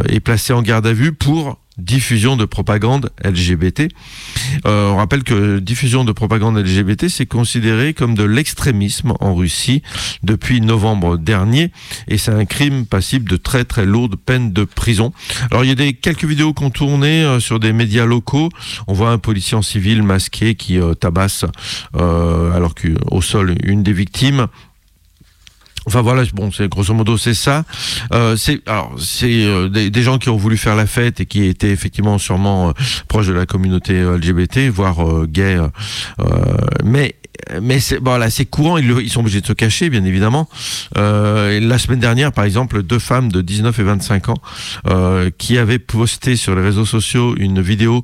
et 0.09 0.20
placés 0.20 0.55
en 0.55 0.62
garde 0.62 0.87
à 0.87 0.94
vue 0.94 1.12
pour 1.12 1.59
diffusion 1.78 2.37
de 2.37 2.44
propagande 2.44 3.10
LGBT. 3.24 3.88
Euh, 4.66 4.90
on 4.90 4.96
rappelle 4.96 5.24
que 5.24 5.58
diffusion 5.58 6.04
de 6.04 6.12
propagande 6.12 6.56
LGBT, 6.56 7.08
c'est 7.08 7.26
considéré 7.26 7.94
comme 7.94 8.14
de 8.14 8.22
l'extrémisme 8.22 9.14
en 9.20 9.34
Russie 9.34 9.82
depuis 10.22 10.60
novembre 10.60 11.16
dernier, 11.18 11.72
et 12.08 12.18
c'est 12.18 12.30
un 12.30 12.44
crime 12.44 12.87
passible 12.87 13.28
de 13.28 13.37
très 13.37 13.64
très 13.64 13.87
lourde 13.87 14.16
peine 14.16 14.52
de 14.52 14.64
prison. 14.64 15.12
Alors 15.50 15.64
il 15.64 15.68
y 15.68 15.72
a 15.72 15.76
des 15.76 15.92
quelques 15.94 16.24
vidéos 16.24 16.54
qui 16.54 16.64
ont 16.64 16.70
tourné 16.70 17.24
euh, 17.24 17.40
sur 17.40 17.58
des 17.58 17.72
médias 17.72 18.04
locaux. 18.04 18.50
On 18.87 18.92
voit 18.92 19.10
un 19.10 19.18
policier 19.18 19.56
en 19.56 19.62
civil 19.62 20.02
masqué 20.02 20.54
qui 20.54 20.78
euh, 20.78 20.94
tabasse 20.94 21.44
alors 21.94 22.74
qu'au 22.74 23.20
sol 23.20 23.54
une 23.64 23.82
des 23.82 23.92
victimes. 23.92 24.46
Enfin 25.87 26.03
voilà, 26.03 26.23
bon, 26.33 26.51
c'est 26.51 26.68
grosso 26.68 26.94
modo 26.94 27.16
c'est 27.16 27.35
ça. 27.35 27.64
Euh, 28.12 28.37
c'est 28.37 28.66
alors 28.68 28.94
c'est 28.99 29.44
euh, 29.44 29.68
des, 29.68 30.03
gens 30.03 30.18
qui 30.18 30.29
ont 30.29 30.37
voulu 30.37 30.57
faire 30.57 30.77
la 30.77 30.87
fête 30.87 31.20
et 31.20 31.27
qui 31.27 31.44
étaient 31.44 31.70
effectivement 31.70 32.18
sûrement 32.18 32.68
euh, 32.68 32.73
proches 33.09 33.27
de 33.27 33.33
la 33.33 33.47
communauté 33.47 34.03
LGBT, 34.03 34.68
voire 34.70 35.27
gays, 35.27 35.59
mais 36.85 37.16
mais 37.61 37.81
c'est 37.81 37.99
voilà, 37.99 38.31
c'est 38.31 38.44
courant. 38.44 38.79
Ils, 38.79 39.11
sont 39.11 39.20
obligés 39.20 39.40
de 39.40 39.47
se 39.47 39.53
cacher, 39.53 39.90
bien 39.90 40.05
évidemment. 40.05 40.49
Euh, 40.97 41.61
la 41.61 41.79
semaine 41.79 42.01
dernière, 42.01 42.33
par 42.33 42.44
exemple, 42.44 42.83
deux 42.83 42.99
femmes 42.99 43.31
de 43.31 43.40
19 43.40 43.79
et 43.79 43.83
25 43.83 44.29
ans 44.29 44.37
euh, 44.88 45.31
qui 45.37 45.59
avaient 45.59 45.79
posté 45.79 46.37
sur 46.37 46.55
les 46.55 46.62
réseaux 46.62 46.87
sociaux 46.87 47.35
une 47.37 47.61
vidéo 47.61 48.03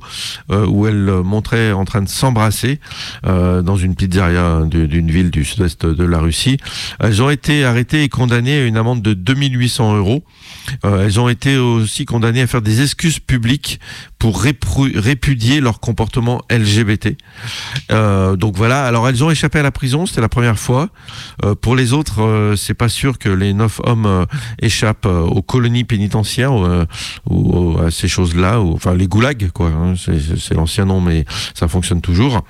euh, 0.51 0.65
où 0.65 0.87
elles 0.87 1.21
montraient 1.23 1.71
en 1.71 1.85
train 1.85 2.01
de 2.01 2.09
s'embrasser 2.09 2.79
dans 3.23 3.77
une 3.77 3.95
pizzeria 3.95 4.63
d'une 4.65 5.11
ville 5.11 5.31
du 5.31 5.45
sud-est 5.45 5.85
de 5.85 6.03
la 6.03 6.19
Russie. 6.19 6.57
Elles 6.99 7.21
ont 7.21 7.29
été 7.29 7.65
arrêtées 7.65 8.03
et 8.03 8.09
condamnées 8.09 8.59
à 8.59 8.65
une 8.65 8.77
amende 8.77 9.01
de 9.01 9.13
2800 9.13 9.97
euros. 9.97 10.23
Euh, 10.85 11.05
elles 11.05 11.19
ont 11.19 11.29
été 11.29 11.57
aussi 11.57 12.05
condamnées 12.05 12.41
à 12.41 12.47
faire 12.47 12.61
des 12.61 12.81
excuses 12.81 13.19
publiques 13.19 13.79
pour 14.19 14.41
répudier 14.43 15.59
leur 15.61 15.79
comportement 15.79 16.41
LGBT. 16.49 17.17
Euh, 17.91 18.35
donc 18.35 18.55
voilà. 18.55 18.85
Alors 18.85 19.07
elles 19.09 19.23
ont 19.23 19.31
échappé 19.31 19.59
à 19.59 19.63
la 19.63 19.71
prison, 19.71 20.05
c'était 20.05 20.21
la 20.21 20.29
première 20.29 20.59
fois. 20.59 20.89
Euh, 21.43 21.55
pour 21.55 21.75
les 21.75 21.93
autres, 21.93 22.53
c'est 22.57 22.73
pas 22.73 22.89
sûr 22.89 23.17
que 23.17 23.29
les 23.29 23.53
neuf 23.53 23.79
hommes 23.83 24.25
échappent 24.61 25.05
aux 25.07 25.41
colonies 25.41 25.83
pénitentiaires 25.83 26.53
ou, 27.29 27.77
à 27.79 27.91
ces 27.91 28.07
choses-là, 28.07 28.59
enfin 28.61 28.93
les 28.93 29.07
goulags 29.07 29.49
quoi. 29.51 29.67
hein, 29.69 29.93
c'est- 29.97 30.53
l'ancien 30.53 30.85
nom, 30.85 31.01
mais 31.01 31.25
ça 31.53 31.67
fonctionne 31.67 32.01
toujours. 32.01 32.43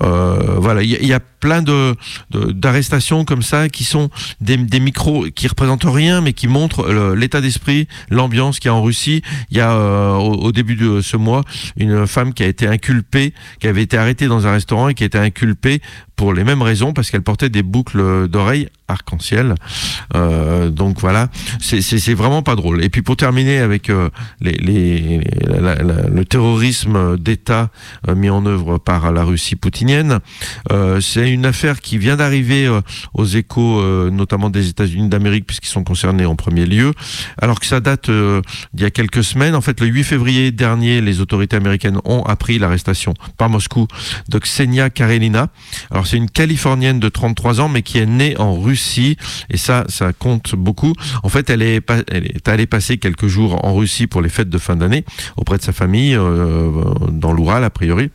Voilà, 0.00 0.82
il 0.82 1.06
y 1.06 1.12
a 1.12 1.20
plein 1.42 1.62
d'arrestations 2.30 3.24
comme 3.24 3.42
ça 3.42 3.68
qui 3.68 3.82
sont 3.82 4.10
des, 4.40 4.56
micros 4.56 5.26
qui 5.34 5.48
représentent 5.48 5.84
rien, 5.84 6.20
mais 6.20 6.32
qui 6.32 6.46
montrent 6.46 6.88
l'état 7.14 7.40
d'esprit, 7.40 7.88
l'ambiance 8.10 8.60
qu'il 8.60 8.68
y 8.68 8.70
a 8.70 8.74
en 8.74 8.82
Russie. 8.82 9.22
Il 9.50 9.56
y 9.56 9.60
a 9.60 9.72
euh, 9.72 10.14
au 10.14 10.52
début 10.52 10.76
de 10.76 11.00
ce 11.00 11.16
mois 11.16 11.42
une 11.76 12.06
femme 12.06 12.32
qui 12.32 12.44
a 12.44 12.46
été 12.46 12.68
inculpée, 12.68 13.34
qui 13.58 13.66
avait 13.66 13.82
été 13.82 13.98
arrêtée 13.98 14.28
dans 14.28 14.46
un 14.46 14.52
restaurant 14.52 14.88
et 14.88 14.94
qui 14.94 15.02
a 15.02 15.06
été 15.06 15.18
inculpée 15.18 15.82
pour 16.16 16.32
les 16.34 16.44
mêmes 16.44 16.62
raisons 16.62 16.92
parce 16.92 17.10
qu'elle 17.10 17.22
portait 17.22 17.48
des 17.48 17.62
boucles 17.62 18.28
d'oreilles 18.28 18.68
arc-en-ciel. 18.88 19.54
Euh, 20.14 20.68
donc 20.70 21.00
voilà, 21.00 21.28
c'est- 21.60 21.80
vraiment 22.14 22.42
pas 22.42 22.56
drôle. 22.56 22.84
Et 22.84 22.90
puis 22.90 23.00
pour 23.02 23.16
terminer 23.16 23.58
avec 23.58 23.88
euh, 23.88 24.10
les, 24.40 25.20
le 25.48 26.24
terrorisme 26.24 27.16
d'État 27.16 27.70
euh, 28.08 28.14
mis 28.14 28.28
en 28.28 28.44
œuvre 28.44 28.78
par 28.78 29.12
la 29.12 29.24
Russie 29.24 29.56
poutinienne, 29.56 30.18
c'est 31.00 31.30
une 31.30 31.46
affaire 31.46 31.80
qui 31.80 31.96
vient 31.98 32.16
d'arriver 32.16 32.68
aux 33.14 33.24
échos, 33.24 33.82
notamment 34.10 34.50
des 34.50 34.68
États-Unis 34.68 35.08
d'Amérique, 35.08 35.46
puisqu'ils 35.46 35.68
sont 35.68 35.84
concernés 35.84 36.26
en 36.26 36.36
premier 36.36 36.66
lieu, 36.66 36.92
alors 37.40 37.60
que 37.60 37.66
ça 37.66 37.80
date 37.80 38.10
d'il 38.10 38.82
y 38.82 38.84
a 38.84 38.90
quelques 38.90 39.24
semaines. 39.24 39.54
En 39.54 39.60
fait, 39.60 39.80
le 39.80 39.86
8 39.86 40.04
février 40.04 40.50
dernier, 40.52 41.00
les 41.00 41.20
autorités 41.20 41.56
américaines 41.56 41.98
ont 42.04 42.22
appris 42.24 42.58
l'arrestation 42.58 43.14
par 43.38 43.48
Moscou 43.48 43.86
de 44.28 44.38
Ksenia 44.38 44.90
Karelina. 44.90 45.48
C'est 46.06 46.16
une 46.16 46.30
Californienne 46.30 47.00
de 47.00 47.08
33 47.08 47.60
ans, 47.60 47.68
mais 47.68 47.82
qui 47.82 47.98
est 47.98 48.06
née 48.06 48.36
en 48.38 48.58
Russie, 48.60 49.16
et 49.50 49.56
ça, 49.56 49.84
ça 49.88 50.12
compte 50.12 50.54
beaucoup. 50.54 50.92
En 51.22 51.28
fait, 51.28 51.50
elle 51.50 51.62
est, 51.62 51.82
allée 52.46 52.66
passer 52.66 52.98
quelques 52.98 53.26
jours 53.26 53.64
en 53.64 53.74
Russie 53.74 54.06
pour 54.06 54.20
les 54.20 54.28
fêtes 54.28 54.50
de 54.50 54.58
fin 54.58 54.76
d'année 54.76 55.04
auprès 55.36 55.58
de 55.58 55.62
sa 55.62 55.72
famille 55.72 56.14
euh, 56.14 56.70
dans 57.10 57.32
l'Oural 57.32 57.64
a 57.64 57.70
priori. 57.70 58.10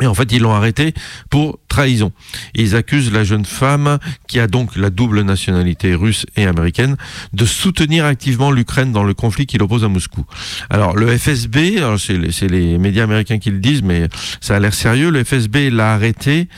Et 0.00 0.06
en 0.06 0.14
fait, 0.14 0.32
ils 0.32 0.40
l'ont 0.40 0.54
arrêté 0.54 0.94
pour 1.28 1.58
trahison. 1.70 2.12
Ils 2.54 2.76
accusent 2.76 3.10
la 3.12 3.24
jeune 3.24 3.46
femme, 3.46 3.98
qui 4.28 4.38
a 4.38 4.46
donc 4.46 4.76
la 4.76 4.90
double 4.90 5.22
nationalité 5.22 5.94
russe 5.94 6.26
et 6.36 6.44
américaine, 6.44 6.96
de 7.32 7.46
soutenir 7.46 8.04
activement 8.04 8.50
l'Ukraine 8.50 8.92
dans 8.92 9.04
le 9.04 9.14
conflit 9.14 9.46
qui 9.46 9.56
l'oppose 9.56 9.84
à 9.84 9.88
Moscou. 9.88 10.26
Alors, 10.68 10.96
le 10.96 11.16
FSB, 11.16 11.80
c'est 11.96 12.48
les, 12.48 12.76
médias 12.76 13.04
américains 13.04 13.38
qui 13.38 13.50
le 13.50 13.58
disent, 13.58 13.82
mais 13.82 14.08
ça 14.40 14.56
a 14.56 14.58
l'air 14.58 14.74
sérieux, 14.74 15.10
le 15.10 15.24
FSB 15.24 15.70
l'a 15.70 15.94
arrêté 15.94 16.48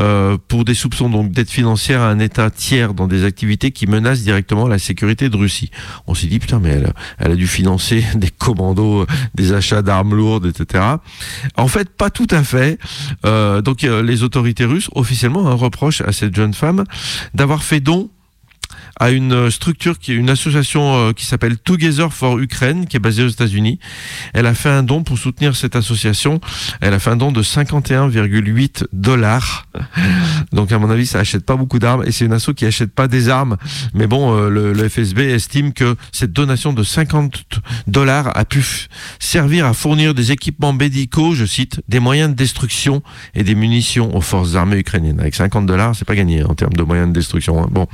euh, 0.00 0.38
pour 0.48 0.64
des 0.64 0.74
soupçons 0.74 1.10
donc 1.10 1.30
d'aide 1.30 1.50
financière 1.50 2.00
à 2.00 2.08
un 2.08 2.18
État 2.18 2.50
tiers 2.50 2.94
dans 2.94 3.06
des 3.06 3.24
activités 3.24 3.70
qui 3.72 3.86
menacent 3.86 4.22
directement 4.22 4.66
la 4.66 4.78
sécurité 4.78 5.28
de 5.28 5.36
Russie. 5.36 5.70
On 6.06 6.14
s'est 6.14 6.28
dit, 6.28 6.38
putain, 6.38 6.60
mais 6.60 6.70
elle, 6.70 6.92
elle 7.18 7.32
a 7.32 7.36
dû 7.36 7.46
financer 7.46 8.04
des 8.14 8.30
commandos, 8.30 9.06
des 9.34 9.52
achats 9.52 9.82
d'armes 9.82 10.14
lourdes, 10.14 10.46
etc. 10.46 10.82
En 11.56 11.68
fait, 11.68 11.90
pas 11.90 12.08
tout 12.08 12.28
à 12.30 12.42
fait. 12.42 12.78
Euh, 13.26 13.60
donc 13.60 13.84
euh, 13.84 14.02
les 14.02 14.22
autorités 14.22 14.61
officiellement 14.94 15.48
un 15.48 15.54
reproche 15.54 16.00
à 16.00 16.12
cette 16.12 16.34
jeune 16.34 16.54
femme 16.54 16.84
d'avoir 17.34 17.62
fait 17.62 17.80
don 17.80 18.10
à 19.02 19.10
une 19.10 19.50
structure 19.50 19.98
qui 19.98 20.12
est 20.12 20.14
une 20.14 20.30
association 20.30 21.08
euh, 21.08 21.12
qui 21.12 21.26
s'appelle 21.26 21.58
Together 21.58 22.12
for 22.12 22.38
Ukraine, 22.38 22.86
qui 22.86 22.96
est 22.96 23.00
basée 23.00 23.24
aux 23.24 23.28
États-Unis. 23.28 23.80
Elle 24.32 24.46
a 24.46 24.54
fait 24.54 24.68
un 24.68 24.84
don 24.84 25.02
pour 25.02 25.18
soutenir 25.18 25.56
cette 25.56 25.74
association. 25.74 26.40
Elle 26.80 26.94
a 26.94 27.00
fait 27.00 27.10
un 27.10 27.16
don 27.16 27.32
de 27.32 27.42
51,8 27.42 28.84
dollars. 28.92 29.66
Donc 30.52 30.70
à 30.70 30.78
mon 30.78 30.88
avis, 30.88 31.06
ça 31.06 31.18
achète 31.18 31.44
pas 31.44 31.56
beaucoup 31.56 31.80
d'armes 31.80 32.04
et 32.06 32.12
c'est 32.12 32.26
une 32.26 32.32
asso 32.32 32.50
qui 32.54 32.64
achète 32.64 32.92
pas 32.92 33.08
des 33.08 33.28
armes. 33.28 33.56
Mais 33.92 34.06
bon, 34.06 34.36
euh, 34.36 34.48
le, 34.48 34.72
le 34.72 34.88
FSB 34.88 35.18
estime 35.18 35.72
que 35.72 35.96
cette 36.12 36.32
donation 36.32 36.72
de 36.72 36.84
50 36.84 37.44
dollars 37.88 38.30
a 38.36 38.44
pu 38.44 38.64
servir 39.18 39.66
à 39.66 39.74
fournir 39.74 40.14
des 40.14 40.30
équipements 40.30 40.72
médicaux, 40.72 41.34
je 41.34 41.44
cite, 41.44 41.80
des 41.88 41.98
moyens 41.98 42.30
de 42.30 42.36
destruction 42.36 43.02
et 43.34 43.42
des 43.42 43.56
munitions 43.56 44.14
aux 44.16 44.20
forces 44.20 44.54
armées 44.54 44.78
ukrainiennes. 44.78 45.18
Avec 45.18 45.34
50 45.34 45.66
dollars, 45.66 45.96
c'est 45.96 46.04
pas 46.04 46.14
gagné 46.14 46.44
en 46.44 46.54
termes 46.54 46.74
de 46.74 46.84
moyens 46.84 47.08
de 47.08 47.14
destruction. 47.14 47.60
hein. 47.64 47.66
Bon, 47.68 47.88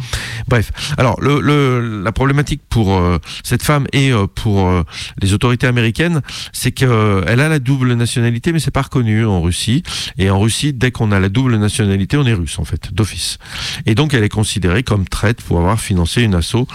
bref. 0.49 0.71
Alors, 0.99 1.19
le, 1.21 1.41
le- 1.41 2.03
la 2.03 2.13
problématique 2.13 2.61
pour 2.69 2.95
euh, 2.99 3.19
cette 3.43 3.63
femme 3.63 3.87
et 3.93 4.13
euh, 4.13 4.27
pour 4.27 4.69
euh, 4.69 4.83
les 5.23 5.33
autorités 5.33 5.67
américaines, 5.67 6.21
c'est 6.53 6.73
qu'elle 6.73 7.41
a 7.41 7.49
la 7.49 7.59
double 7.59 7.95
nationalité, 7.95 8.53
mais 8.53 8.59
c'est 8.59 8.71
pas 8.71 8.83
reconnu 8.83 9.25
en 9.25 9.41
Russie. 9.41 9.83
Et 10.19 10.29
en 10.29 10.39
Russie, 10.39 10.73
dès 10.75 10.91
qu'on 10.91 11.11
a 11.13 11.21
la 11.21 11.29
double 11.31 11.57
nationalité, 11.57 12.17
on 12.19 12.27
est 12.27 12.35
russe 12.35 12.59
en 12.59 12.65
fait, 12.65 12.93
d'office. 12.93 13.39
Et 13.87 13.95
donc, 13.95 14.13
elle 14.13 14.25
est 14.25 14.29
considérée 14.29 14.83
comme 14.83 15.09
traite 15.09 15.41
pour 15.41 15.59
avoir 15.59 15.81
financé 15.81 16.23
une 16.23 16.35
asso 16.35 16.67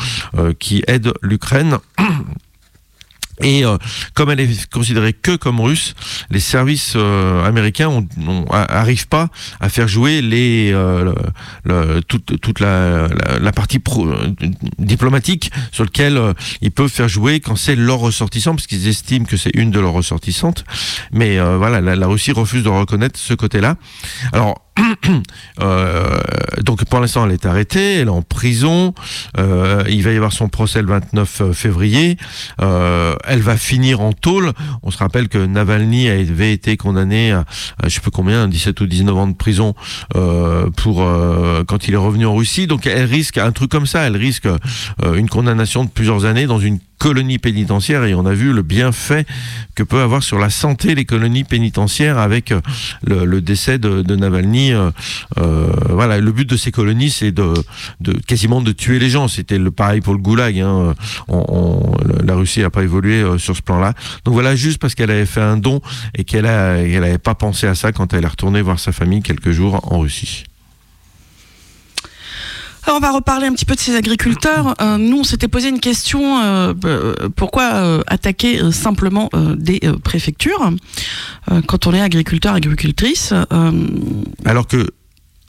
qui 0.58 0.84
aide 0.88 1.12
l'Ukraine. 1.22 1.78
Et 3.42 3.66
euh, 3.66 3.78
comme 4.14 4.30
elle 4.30 4.40
est 4.40 4.70
considérée 4.72 5.14
que 5.14 5.36
comme 5.36 5.60
russe, 5.60 5.96
les 6.30 6.40
services 6.40 6.94
euh, 6.96 7.44
américains 7.46 7.90
ont- 7.90 8.08
ont- 8.28 8.46
a- 8.52 8.80
arrivent 8.80 9.08
pas 9.08 9.30
à 9.60 9.70
faire 9.70 9.88
jouer 9.88 10.22
les 10.22 10.72
euh, 10.74 11.14
le- 11.66 11.96
le- 11.96 12.02
toute, 12.04 12.40
toute 12.40 12.60
la, 12.60 13.08
la, 13.08 13.40
la 13.40 13.52
partie 13.52 13.80
pro- 13.80 14.08
euh, 14.08 14.28
diplomatique 14.78 15.52
sur 15.72 15.84
lequel 15.84 16.18
euh, 16.18 16.34
ils 16.62 16.72
peuvent 16.72 16.90
faire 16.92 17.08
jouer 17.10 17.40
quand 17.40 17.56
c'est 17.56 17.76
leur 17.76 18.00
ressortissant, 18.00 18.56
parce 18.56 18.68
qu'ils 18.68 18.88
estiment 18.88 19.26
que 19.26 19.38
c'est 19.38 19.52
une 19.56 19.72
de 19.72 19.80
leurs 19.80 19.94
ressortissantes. 19.94 20.64
Mais 21.12 21.40
euh, 21.40 21.58
voilà, 21.58 21.82
la, 21.82 21.96
la 21.96 22.08
Russie 22.08 22.32
refuse 22.32 22.64
de 22.64 22.70
reconnaître 22.70 23.20
ce 23.20 23.34
côté-là. 23.34 23.76
Alors 24.32 24.62
euh, 25.62 26.20
donc 26.64 26.84
pour 26.86 27.00
l'instant, 27.00 27.26
elle 27.26 27.34
est 27.34 27.46
arrêtée, 27.46 27.96
elle 27.96 28.08
est 28.08 28.12
en 28.12 28.22
prison. 28.22 28.94
Euh, 29.38 29.84
il 29.90 30.04
va 30.04 30.12
y 30.12 30.16
avoir 30.16 30.34
son 30.34 30.50
procès 30.50 30.82
le 30.82 30.88
29 30.88 31.52
février. 31.54 32.18
Euh, 32.62 33.16
elle 33.26 33.42
va 33.42 33.58
finir 33.58 34.02
en 34.02 34.14
tôle. 34.14 34.52
On 34.82 34.92
se 34.92 34.98
rappelle 34.98 35.30
que 35.30 35.38
Navalny 35.38 36.10
avait 36.10 36.54
été 36.54 36.78
condamné 36.78 37.32
à, 37.32 37.46
à 37.82 37.88
je 37.88 37.96
sais 37.96 38.02
plus 38.02 38.12
combien, 38.12 38.48
17 38.48 38.82
ou 38.82 38.88
19 38.88 39.18
ans 39.18 39.28
de 39.28 39.36
prison 39.36 39.76
pour 40.78 41.08
quand 41.68 41.88
il 41.88 41.94
est 41.94 41.98
revenu 41.98 42.26
en 42.26 42.36
Russie. 42.36 42.68
Donc 42.68 42.88
elle 42.88 43.06
risque 43.06 43.38
un 43.38 43.52
truc 43.52 43.72
comme 43.72 43.86
ça. 43.86 44.04
Elle 44.04 44.18
risque 44.18 44.48
une 45.16 45.30
condamnation 45.30 45.84
de 45.84 45.90
plusieurs 45.90 46.26
années 46.26 46.46
dans 46.46 46.60
une 46.60 46.80
colonie 47.04 47.38
pénitentiaire 47.38 48.06
et 48.06 48.16
on 48.16 48.26
a 48.26 48.34
vu 48.34 48.54
le 48.54 48.62
bienfait 48.62 49.26
que 49.76 49.84
peut 49.84 50.00
avoir 50.00 50.24
sur 50.24 50.40
la 50.40 50.50
santé 50.50 50.96
les 50.96 51.04
colonies 51.04 51.44
pénitentiaires 51.44 52.18
avec 52.18 52.54
euh, 52.54 52.62
le, 53.04 53.42
décès 53.42 53.78
de, 53.78 54.16
Navalny. 54.16 54.72
euh, 54.72 54.90
euh, 55.38 55.68
voilà, 55.90 56.20
le 56.22 56.32
but 56.32 56.50
de 56.50 56.56
ces 56.56 56.72
colonies, 56.72 57.10
c'est 57.10 57.34
de, 57.34 57.54
de 58.00 58.14
quasiment 58.14 58.62
de 58.62 58.72
tuer 58.72 59.00
les 59.00 59.10
gens. 59.10 59.28
C'était 59.28 59.58
le 59.58 59.70
pareil 59.70 60.00
pour 60.00 60.14
le 60.14 60.20
goulag. 60.20 60.58
Hein. 60.60 60.96
La 62.24 62.36
Russie 62.36 62.62
n'a 62.62 62.70
pas 62.70 62.84
évolué 62.84 63.22
euh, 63.22 63.38
sur 63.38 63.54
ce 63.54 63.62
plan-là. 63.62 63.94
Donc 64.24 64.34
voilà, 64.34 64.56
juste 64.56 64.80
parce 64.80 64.96
qu'elle 64.96 65.12
avait 65.12 65.26
fait 65.26 65.42
un 65.42 65.58
don 65.58 65.82
et 66.16 66.24
qu'elle 66.24 66.46
n'avait 66.46 67.18
pas 67.18 67.36
pensé 67.36 67.68
à 67.68 67.76
ça 67.76 67.92
quand 67.92 68.14
elle 68.14 68.24
est 68.24 68.28
retournée 68.28 68.62
voir 68.62 68.80
sa 68.80 68.94
famille 68.94 69.22
quelques 69.22 69.52
jours 69.52 69.92
en 69.92 70.00
Russie. 70.00 70.46
On 72.92 73.00
va 73.00 73.12
reparler 73.12 73.48
un 73.48 73.54
petit 73.54 73.66
peu 73.66 73.76
de 73.76 73.80
ces 73.80 73.96
agriculteurs. 73.96 74.76
Euh, 74.82 74.98
nous, 74.98 75.20
on 75.20 75.24
s'était 75.24 75.48
posé 75.48 75.70
une 75.70 75.80
question 75.80 76.40
euh, 76.44 76.74
euh, 76.86 77.30
pourquoi 77.36 78.02
attaquer 78.08 78.72
simplement 78.72 79.30
des 79.56 79.80
préfectures 80.04 80.72
quand 81.68 81.88
on 81.88 81.94
est 81.94 82.02
agriculteur, 82.02 82.54
agricultrice 82.54 83.34
Alors 84.46 84.68
que 84.68 84.90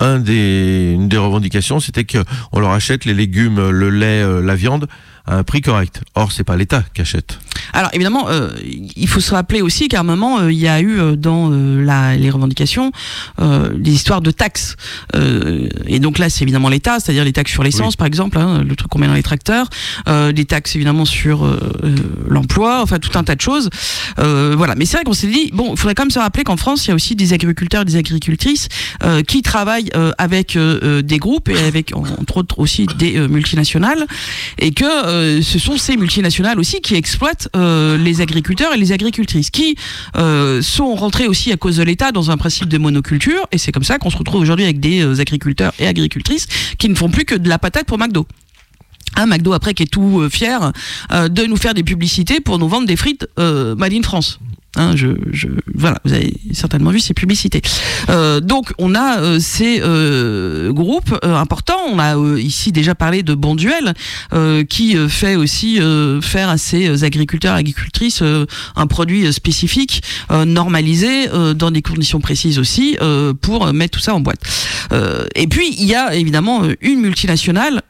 une 0.00 1.08
des 1.08 1.16
revendications, 1.16 1.80
c'était 1.80 2.04
qu'on 2.04 2.58
leur 2.58 2.70
achète 2.70 3.04
les 3.04 3.14
légumes, 3.14 3.70
le 3.70 3.90
lait, 3.90 4.42
la 4.42 4.54
viande 4.54 4.88
à 5.26 5.36
un 5.36 5.42
prix 5.42 5.60
correct. 5.62 6.02
Or, 6.14 6.32
c'est 6.32 6.44
pas 6.44 6.56
l'État 6.56 6.84
qui 6.94 7.00
achète. 7.00 7.38
Alors 7.72 7.90
évidemment, 7.92 8.28
euh, 8.28 8.50
il 8.96 9.08
faut 9.08 9.20
se 9.20 9.32
rappeler 9.32 9.62
aussi 9.62 9.88
qu'à 9.88 10.00
un 10.00 10.04
moment, 10.04 10.38
euh, 10.38 10.52
il 10.52 10.58
y 10.58 10.68
a 10.68 10.80
eu 10.80 10.98
euh, 10.98 11.16
dans 11.16 11.50
la, 11.50 12.14
les 12.16 12.30
revendications 12.30 12.92
des 13.74 13.92
histoires 13.92 14.20
de 14.20 14.30
taxes. 14.30 14.76
Et 15.86 15.98
donc 15.98 16.18
là, 16.18 16.28
c'est 16.30 16.42
évidemment 16.42 16.68
l'État, 16.68 17.00
c'est-à-dire 17.00 17.24
les 17.24 17.32
taxes 17.32 17.52
sur 17.52 17.62
l'essence, 17.62 17.94
Oui. 17.94 17.96
par 17.96 18.06
exemple, 18.06 18.38
hein, 18.38 18.62
le 18.66 18.76
truc 18.76 18.90
qu'on 18.90 18.98
met 18.98 19.06
dans 19.06 19.14
les 19.14 19.22
tracteurs, 19.22 19.68
des 20.06 20.44
taxes 20.44 20.76
évidemment 20.76 21.04
sur 21.04 21.46
l'emploi, 22.28 22.80
enfin 22.82 22.98
tout 22.98 23.16
un 23.18 23.24
tas 23.24 23.34
de 23.34 23.40
choses. 23.40 23.70
Voilà. 24.16 24.74
Mais 24.76 24.84
c'est 24.84 24.96
vrai 24.96 25.04
qu'on 25.04 25.12
s'est 25.12 25.26
dit, 25.26 25.50
bon, 25.52 25.72
il 25.72 25.78
faudrait 25.78 25.94
quand 25.94 26.04
même 26.04 26.10
se 26.10 26.18
rappeler 26.18 26.44
qu'en 26.44 26.56
France, 26.56 26.86
il 26.86 26.88
y 26.88 26.92
a 26.92 26.94
aussi 26.94 27.16
des 27.16 27.32
agriculteurs 27.32 27.82
et 27.82 27.84
des 27.84 27.96
agricultrices 27.96 28.68
qui 29.26 29.42
travaillent 29.42 29.90
avec 30.18 30.56
des 30.56 31.18
groupes 31.18 31.48
et 31.48 31.58
avec, 31.58 31.94
entre 31.96 32.38
autres, 32.38 32.58
aussi 32.58 32.86
des 32.98 33.18
multinationales, 33.28 34.06
et 34.58 34.72
que 34.72 34.84
euh, 35.14 35.42
ce 35.42 35.58
sont 35.58 35.76
ces 35.76 35.96
multinationales 35.96 36.58
aussi 36.58 36.80
qui 36.80 36.94
exploitent 36.94 37.48
euh, 37.56 37.96
les 37.96 38.20
agriculteurs 38.20 38.72
et 38.74 38.76
les 38.76 38.92
agricultrices, 38.92 39.50
qui 39.50 39.76
euh, 40.16 40.60
sont 40.62 40.94
rentrés 40.94 41.26
aussi 41.26 41.52
à 41.52 41.56
cause 41.56 41.76
de 41.76 41.82
l'État 41.82 42.12
dans 42.12 42.30
un 42.30 42.36
principe 42.36 42.68
de 42.68 42.78
monoculture, 42.78 43.46
et 43.52 43.58
c'est 43.58 43.72
comme 43.72 43.84
ça 43.84 43.98
qu'on 43.98 44.10
se 44.10 44.16
retrouve 44.16 44.40
aujourd'hui 44.40 44.64
avec 44.64 44.80
des 44.80 45.20
agriculteurs 45.20 45.72
et 45.78 45.86
agricultrices 45.86 46.46
qui 46.78 46.88
ne 46.88 46.94
font 46.94 47.08
plus 47.08 47.24
que 47.24 47.34
de 47.34 47.48
la 47.48 47.58
patate 47.58 47.86
pour 47.86 47.98
McDo. 47.98 48.26
Un 49.16 49.26
McDo 49.26 49.52
après 49.52 49.74
qui 49.74 49.84
est 49.84 49.92
tout 49.92 50.28
fier 50.28 50.72
de 51.12 51.46
nous 51.46 51.56
faire 51.56 51.74
des 51.74 51.84
publicités 51.84 52.40
pour 52.40 52.58
nous 52.58 52.68
vendre 52.68 52.86
des 52.86 52.96
frites 52.96 53.28
made 53.36 53.92
in 53.92 54.02
France. 54.02 54.40
Hein, 54.76 54.96
je, 54.96 55.08
je, 55.30 55.46
voilà, 55.74 56.00
vous 56.04 56.12
avez 56.12 56.34
certainement 56.52 56.90
vu 56.90 56.98
ces 56.98 57.14
publicités. 57.14 57.62
Euh, 58.08 58.40
donc, 58.40 58.72
on 58.78 58.94
a 58.94 59.20
euh, 59.20 59.38
ces 59.38 59.80
euh, 59.82 60.72
groupes 60.72 61.16
euh, 61.24 61.36
importants. 61.36 61.78
On 61.92 61.98
a 61.98 62.16
euh, 62.16 62.40
ici 62.40 62.72
déjà 62.72 62.94
parlé 62.94 63.22
de 63.22 63.34
Bonduel, 63.34 63.94
euh, 64.32 64.64
qui 64.64 64.96
fait 65.08 65.36
aussi 65.36 65.80
faire 66.22 66.48
à 66.48 66.58
ses 66.58 67.04
agriculteurs, 67.04 67.54
agricultrices 67.54 68.22
un 68.76 68.86
produit 68.86 69.32
spécifique, 69.32 70.02
normalisé 70.30 71.26
dans 71.54 71.70
des 71.70 71.82
conditions 71.82 72.20
précises 72.20 72.58
aussi, 72.58 72.96
pour 73.40 73.72
mettre 73.72 73.98
tout 73.98 74.02
ça 74.02 74.14
en 74.14 74.20
boîte. 74.20 74.40
Et 75.34 75.46
puis, 75.46 75.74
il 75.78 75.84
y 75.84 75.94
a 75.94 76.14
évidemment 76.14 76.62
une 76.80 77.00
multinationale 77.00 77.82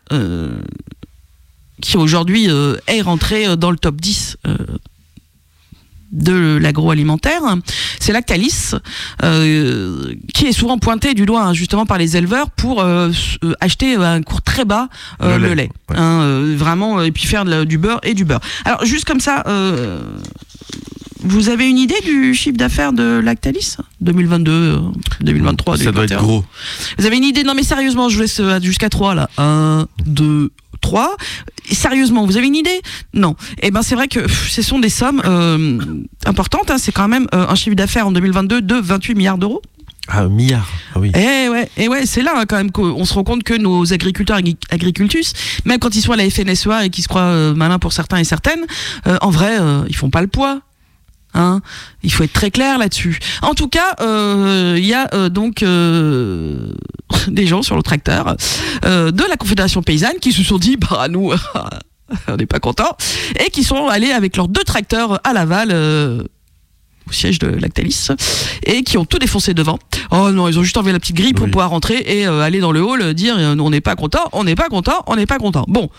qui 1.82 1.96
aujourd'hui 1.96 2.48
est 2.86 3.00
rentrée 3.02 3.56
dans 3.56 3.70
le 3.70 3.76
top 3.76 4.00
10 4.00 4.38
euh, 4.46 4.56
de 6.14 6.56
l'agroalimentaire, 6.60 7.42
c'est 8.00 8.12
Lactalis, 8.12 8.72
euh, 9.22 10.14
qui 10.32 10.46
est 10.46 10.52
souvent 10.52 10.78
pointé 10.78 11.12
du 11.14 11.26
doigt 11.26 11.42
hein, 11.42 11.52
justement 11.52 11.84
par 11.86 11.98
les 11.98 12.16
éleveurs 12.16 12.50
pour 12.50 12.80
euh, 12.82 13.10
euh, 13.44 13.52
acheter 13.60 13.96
à 13.96 14.12
un 14.12 14.22
cours 14.22 14.40
très 14.42 14.64
bas 14.64 14.88
euh, 15.22 15.36
Le 15.36 15.42
le, 15.42 15.48
lait, 15.50 15.54
lait, 15.54 15.70
ouais. 15.90 15.96
hein, 15.98 16.20
euh, 16.22 16.54
vraiment, 16.56 17.00
euh, 17.00 17.04
et 17.04 17.10
puis 17.12 17.26
faire 17.26 17.44
de 17.44 17.64
du 17.64 17.78
beurre 17.78 18.00
et 18.04 18.14
du 18.14 18.24
beurre. 18.24 18.40
Alors 18.64 18.84
juste 18.84 19.04
comme 19.04 19.20
ça, 19.20 19.42
euh, 19.46 20.00
vous 21.26 21.48
avez 21.48 21.68
une 21.68 21.78
idée 21.78 22.00
du 22.04 22.34
chiffre 22.34 22.56
d'affaires 22.58 22.92
de 22.92 23.20
Lactalis 23.24 23.76
2022, 24.02 24.50
euh, 24.52 24.78
2023, 25.22 25.78
Ça 25.78 25.84
doit 25.90 26.04
être 26.04 26.10
2021? 26.10 26.22
gros. 26.22 26.44
Vous 26.98 27.06
avez 27.06 27.16
une 27.16 27.24
idée? 27.24 27.44
Non 27.44 27.54
mais 27.54 27.62
sérieusement, 27.62 28.08
je 28.08 28.16
vous 28.16 28.22
laisse 28.22 28.40
jusqu'à 28.62 28.90
3 28.90 29.14
là. 29.14 29.30
1, 29.38 29.86
2, 30.06 30.50
3. 30.84 31.16
Et 31.70 31.74
Sérieusement, 31.74 32.26
vous 32.26 32.36
avez 32.36 32.46
une 32.46 32.54
idée? 32.56 32.80
Non. 33.14 33.36
Eh 33.62 33.70
ben 33.70 33.82
c'est 33.82 33.94
vrai 33.94 34.06
que 34.08 34.20
pff, 34.20 34.50
ce 34.50 34.60
sont 34.62 34.78
des 34.78 34.90
sommes 34.90 35.22
euh, 35.24 35.78
importantes. 36.26 36.70
hein. 36.70 36.76
C'est 36.78 36.92
quand 36.92 37.08
même 37.08 37.26
euh, 37.34 37.46
un 37.48 37.54
chiffre 37.54 37.74
d'affaires 37.76 38.06
en 38.06 38.12
2022 38.12 38.60
de 38.60 38.74
28 38.76 39.14
milliards 39.14 39.38
d'euros. 39.38 39.62
Ah, 40.08 40.20
un 40.24 40.28
milliard. 40.28 40.68
Ah 40.94 40.98
oui. 41.00 41.10
Eh 41.16 41.48
ouais, 41.48 41.66
et 41.78 41.88
ouais, 41.88 42.04
c'est 42.04 42.20
là 42.22 42.34
hein, 42.36 42.44
quand 42.46 42.56
même 42.58 42.70
qu'on 42.70 43.06
se 43.06 43.14
rend 43.14 43.24
compte 43.24 43.42
que 43.42 43.54
nos 43.54 43.90
agriculteurs 43.94 44.36
agri- 44.36 44.58
agricultus, 44.70 45.32
même 45.64 45.78
quand 45.78 45.96
ils 45.96 46.02
sont 46.02 46.12
à 46.12 46.16
la 46.16 46.28
FNSEA 46.28 46.84
et 46.84 46.90
qui 46.90 47.00
se 47.00 47.08
croient 47.08 47.22
euh, 47.22 47.54
malins 47.54 47.78
pour 47.78 47.94
certains 47.94 48.18
et 48.18 48.24
certaines, 48.24 48.64
euh, 49.06 49.16
en 49.22 49.30
vrai, 49.30 49.56
euh, 49.58 49.82
ils 49.88 49.96
font 49.96 50.10
pas 50.10 50.20
le 50.20 50.28
poids. 50.28 50.60
Hein 51.36 51.60
il 52.04 52.12
faut 52.12 52.22
être 52.22 52.32
très 52.32 52.50
clair 52.52 52.78
là-dessus. 52.78 53.18
En 53.42 53.54
tout 53.54 53.68
cas, 53.68 53.96
euh, 54.00 54.74
il 54.78 54.84
y 54.86 54.94
a 54.94 55.08
euh, 55.14 55.28
donc 55.28 55.62
euh, 55.64 56.72
des 57.28 57.46
gens 57.46 57.62
sur 57.62 57.74
le 57.76 57.82
tracteur 57.82 58.36
euh, 58.84 59.10
de 59.10 59.24
la 59.28 59.36
Confédération 59.36 59.82
paysanne 59.82 60.18
qui 60.20 60.32
se 60.32 60.42
sont 60.44 60.58
dit, 60.58 60.76
bah 60.76 61.08
nous, 61.10 61.32
on 62.28 62.36
n'est 62.36 62.46
pas 62.46 62.60
contents, 62.60 62.96
et 63.44 63.50
qui 63.50 63.64
sont 63.64 63.88
allés 63.88 64.12
avec 64.12 64.36
leurs 64.36 64.48
deux 64.48 64.62
tracteurs 64.64 65.20
à 65.26 65.32
Laval. 65.32 65.70
euh, 65.72 66.22
au 67.06 67.12
siège 67.12 67.38
de 67.38 67.48
Lactalis 67.48 68.08
et 68.64 68.82
qui 68.82 68.96
ont 68.96 69.04
tout 69.04 69.18
défoncé 69.18 69.52
devant. 69.52 69.78
Oh 70.10 70.30
non, 70.30 70.48
ils 70.48 70.58
ont 70.58 70.62
juste 70.62 70.78
enlevé 70.78 70.90
la 70.92 70.98
petite 70.98 71.16
grille 71.16 71.34
pour 71.34 71.44
Oui. 71.44 71.50
pouvoir 71.50 71.68
rentrer 71.68 71.98
et 72.06 72.24
aller 72.24 72.60
dans 72.60 72.72
le 72.72 72.80
hall 72.82 73.12
dire 73.12 73.36
on 73.36 73.68
n'est 73.68 73.82
pas 73.82 73.94
content, 73.94 74.22
on 74.32 74.42
n'est 74.44 74.54
pas 74.54 74.70
content, 74.70 75.02
on 75.06 75.14
n'est 75.16 75.26
pas 75.26 75.36
content. 75.36 75.66
Bon, 75.68 75.90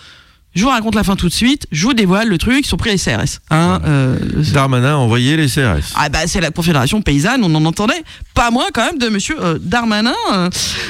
je 0.55 0.63
vous 0.63 0.69
raconte 0.69 0.95
la 0.95 1.03
fin 1.03 1.15
tout 1.15 1.27
de 1.27 1.33
suite. 1.33 1.67
Je 1.71 1.85
vous 1.85 1.93
dévoile 1.93 2.29
le 2.29 2.37
truc. 2.37 2.65
Ils 2.65 2.67
sont 2.67 2.77
pris 2.77 2.91
les 2.91 2.97
CRS. 2.97 3.39
Hein, 3.51 3.81
euh, 3.85 4.17
Darmanin 4.53 4.93
a 4.93 4.97
envoyé 4.97 5.35
les 5.37 5.47
CRS. 5.47 5.93
ah 5.95 6.09
bah 6.09 6.19
c'est 6.27 6.39
la 6.41 6.51
Confédération 6.51 7.01
paysanne, 7.01 7.41
on 7.43 7.53
en 7.53 7.65
entendait 7.65 8.03
pas 8.33 8.51
moins 8.51 8.67
quand 8.73 8.85
même 8.85 8.97
de 8.97 9.09
Monsieur 9.09 9.35
euh, 9.41 9.57
Darmanin. 9.59 10.13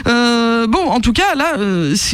euh, 0.07 0.68
bon, 0.68 0.88
en 0.88 0.99
tout 0.99 1.13
cas, 1.13 1.36
là, 1.36 1.57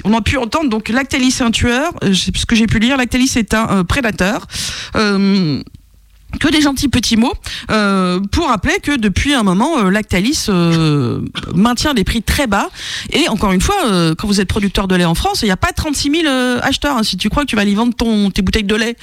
on 0.05 0.13
a 0.13 0.21
pu 0.21 0.37
entendre 0.37 0.69
donc 0.69 0.89
Lactalis 0.89 1.35
est 1.39 1.43
un 1.43 1.51
tueur. 1.51 1.91
C'est 2.01 2.35
ce 2.35 2.45
que 2.45 2.55
j'ai 2.55 2.67
pu 2.67 2.79
lire. 2.79 2.97
Lactalis 2.97 3.33
est 3.35 3.53
un 3.53 3.83
prédateur. 3.83 4.47
Que 6.39 6.47
des 6.49 6.61
gentils 6.61 6.87
petits 6.87 7.17
mots 7.17 7.33
euh, 7.69 8.19
pour 8.31 8.47
rappeler 8.47 8.75
que 8.81 8.97
depuis 8.97 9.33
un 9.33 9.43
moment 9.43 9.79
euh, 9.79 9.89
Lactalis 9.91 10.45
euh, 10.49 11.21
maintient 11.53 11.93
des 11.93 12.03
prix 12.03 12.23
très 12.23 12.47
bas 12.47 12.69
et 13.11 13.27
encore 13.29 13.51
une 13.51 13.61
fois 13.61 13.75
quand 14.17 14.27
vous 14.27 14.39
êtes 14.41 14.47
producteur 14.47 14.87
de 14.87 14.95
lait 14.95 15.05
en 15.05 15.13
France 15.13 15.41
il 15.43 15.45
n'y 15.45 15.51
a 15.51 15.57
pas 15.57 15.71
36 15.71 16.11
000 16.11 16.23
euh, 16.27 16.59
acheteurs 16.63 16.97
hein. 16.97 17.03
si 17.03 17.17
tu 17.17 17.29
crois 17.29 17.43
que 17.43 17.47
tu 17.47 17.55
vas 17.55 17.61
aller 17.63 17.75
vendre 17.75 17.93
ton, 17.95 18.31
tes 18.31 18.41
bouteilles 18.41 18.63
de 18.63 18.75
lait 18.75 18.95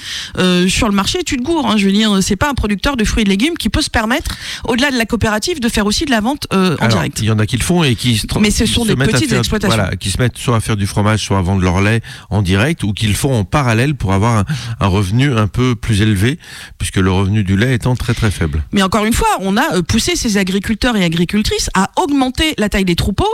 sur 0.68 0.88
le 0.88 0.94
marché 0.94 1.22
tu 1.24 1.36
te 1.36 1.42
gourres 1.42 1.66
hein. 1.70 1.76
je 1.76 1.86
veux 1.86 1.92
dire 1.92 2.18
c'est 2.22 2.36
pas 2.36 2.48
un 2.50 2.54
producteur 2.54 2.96
de 2.96 3.04
fruits 3.04 3.22
et 3.22 3.24
de 3.24 3.30
légumes 3.30 3.56
qui 3.58 3.68
peut 3.68 3.82
se 3.82 3.90
permettre 3.90 4.36
au-delà 4.64 4.90
de 4.90 4.96
la 4.96 5.04
coopérative 5.04 5.60
de 5.60 5.68
faire 5.68 5.86
aussi 5.86 6.04
de 6.06 6.10
la 6.10 6.20
vente 6.20 6.46
en 6.52 6.56
Alors, 6.56 6.88
direct 6.88 7.18
Il 7.20 7.26
y 7.26 7.30
en 7.30 7.38
a 7.38 7.46
qui 7.46 7.56
le 7.56 7.62
font 7.62 7.84
et 7.84 7.94
qui 7.94 8.16
se 8.18 8.26
Mais 8.40 8.50
ce 8.50 8.66
sont 8.66 8.84
des 8.84 8.96
petites 8.96 9.28
faire- 9.28 9.38
exploitations. 9.38 9.76
Voilà, 9.76 9.96
qui 9.96 10.10
se 10.10 10.18
mettent 10.18 10.38
soit 10.38 10.56
à 10.56 10.60
faire 10.60 10.76
du 10.76 10.86
fromage, 10.86 11.20
soit 11.24 11.38
à 11.38 11.42
vendre 11.42 11.62
leur 11.62 11.80
lait 11.80 12.00
en 12.30 12.42
direct, 12.42 12.82
ou 12.84 12.92
qui 12.92 13.06
le 13.06 13.14
font 13.14 13.34
en 13.34 13.44
parallèle 13.44 13.94
pour 13.94 14.12
avoir 14.12 14.38
un, 14.38 14.44
un 14.80 14.86
revenu 14.86 15.36
un 15.36 15.46
peu 15.46 15.74
plus 15.74 16.00
élevé, 16.00 16.38
puisque 16.78 16.96
le 16.96 17.10
revenu 17.18 17.44
du 17.44 17.56
lait 17.56 17.74
étant 17.74 17.96
très 17.96 18.14
très 18.14 18.30
faible. 18.30 18.64
Mais 18.72 18.82
encore 18.82 19.04
une 19.04 19.12
fois, 19.12 19.28
on 19.40 19.56
a 19.56 19.76
euh, 19.76 19.82
poussé 19.82 20.16
ces 20.16 20.36
agriculteurs 20.36 20.96
et 20.96 21.04
agricultrices 21.04 21.70
à 21.74 21.90
augmenter 21.96 22.54
la 22.58 22.68
taille 22.68 22.84
des 22.84 22.96
troupeaux. 22.96 23.28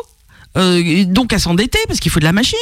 Euh, 0.57 1.05
donc 1.05 1.33
à 1.33 1.39
s'endetter 1.39 1.79
parce 1.89 2.01
qu'il 2.01 2.11
faut 2.11 2.21
de 2.21 2.25
la 2.25 2.33
machine, 2.33 2.59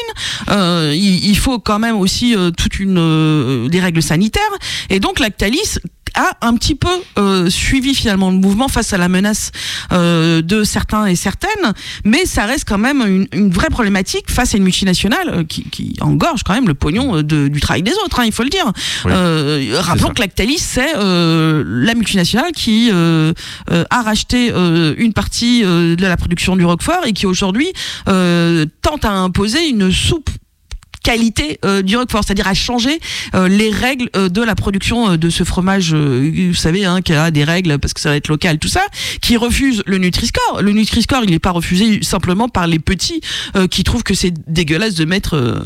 Euh, 0.51 0.93
il, 0.95 1.25
il 1.31 1.37
faut 1.39 1.59
quand 1.59 1.79
même 1.79 1.97
aussi 1.97 2.35
euh, 2.37 2.51
toute 2.51 2.79
une 2.81 2.97
euh, 2.99 3.69
des 3.69 3.81
règles 3.81 4.03
sanitaires 4.03 4.43
et 4.91 4.99
donc 5.01 5.19
Lactalis 5.21 5.79
a 6.15 6.37
un 6.43 6.55
petit 6.57 6.75
peu 6.75 6.91
euh, 7.19 7.49
suivi 7.49 7.95
finalement 7.95 8.31
le 8.31 8.37
mouvement 8.37 8.69
face 8.69 8.93
à 8.93 8.99
la 8.99 9.09
menace 9.09 9.51
euh, 9.93 10.43
de 10.43 10.63
certains 10.63 11.07
et 11.07 11.17
certaines, 11.17 11.73
mais 12.05 12.27
ça 12.27 12.45
reste 12.45 12.69
quand 12.69 12.77
même 12.77 13.01
une, 13.01 13.27
une 13.33 13.51
vraie 13.51 13.71
problématique 13.71 14.31
face 14.31 14.53
à 14.53 14.59
une 14.59 14.65
multinationale 14.65 15.29
euh, 15.31 15.43
qui, 15.45 15.63
qui 15.71 15.97
engorge 16.03 16.43
quand 16.43 16.53
même 16.53 16.69
le 16.69 16.75
pognon 16.75 17.17
euh, 17.17 17.23
de- 17.23 17.49
du 17.49 17.61
travail 17.61 17.83
des 17.83 17.95
autres, 18.05 18.21
hein, 18.21 18.25
il 18.27 18.33
faut 18.33 18.43
le 18.43 18.51
dire. 18.51 18.71
Oui. 19.07 19.13
Euh, 19.15 19.79
rappelons 19.81 20.11
que 20.11 20.21
Lactalis, 20.21 20.59
c'est 20.59 20.93
euh, 20.97 21.65
la 21.67 21.95
multinationale 21.95 22.53
qui 22.53 22.91
euh, 22.93 23.33
euh, 23.71 23.85
a 23.89 24.03
racheté 24.03 24.51
euh, 24.53 24.95
une 24.99 25.15
partie 25.15 25.63
euh, 25.65 25.97
de 25.97 26.03
la 26.03 26.19
production 26.19 26.57
du 26.57 26.67
Roquefort 26.67 27.07
et 27.07 27.15
qui 27.15 27.25
aujourd'hui 27.25 27.69
tente 28.83 29.05
à 29.05 29.13
imposer 29.13 29.69
une 29.69 29.91
soupe 29.91 30.31
qualité 31.03 31.59
euh, 31.65 31.83
du 31.83 31.97
Roquefort, 31.97 32.23
c'est-à-dire 32.25 32.47
à 32.47 32.55
changer 32.55 33.01
euh, 33.35 33.49
les 33.49 33.71
règles 33.71 34.09
euh, 34.17 34.29
de 34.29 34.43
la 34.43 34.55
production 34.55 35.17
de 35.17 35.31
ce 35.31 35.45
fromage, 35.45 35.95
vous 35.95 36.55
savez, 36.55 36.85
hein, 36.85 37.03
qui 37.03 37.13
a 37.13 37.31
des 37.31 37.45
règles 37.45 37.79
parce 37.79 37.93
que 37.93 38.01
ça 38.01 38.11
va 38.11 38.17
être 38.17 38.29
local, 38.29 38.59
tout 38.59 38.69
ça, 38.69 38.83
qui 39.21 39.37
refuse 39.37 39.83
le 39.87 39.99
Nutri-Score. 39.99 40.63
Le 40.63 40.73
Nutri-Score, 40.73 41.25
il 41.25 41.31
n'est 41.31 41.39
pas 41.39 41.51
refusé 41.51 42.03
simplement 42.03 42.49
par 42.49 42.67
les 42.67 42.79
petits 42.79 43.21
qui 43.71 43.85
trouvent 43.85 44.03
que 44.03 44.15
c'est 44.15 44.33
dégueulasse 44.51 44.95
de 44.95 45.05
mettre, 45.05 45.65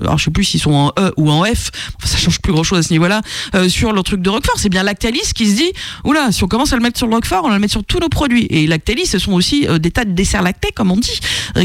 alors 0.00 0.18
je 0.18 0.24
sais 0.24 0.30
plus 0.30 0.44
s'ils 0.44 0.60
sont 0.60 0.72
en 0.72 0.92
E 0.98 1.12
ou 1.16 1.30
en 1.30 1.44
F, 1.44 1.70
enfin, 1.96 2.06
ça 2.06 2.18
change 2.18 2.40
plus 2.40 2.52
grand-chose 2.52 2.78
à 2.78 2.82
ce 2.82 2.92
niveau-là, 2.92 3.22
sur 3.68 3.92
le 3.92 4.02
truc 4.02 4.20
de 4.20 4.30
Roquefort. 4.30 4.56
C'est 4.58 4.68
bien 4.68 4.82
Lactalis 4.82 5.32
qui 5.34 5.48
se 5.48 5.56
dit, 5.56 5.72
oula, 6.04 6.32
si 6.32 6.44
on 6.44 6.48
commence 6.48 6.72
à 6.72 6.76
le 6.76 6.82
mettre 6.82 6.98
sur 6.98 7.06
le 7.06 7.14
Roquefort, 7.14 7.44
on 7.44 7.48
va 7.48 7.54
le 7.54 7.60
mettre 7.60 7.72
sur 7.72 7.84
tous 7.84 8.00
nos 8.00 8.08
produits. 8.08 8.46
Et 8.50 8.66
Lactalis, 8.66 9.06
ce 9.06 9.18
sont 9.18 9.32
aussi 9.32 9.66
des 9.80 9.90
tas 9.90 10.04
de 10.04 10.12
desserts 10.12 10.42
lactés, 10.42 10.70
comme 10.74 10.90
on 10.90 10.96
dit, 10.96 11.18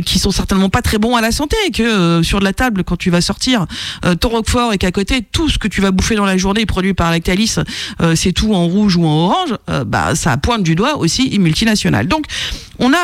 qui 0.06 0.20
sont 0.20 0.32
certainement 0.32 0.70
pas 0.70 0.82
très 0.82 0.98
bons 0.98 1.16
à 1.16 1.22
la 1.22 1.32
santé, 1.32 1.56
et 1.68 1.72
que 1.72 2.22
sur 2.24 2.40
de 2.40 2.44
la 2.44 2.54
table, 2.54 2.84
quand 2.84 2.98
tu 2.98 3.09
vas 3.10 3.22
sortir 3.22 3.66
euh, 4.06 4.16
ton 4.16 4.30
Roquefort 4.30 4.74
et 4.74 4.78
qu'à 4.78 4.92
côté, 4.92 5.22
tout 5.22 5.50
ce 5.50 5.58
que 5.58 5.68
tu 5.68 5.82
vas 5.82 5.92
bouffer 5.92 6.16
dans 6.16 6.26
la 6.26 6.38
journée 6.38 6.66
produit 6.66 6.94
par 6.94 7.12
Lactalis, 7.12 7.56
euh, 8.02 8.16
c'est 8.16 8.32
tout 8.32 8.54
en 8.54 8.66
rouge 8.68 8.96
ou 8.96 9.06
en 9.06 9.26
orange, 9.26 9.56
euh, 9.70 9.84
bah, 9.84 10.16
ça 10.16 10.38
pointe 10.38 10.64
du 10.64 10.76
doigt 10.76 10.98
aussi 10.98 11.24
une 11.24 11.42
multinationale. 11.44 12.08
Donc, 12.08 12.26
on 12.80 12.94
a 12.94 12.98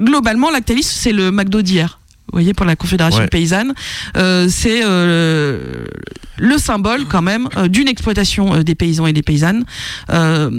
globalement 0.00 0.50
Lactalis, 0.50 0.82
c'est 0.84 1.12
le 1.12 1.30
McDo 1.30 1.62
d'hier. 1.62 1.98
Vous 2.26 2.38
voyez, 2.38 2.54
pour 2.54 2.64
la 2.64 2.76
Confédération 2.76 3.20
Ouais. 3.20 3.28
paysanne, 3.28 3.74
c'est 4.48 4.82
le 6.42 6.58
symbole 6.58 7.06
quand 7.06 7.22
même 7.22 7.48
euh, 7.56 7.68
d'une 7.68 7.88
exploitation 7.88 8.54
euh, 8.54 8.62
des 8.62 8.74
paysans 8.74 9.06
et 9.06 9.12
des 9.12 9.22
paysannes, 9.22 9.64
euh, 10.10 10.50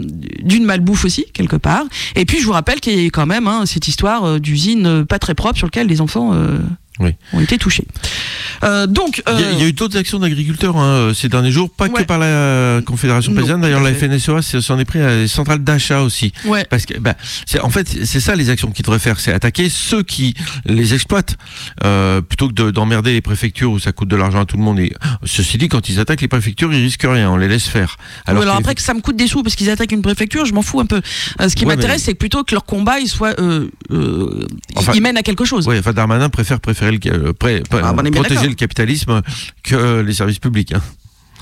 d'une 0.41 0.65
malbouffe 0.65 1.05
aussi 1.05 1.25
quelque 1.33 1.57
part. 1.57 1.83
Et 2.15 2.25
puis 2.25 2.39
je 2.39 2.45
vous 2.45 2.53
rappelle 2.53 2.79
qu'il 2.79 2.99
y 2.99 3.05
a 3.05 3.09
quand 3.09 3.25
même 3.25 3.47
hein, 3.47 3.65
cette 3.65 3.87
histoire 3.87 4.39
d'usine 4.39 5.05
pas 5.05 5.19
très 5.19 5.35
propre 5.35 5.57
sur 5.57 5.67
laquelle 5.67 5.87
les 5.87 6.01
enfants 6.01 6.33
Oui. 6.99 7.15
ont 7.33 7.39
été 7.39 7.57
touchés. 7.57 7.85
Euh, 8.63 8.85
donc, 8.87 9.23
Il 9.27 9.39
y, 9.39 9.43
a, 9.43 9.51
il 9.51 9.59
y 9.59 9.63
a 9.63 9.67
eu 9.67 9.73
d'autres 9.73 9.97
actions 9.97 10.19
d'agriculteurs 10.19 10.77
hein, 10.77 11.11
ces 11.15 11.27
derniers 11.27 11.51
jours, 11.51 11.69
pas 11.71 11.87
Ouais. 11.87 12.01
que 12.01 12.07
par 12.07 12.19
la 12.19 12.81
Confédération 12.85 13.33
paysanne. 13.33 13.61
D'ailleurs, 13.61 13.81
la. 13.81 13.93
FNSEA 13.93 14.41
s'en 14.61 14.77
est 14.79 14.85
pris 14.85 14.99
à 15.01 15.15
des 15.17 15.27
centrales 15.27 15.63
d'achat 15.63 16.01
aussi. 16.01 16.33
ouais. 16.45 16.65
Parce 16.69 16.85
que, 16.85 16.97
bah, 16.99 17.15
c'est, 17.45 17.59
en 17.59 17.69
fait, 17.69 17.87
c'est 18.05 18.19
ça 18.19 18.35
les 18.35 18.49
actions 18.49 18.71
qu'ils 18.71 18.83
devraient 18.85 18.99
faire, 18.99 19.19
c'est 19.19 19.33
attaquer 19.33 19.69
ceux 19.69 20.03
qui 20.03 20.33
les 20.65 20.93
exploitent, 20.93 21.35
euh, 21.83 22.21
plutôt 22.21 22.47
que 22.47 22.53
de- 22.53 22.71
d'emmerder 22.71 23.13
les 23.13 23.21
préfectures 23.21 23.71
où 23.71 23.79
ça 23.79 23.91
coûte 23.91 24.07
de 24.07 24.15
l'argent 24.15 24.41
à 24.41 24.45
tout 24.45 24.57
le 24.57 24.63
monde. 24.63 24.79
Et 24.79 24.93
ceci 25.25 25.57
dit, 25.57 25.67
quand 25.69 25.89
ils 25.89 25.99
attaquent 25.99 26.21
les 26.21 26.27
préfectures, 26.27 26.71
ils 26.73 26.83
risquent 26.83 27.07
rien, 27.09 27.29
on 27.31 27.37
les 27.37 27.47
laisse 27.47 27.67
faire. 27.67 27.97
Alors, 28.27 28.43
après 28.55 28.75
que 28.75 28.81
ça 28.81 28.93
me 28.93 29.01
coûte 29.01 29.15
des 29.15 29.27
sous 29.27 29.41
parce 29.43 29.55
qu'ils 29.55 29.69
attaquent 29.69 29.91
une 29.91 30.01
préfecture, 30.03 30.45
je 30.45 30.53
m'en 30.53 30.61
fous 30.61 30.79
un 30.79 30.85
peu. 30.85 31.01
Euh, 31.41 31.49
ce 31.49 31.55
qui 31.55 31.65
m'intéresse, 31.65 32.01
mais- 32.01 32.05
c'est 32.11 32.13
plutôt 32.13 32.43
que 32.43 32.53
leur 32.53 32.65
combat, 32.65 32.99
il 32.99 33.07
soit, 33.07 33.39
euh, 33.39 33.67
euh, 33.91 34.45
Enfin- 34.75 34.91
il 34.95 35.01
mène 35.01 35.17
à 35.17 35.23
quelque 35.23 35.45
chose. 35.45 35.67
Ouais, 35.67 35.79
enfin, 35.79 35.93
Darmanin 35.93 36.29
préfère 36.29 36.59
préférer 36.91 37.17
le, 37.21 37.27
euh, 37.29 37.33
pré- 37.33 37.61
pré- 37.69 37.81
Ah, 37.83 37.93
bah, 37.93 38.03
protéger 38.11 38.47
le 38.47 38.55
capitalisme 38.55 39.21
que 39.63 40.01
les 40.01 40.13
services 40.13 40.39
publics. 40.39 40.73
hein. 40.73 40.81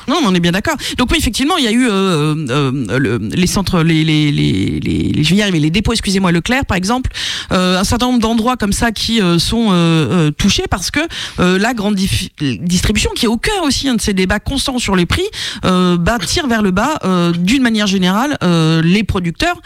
Non, 0.08 0.16
mais 0.20 0.28
on 0.30 0.34
est 0.34 0.39
bien 0.39 0.52
d'accord. 0.52 0.76
Donc 0.98 1.12
oui, 1.12 1.18
effectivement, 1.20 1.58
il 1.58 1.64
y 1.64 1.68
a 1.68 1.72
eu 1.72 1.88
euh, 1.88 2.34
euh, 2.50 2.98
le- 2.98 3.18
les 3.20 3.46
centres, 3.46 3.84
les, 3.84 4.04
les, 4.04 4.32
les, 4.32 5.24
je 5.24 5.30
vais 5.30 5.36
y 5.36 5.42
arriver, 5.44 5.60
les 5.60 5.70
dépôts, 5.70 5.92
excusez-moi, 5.94 6.32
Leclerc, 6.32 6.66
par 6.66 6.76
exemple, 6.76 7.12
euh, 7.52 7.78
un 7.80 7.84
certain 7.84 8.08
nombre 8.08 8.18
d'endroits 8.20 8.58
comme 8.58 8.74
ça 8.74 8.92
qui 8.92 9.22
sont 9.38 10.32
touchés 10.39 10.64
parce 10.72 10.89
que 10.89 11.02
la 11.38 11.74
grande 11.76 11.96
distribution, 12.39 13.12
qui 13.16 13.26
est 13.26 13.30
au 13.30 13.38
cœur 13.38 13.62
aussi 13.64 13.89
hein, 13.89 13.96
de 13.96 14.02
ces 14.02 14.16
débats 14.16 14.39
constants 14.39 14.80
sur 14.80 14.96
les 14.96 15.06
prix, 15.06 15.28
bah, 15.62 16.18
tire 16.26 16.48
vers 16.48 16.64
le 16.64 16.72
bas, 16.72 16.98
d'une 17.38 17.62
manière 17.62 17.86
générale, 17.88 18.38
les 18.84 19.04
producteurs 19.04 19.62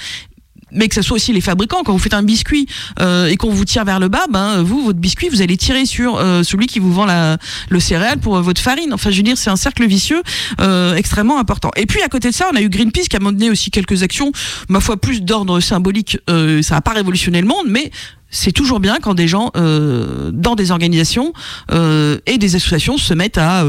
mais 0.76 0.88
que 0.88 0.96
ce 0.96 1.02
soit 1.02 1.16
aussi 1.16 1.34
les 1.34 1.42
fabricants. 1.42 1.84
Quand 1.84 1.94
vous 1.94 2.00
faites 2.00 2.14
un 2.14 2.24
biscuit 2.24 2.68
euh, 3.00 3.28
et 3.28 3.38
qu'on 3.38 3.50
vous 3.50 3.66
tire 3.66 3.86
vers 3.86 4.00
le 4.00 4.08
bas, 4.08 4.26
ben 4.30 4.62
vous, 4.62 4.84
votre 4.84 5.00
biscuit, 5.00 5.30
vous 5.30 5.42
allez 5.42 5.58
tirer 5.58 5.86
sur 5.86 6.18
euh, 6.18 6.44
celui 6.44 6.68
qui 6.68 6.80
vous 6.80 6.94
vend 6.94 7.06
la, 7.06 7.38
le 7.70 7.80
céréal 7.80 8.20
pour 8.20 8.38
euh, 8.38 8.42
votre 8.42 8.62
farine. 8.62 8.94
Enfin, 8.94 9.10
je 9.10 9.18
veux 9.18 9.24
dire, 9.24 9.38
c'est 9.38 9.50
un 9.50 9.56
cercle 9.56 9.86
vicieux 9.86 10.22
euh, 10.62 10.96
extrêmement 10.96 11.40
important. 11.40 11.72
Et 11.76 11.86
puis 11.86 12.02
à 12.02 12.08
côté 12.10 12.30
de 12.30 12.34
ça, 12.34 12.48
on 12.52 12.56
a 12.56 12.62
eu 12.62 12.70
Greenpeace 12.70 13.08
qui 13.10 13.16
a 13.16 13.20
mené 13.20 13.50
aussi 13.50 13.72
quelques 13.72 14.04
actions, 14.04 14.32
ma 14.70 14.80
foi, 14.80 14.98
plus 14.98 15.22
d'ordre 15.22 15.60
symbolique. 15.60 16.20
Euh, 16.30 16.62
ça 16.62 16.76
n'a 16.76 16.82
pas 16.82 16.92
révolutionné 16.92 17.42
le 17.42 17.48
monde, 17.48 17.66
mais 17.68 17.92
c'est 18.30 18.52
toujours 18.52 18.80
bien 18.80 18.98
quand 19.02 19.14
des 19.14 19.28
gens 19.28 19.52
dans 19.56 20.56
des 20.56 20.72
organisations 20.72 21.32
et 21.72 22.38
des 22.38 22.56
associations 22.56 22.98
se 22.98 23.14
mettent 23.14 23.38
à 23.38 23.64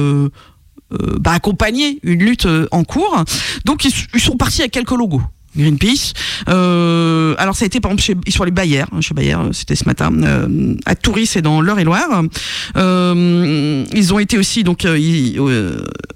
bah, 1.21 1.33
accompagner 1.33 2.01
une 2.03 2.25
lutte 2.25 2.49
en 2.73 2.83
cours. 2.83 3.23
Donc 3.65 3.85
ils, 3.85 3.93
ils 4.15 4.21
sont 4.21 4.37
partis 4.37 4.63
avec 4.63 4.73
quelques 4.73 4.91
logos. 4.91 5.23
Greenpeace. 5.57 6.13
Euh, 6.49 7.35
alors 7.39 7.57
ça 7.57 7.65
a 7.65 7.67
été 7.67 7.81
par 7.81 7.91
exemple 7.91 8.03
chez, 8.03 8.33
sur 8.33 8.45
les 8.45 8.51
Bayer, 8.51 8.83
hein, 8.93 9.01
chez 9.01 9.15
Bayer, 9.15 9.35
euh, 9.35 9.53
c'était 9.53 9.77
ce 9.77 9.85
matin, 9.85 10.13
euh, 10.23 10.75
à 10.85 10.95
Touris 10.95 11.31
et 11.37 11.43
dans 11.43 11.61
l'Eure-et-Loire. 11.61 12.23
Ils 12.75 14.15
ont 14.15 14.19
été 14.19 14.39
aussi 14.39 14.65
donc 14.65 14.87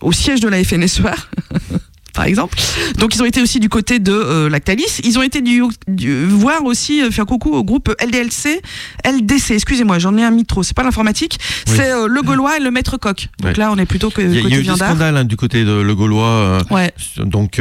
au 0.01 0.13
siège 0.13 0.41
de 0.41 0.49
la 0.49 0.63
FNSEA. 0.63 1.15
Par 2.15 2.25
exemple. 2.25 2.59
Donc 2.99 3.15
ils 3.15 3.23
ont 3.23 3.27
été 3.27 3.41
aussi 3.41 3.61
du 3.61 3.69
côté 3.69 3.99
de 3.99 4.13
euh, 4.13 4.49
Lactalis. 4.49 5.01
Ils 5.05 5.19
ont 5.19 5.23
été 5.23 5.41
du, 5.41 5.63
du- 5.89 6.25
voir 6.27 6.65
aussi 6.65 7.03
euh, 7.03 7.11
faire 7.11 7.27
coucou 7.27 7.51
au 7.53 7.65
groupe 7.65 7.95
LDLC, 8.05 8.61
LDC. 9.05 9.53
Excusez-moi, 9.53 9.99
j'en 9.99 10.17
ai 10.19 10.25
un 10.25 10.31
mis 10.31 10.45
trop. 10.45 10.63
C'est 10.63 10.75
pas 10.77 10.83
l'informatique. 10.83 11.39
Oui. 11.69 11.75
C'est 11.77 11.93
euh, 11.93 12.07
le 12.09 12.23
Gaulois 12.23 12.57
et 12.57 12.61
le 12.61 12.71
Maître 12.71 12.97
Coq. 12.97 13.29
Donc 13.41 13.51
Ouais. 13.53 13.55
là, 13.57 13.71
on 13.73 13.77
est 13.79 13.87
plutôt 13.87 14.11
que 14.11 14.21
Il 14.23 14.33
y 14.35 14.39
a, 14.39 14.41
il 14.41 14.41
y 14.41 14.43
côté 14.43 14.55
a 14.55 14.59
eu 14.59 14.63
viandard. 14.63 14.89
scandales 14.91 15.17
hein, 15.17 15.25
du 15.25 15.37
côté 15.37 15.65
de 15.65 15.73
Le 15.73 15.95
Gaulois. 15.95 16.27
euh, 16.27 16.61
Ouais. 16.71 16.93
donc, 17.19 17.61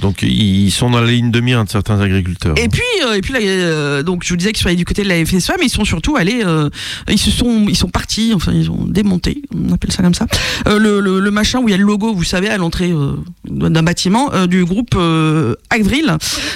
donc, 0.00 0.22
ils 0.22 0.70
sont 0.70 0.90
dans 0.90 1.00
la 1.00 1.10
ligne 1.10 1.30
de 1.30 1.40
mire 1.40 1.64
de 1.64 1.68
certains 1.70 2.00
agriculteurs. 2.00 2.54
Et 2.58 2.68
puis, 2.68 2.82
et 3.14 3.20
puis 3.20 3.32
là, 3.32 4.02
donc 4.02 4.22
je 4.24 4.30
vous 4.30 4.36
disais 4.36 4.52
qu'ils 4.52 4.62
sont 4.62 4.68
allés 4.68 4.76
du 4.76 4.84
côté 4.84 5.02
de 5.02 5.08
la 5.08 5.24
FSA, 5.24 5.54
mais 5.58 5.66
ils 5.66 5.70
sont 5.70 5.84
surtout 5.84 6.16
allés, 6.16 6.42
ils 7.08 7.18
se 7.18 7.30
sont, 7.30 7.66
ils 7.68 7.76
sont 7.76 7.88
partis, 7.88 8.32
enfin 8.34 8.52
ils 8.52 8.70
ont 8.70 8.84
démonté, 8.86 9.42
on 9.54 9.72
appelle 9.72 9.92
ça 9.92 10.02
comme 10.02 10.14
ça, 10.14 10.26
le, 10.66 11.00
le, 11.00 11.20
le 11.20 11.30
machin 11.30 11.58
où 11.60 11.68
il 11.68 11.72
y 11.72 11.74
a 11.74 11.78
le 11.78 11.84
logo, 11.84 12.14
vous 12.14 12.24
savez, 12.24 12.48
à 12.48 12.56
l'entrée 12.58 12.92
d'un 13.44 13.82
bâtiment 13.82 14.32
euh, 14.32 14.46
du 14.46 14.64
groupe 14.64 14.94
euh, 14.96 15.54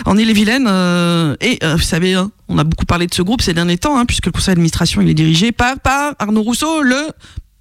en 0.04 0.16
Ille-et-Vilaine. 0.16 0.66
euh, 0.68 1.36
et 1.40 1.58
euh, 1.62 1.76
vous 1.76 1.82
savez, 1.82 2.14
hein, 2.14 2.30
on 2.48 2.58
a 2.58 2.64
beaucoup 2.64 2.86
parlé 2.86 3.06
de 3.06 3.14
ce 3.14 3.22
groupe 3.22 3.42
ces 3.42 3.54
derniers 3.54 3.78
temps, 3.78 3.98
hein, 3.98 4.04
puisque 4.06 4.26
le 4.26 4.32
conseil 4.32 4.54
d'administration 4.54 5.00
il 5.02 5.08
est 5.08 5.14
dirigé 5.14 5.52
par, 5.52 5.78
par 5.80 6.14
Arnaud 6.18 6.42
Rousseau, 6.42 6.82
le 6.82 6.96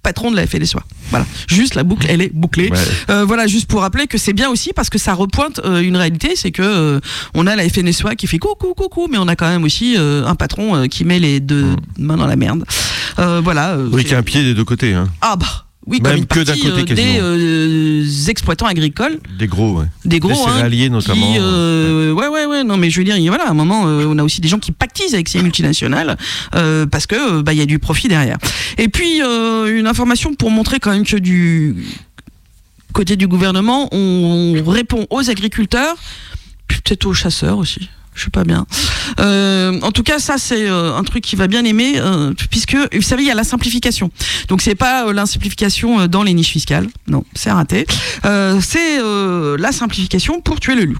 patron 0.02 0.30
de 0.30 0.36
la 0.36 0.46
FLSOA. 0.46 0.82
Voilà, 1.10 1.26
juste 1.48 1.74
la 1.74 1.82
boucle, 1.82 2.06
elle 2.10 2.20
est 2.20 2.32
bouclée. 2.32 2.70
Ouais. 2.70 2.78
Euh, 3.08 3.24
voilà, 3.24 3.46
juste 3.46 3.66
pour 3.66 3.80
rappeler 3.80 4.06
que 4.06 4.18
c'est 4.18 4.34
bien 4.34 4.50
aussi 4.50 4.72
parce 4.74 4.90
que 4.90 4.98
ça 4.98 5.14
repointe 5.14 5.60
euh, 5.64 5.80
une 5.80 5.96
réalité, 5.96 6.36
c'est 6.36 6.50
que 6.50 6.62
euh, 6.62 7.00
on 7.34 7.46
a 7.46 7.56
la 7.56 7.66
FNSOA 7.68 8.14
qui 8.14 8.26
fait 8.26 8.38
coucou 8.38 8.74
coucou, 8.74 9.08
mais 9.10 9.18
on 9.18 9.28
a 9.28 9.34
quand 9.36 9.48
même 9.48 9.64
aussi 9.64 9.96
un 9.96 10.34
patron 10.34 10.88
qui 10.88 11.04
met 11.04 11.18
les 11.18 11.40
deux 11.40 11.66
mains 11.98 12.16
dans 12.16 12.26
la 12.26 12.36
merde. 12.36 12.64
Voilà. 13.16 13.78
Oui, 13.92 14.04
qui 14.04 14.14
a 14.14 14.18
un 14.18 14.22
pied 14.22 14.42
des 14.42 14.54
deux 14.54 14.64
côtés. 14.64 14.92
Hein. 14.94 15.08
ah 15.22 15.36
bah 15.36 15.66
oui, 15.86 16.00
comme 16.00 16.12
Même 16.12 16.20
une 16.20 16.26
que 16.26 16.40
d'un 16.40 16.44
partie 16.46 16.62
côté, 16.62 16.92
euh, 17.20 17.36
des 18.02 18.06
euh, 18.06 18.28
exploitants 18.28 18.66
agricoles, 18.66 19.18
Des 19.38 19.46
gros, 19.46 19.78
ouais. 19.80 19.84
des 20.06 20.18
gros, 20.18 20.30
Des 20.30 20.84
hein, 20.84 20.88
notamment. 20.88 21.32
Qui, 21.32 21.38
euh, 21.38 22.12
ouais, 22.12 22.28
ouais, 22.28 22.46
ouais. 22.46 22.64
Non, 22.64 22.78
mais 22.78 22.88
je 22.88 22.98
veux 23.00 23.04
dire, 23.04 23.16
il 23.18 23.22
y 23.22 23.28
a- 23.28 23.30
voilà, 23.30 23.48
à 23.48 23.50
un 23.50 23.54
moment, 23.54 23.86
euh, 23.86 24.06
on 24.08 24.16
a 24.18 24.22
aussi 24.24 24.40
des 24.40 24.48
gens 24.48 24.58
qui 24.58 24.72
pactisent 24.72 25.12
avec 25.12 25.28
ces 25.28 25.42
multinationales 25.42 26.16
euh, 26.54 26.86
parce 26.86 27.06
que 27.06 27.16
euh, 27.38 27.42
bah 27.42 27.52
il 27.52 27.58
y 27.58 27.62
a 27.62 27.66
du 27.66 27.78
profit 27.78 28.08
derrière. 28.08 28.38
Et 28.78 28.88
puis 28.88 29.20
euh, 29.22 29.78
une 29.78 29.86
information 29.86 30.34
pour 30.34 30.50
montrer 30.50 30.80
quand 30.80 30.90
même 30.92 31.04
que 31.04 31.16
du 31.18 31.76
côté 32.94 33.16
du 33.16 33.26
gouvernement, 33.28 33.88
on 33.92 34.54
répond 34.66 35.06
aux 35.10 35.28
agriculteurs, 35.28 35.96
puis 36.68 36.80
peut-être 36.82 37.04
aux 37.06 37.14
chasseurs 37.14 37.58
aussi. 37.58 37.90
Je 38.14 38.24
sais 38.24 38.30
pas 38.30 38.44
bien. 38.44 38.66
Euh, 39.20 39.78
en 39.82 39.90
tout 39.92 40.02
cas, 40.02 40.18
ça 40.18 40.38
c'est 40.38 40.68
euh, 40.68 40.96
un 40.96 41.02
truc 41.02 41.22
qui 41.24 41.36
va 41.36 41.46
bien 41.46 41.64
aimer, 41.64 41.94
euh, 41.96 42.32
puisque 42.50 42.76
vous 42.76 43.02
savez, 43.02 43.22
il 43.22 43.28
y 43.28 43.30
a 43.30 43.34
la 43.34 43.44
simplification. 43.44 44.10
Donc 44.48 44.62
c'est 44.62 44.74
pas 44.74 45.12
la 45.12 45.26
simplification 45.26 46.06
dans 46.06 46.22
les 46.22 46.34
niches 46.34 46.52
fiscales, 46.52 46.86
non, 47.08 47.24
c'est 47.34 47.50
raté. 47.50 47.86
C'est 48.22 48.98
la 49.58 49.72
simplification 49.72 50.40
pour 50.40 50.60
tuer 50.60 50.74
le 50.74 50.84
loup. 50.84 50.98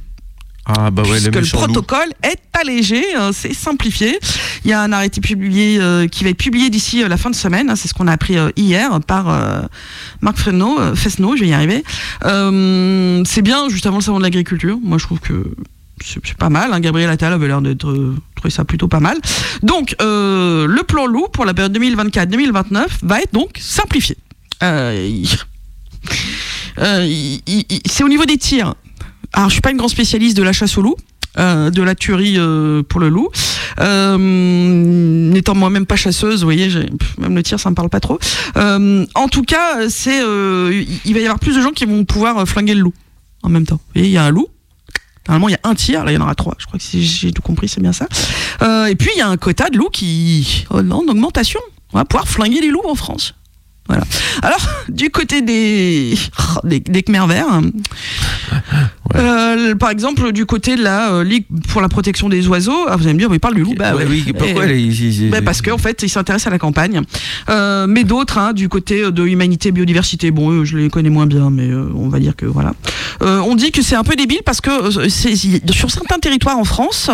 Ah, 0.66 0.90
bah 0.90 1.02
ouais, 1.02 1.20
Puisque 1.20 1.34
le 1.34 1.58
protocole 1.58 2.12
est 2.22 2.40
allégé, 2.54 3.04
euh, 3.16 3.32
c'est 3.34 3.52
simplifié. 3.52 4.18
Il 4.64 4.70
y 4.70 4.72
a 4.72 4.80
un 4.80 4.92
arrêté 4.92 5.20
publié 5.20 5.78
euh, 5.78 6.08
qui 6.08 6.24
va 6.24 6.30
être 6.30 6.38
publié 6.38 6.70
d'ici 6.70 7.02
euh, 7.02 7.08
la 7.08 7.18
fin 7.18 7.28
de 7.28 7.34
semaine. 7.34 7.68
hein, 7.68 7.76
c'est 7.76 7.86
ce 7.86 7.92
qu'on 7.92 8.08
a 8.08 8.12
appris 8.12 8.36
hier 8.56 8.98
par 9.06 9.26
Marc 10.22 10.38
euh, 10.48 10.94
Fesneau, 10.94 11.36
je 11.36 11.42
vais 11.42 11.48
y 11.48 11.52
arriver. 11.52 11.84
C'est 12.22 13.42
bien 13.42 13.68
juste 13.68 13.84
avant 13.84 13.98
le 13.98 14.02
salon 14.02 14.18
de 14.18 14.22
l'agriculture. 14.22 14.78
Moi, 14.82 14.96
je 14.96 15.04
trouve 15.04 15.20
que 15.20 15.54
c'est 16.04 16.34
pas 16.36 16.50
mal. 16.50 16.72
Hein. 16.72 16.80
Gabriel 16.80 17.08
Attal 17.10 17.32
avait 17.32 17.46
l'air 17.46 17.62
d'être 17.62 17.88
euh, 17.90 18.14
trouvé 18.36 18.50
ça 18.50 18.64
plutôt 18.64 18.88
pas 18.88 19.00
mal. 19.00 19.16
Donc, 19.62 19.96
euh, 20.02 20.66
le 20.66 20.82
plan 20.82 21.06
loup 21.06 21.26
pour 21.32 21.44
la 21.44 21.54
période 21.54 21.76
2024-2029 21.78 22.84
va 23.02 23.20
être 23.20 23.32
donc 23.32 23.56
simplifié. 23.58 24.16
Euh, 24.62 25.10
c'est 27.86 28.04
au 28.04 28.08
niveau 28.08 28.24
des 28.24 28.36
tirs. 28.38 28.74
Alors, 29.32 29.48
je 29.48 29.54
suis 29.54 29.60
pas 29.62 29.70
une 29.70 29.76
grande 29.78 29.90
spécialiste 29.90 30.36
de 30.36 30.42
la 30.42 30.52
chasse 30.52 30.76
au 30.78 30.82
loup. 30.82 30.96
euh, 31.38 31.70
de 31.70 31.82
la 31.82 31.94
tuerie 31.96 32.38
pour 32.88 33.00
le 33.00 33.08
loup. 33.08 33.28
N'étant 34.18 35.54
moi-même 35.56 35.84
pas 35.86 35.96
chasseuse, 35.96 36.40
vous 36.40 36.46
voyez, 36.46 36.68
même 37.18 37.34
le 37.34 37.42
tir, 37.42 37.58
ça 37.58 37.70
me 37.70 37.74
parle 37.74 37.88
pas 37.88 38.00
trop. 38.00 38.18
En 38.56 39.28
tout 39.30 39.42
cas, 39.42 39.88
c'est, 39.88 40.18
il- 41.04 41.14
va 41.14 41.18
y 41.20 41.24
avoir 41.24 41.38
plus 41.40 41.56
de 41.56 41.60
gens 41.62 41.72
qui 41.72 41.84
vont 41.86 42.04
pouvoir 42.04 42.46
flinguer 42.46 42.74
le 42.74 42.80
loup 42.82 42.94
en 43.42 43.48
même 43.48 43.66
temps. 43.66 43.76
Vous 43.76 43.92
voyez, 43.94 44.08
il 44.08 44.12
y 44.12 44.16
a 44.16 44.24
un 44.24 44.30
loup. 44.30 44.46
Normalement, 45.28 45.48
il 45.48 45.52
y 45.52 45.54
a 45.54 45.60
un 45.68 45.74
tir, 45.74 46.04
là, 46.04 46.12
il 46.12 46.14
y 46.14 46.18
en 46.18 46.22
aura 46.22 46.34
trois. 46.34 46.54
Je 46.58 46.66
crois 46.66 46.78
que 46.78 46.84
si 46.84 47.04
j'ai 47.04 47.32
tout 47.32 47.42
compris, 47.42 47.68
c'est 47.68 47.80
bien 47.80 47.92
ça. 47.92 48.06
Euh, 48.62 48.86
et 48.86 48.94
puis, 48.94 49.10
il 49.14 49.18
y 49.18 49.22
a 49.22 49.28
un 49.28 49.36
quota 49.36 49.70
de 49.70 49.76
loups 49.76 49.90
qui, 49.90 50.66
en 50.70 50.90
en 50.90 51.08
augmentation. 51.08 51.60
On 51.92 51.98
va 51.98 52.04
pouvoir 52.04 52.28
flinguer 52.28 52.60
les 52.60 52.68
loups 52.68 52.86
en 52.86 52.94
France. 52.94 53.34
Voilà. 53.88 54.04
Alors, 54.42 54.60
du 54.88 55.10
côté 55.10 55.42
des, 55.42 56.14
des, 56.64 57.02
Khmers 57.02 57.26
verts, 57.26 57.60
euh, 59.16 59.74
par 59.74 59.90
exemple, 59.90 60.32
du 60.32 60.46
côté 60.46 60.76
de 60.76 60.82
la 60.82 61.12
euh, 61.12 61.24
Ligue 61.24 61.44
pour 61.68 61.80
la 61.80 61.88
protection 61.88 62.28
des 62.28 62.46
oiseaux, 62.48 62.86
ah, 62.88 62.96
vous 62.96 63.04
allez 63.04 63.14
me 63.14 63.18
dire, 63.18 63.28
mais 63.30 63.36
il 63.36 63.40
parle 63.40 63.54
du 63.54 63.62
loup. 63.62 63.74
Bah, 63.76 63.94
Ouais, 63.94 64.06
oui, 64.08 64.24
pourquoi 64.36 64.66
Et- 64.66 64.74
les- 64.90 65.28
bah, 65.28 65.42
parce 65.42 65.62
qu'en 65.62 65.78
fait, 65.78 66.02
ils 66.02 66.08
s'intéressent 66.08 66.48
à 66.48 66.50
la 66.50 66.58
campagne. 66.58 67.00
Euh, 67.48 67.86
mais 67.86 68.04
d'autres, 68.04 68.38
hein, 68.38 68.52
du 68.52 68.68
côté 68.68 69.10
de 69.10 69.24
humanité, 69.26 69.70
biodiversité, 69.72 70.30
bon, 70.30 70.50
eux, 70.50 70.64
je 70.64 70.76
les 70.76 70.88
connais 70.90 71.10
moins 71.10 71.26
bien, 71.26 71.50
mais 71.50 71.72
on 71.72 72.08
va 72.08 72.18
dire 72.18 72.34
que 72.36 72.46
voilà. 72.46 72.74
On 73.20 73.54
dit 73.54 73.70
que 73.72 73.82
c'est 73.82 73.96
un 73.96 74.04
peu 74.04 74.16
débile 74.16 74.40
parce 74.44 74.60
que 74.60 74.90
sur 75.08 75.90
certains 75.90 76.18
territoires 76.18 76.58
en 76.58 76.64
France, 76.64 77.10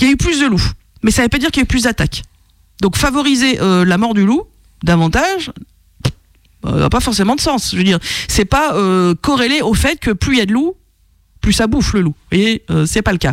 il 0.00 0.06
y 0.06 0.10
a 0.10 0.12
eu 0.12 0.16
plus 0.16 0.40
de 0.40 0.46
loups. 0.46 0.70
Mais 1.02 1.10
ça 1.10 1.22
ne 1.22 1.24
veut 1.24 1.28
pas 1.30 1.38
dire 1.38 1.50
qu'il 1.50 1.60
y 1.60 1.62
a 1.62 1.64
eu 1.64 1.66
plus 1.66 1.84
d'attaques. 1.84 2.22
Donc 2.80 2.96
favoriser 2.96 3.58
la 3.60 3.98
mort 3.98 4.14
du 4.14 4.24
loup 4.24 4.42
davantage, 4.82 5.50
euh, 6.66 6.80
n'a 6.80 6.90
pas 6.90 7.00
forcément 7.00 7.34
de 7.36 7.40
sens. 7.40 7.70
Je 7.72 7.76
veux 7.76 7.84
dire, 7.84 7.98
c'est 8.28 8.44
pas 8.44 8.74
euh, 8.74 9.14
corrélé 9.20 9.60
au 9.62 9.74
fait 9.74 9.98
que 10.00 10.10
plus 10.10 10.36
il 10.36 10.38
y 10.38 10.42
a 10.42 10.46
de 10.46 10.52
loups, 10.52 10.76
plus 11.40 11.52
ça 11.54 11.66
bouffe 11.66 11.94
le 11.94 12.02
loup. 12.02 12.14
Et 12.32 12.62
euh, 12.70 12.84
c'est 12.84 13.00
pas 13.00 13.12
le 13.12 13.18
cas. 13.18 13.32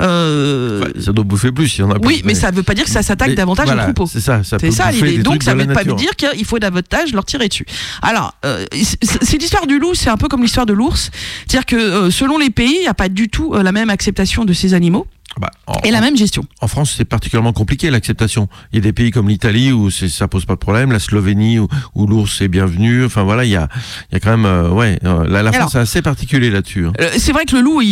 Euh, 0.00 0.84
ça 1.00 1.12
doit 1.12 1.24
bouffer 1.24 1.50
plus, 1.50 1.76
il 1.76 1.80
y 1.80 1.84
en 1.84 1.90
a 1.90 1.98
plus. 1.98 2.06
oui, 2.06 2.22
mais 2.24 2.34
ça 2.34 2.50
veut 2.52 2.62
pas 2.62 2.74
dire 2.74 2.84
que 2.84 2.90
ça 2.90 3.02
s'attaque 3.02 3.30
Mais 3.30 3.34
davantage 3.34 3.66
voilà, 3.66 3.82
au 3.82 3.86
troupeau. 3.86 4.06
C'est 4.06 4.20
ça, 4.20 4.44
ça 4.44 4.58
peut 4.58 4.66
C'est 4.70 4.76
ça 4.76 4.90
l'idée. 4.92 5.22
Donc 5.22 5.42
ça 5.42 5.54
de 5.54 5.62
veut 5.62 5.72
pas 5.72 5.82
dire 5.84 6.14
qu'il 6.16 6.44
faut 6.44 6.58
davantage 6.60 7.12
leur 7.12 7.24
tirer 7.24 7.48
dessus. 7.48 7.66
Alors, 8.00 8.34
euh, 8.44 8.64
c'est- 8.72 9.38
l'histoire 9.40 9.66
du 9.66 9.78
loup, 9.78 9.94
c'est 9.94 10.10
un 10.10 10.16
peu 10.16 10.28
comme 10.28 10.42
l'histoire 10.42 10.66
de 10.66 10.72
l'ours. 10.72 11.10
C'est-à-dire 11.48 11.66
que 11.66 12.10
selon 12.10 12.38
les 12.38 12.50
pays, 12.50 12.76
il 12.76 12.82
n'y 12.82 12.86
a 12.86 12.94
pas 12.94 13.08
du 13.08 13.28
tout 13.28 13.52
la 13.54 13.72
même 13.72 13.90
acceptation 13.90 14.44
de 14.44 14.52
ces 14.52 14.74
animaux 14.74 15.06
Bah, 15.40 15.50
en, 15.66 15.74
et 15.84 15.90
la 15.90 16.00
même 16.00 16.16
gestion. 16.16 16.42
en 16.60 16.66
France, 16.68 16.94
c'est 16.96 17.04
particulièrement 17.04 17.52
compliqué 17.52 17.90
l'acceptation. 17.90 18.48
Il 18.72 18.76
y 18.76 18.78
a 18.78 18.82
des 18.82 18.92
pays 18.92 19.10
comme 19.12 19.28
l'Italie 19.28 19.70
où 19.72 19.90
ça 19.90 20.26
pose 20.26 20.44
pas 20.46 20.54
de 20.54 20.58
problème, 20.58 20.90
la 20.90 20.98
Slovénie 20.98 21.58
où, 21.60 21.68
où 21.94 22.06
l'ours 22.06 22.40
est 22.40 22.48
bienvenu. 22.48 23.04
Enfin 23.04 23.22
voilà, 23.22 23.44
il 23.44 23.50
y 23.50 23.56
a, 23.56 23.68
il 24.10 24.14
y 24.14 24.16
a 24.16 24.20
quand 24.20 24.30
même, 24.30 24.46
euh, 24.46 24.70
ouais, 24.70 24.98
euh, 25.04 25.26
la, 25.28 25.52
France 25.52 25.74
est 25.76 25.78
assez 25.78 26.02
particulier 26.02 26.50
là-dessus. 26.50 26.86
hein. 26.86 26.92
Euh, 27.00 27.10
C'est 27.18 27.32
vrai 27.32 27.44
que 27.44 27.54
le 27.54 27.62
loup, 27.62 27.80
il, 27.82 27.88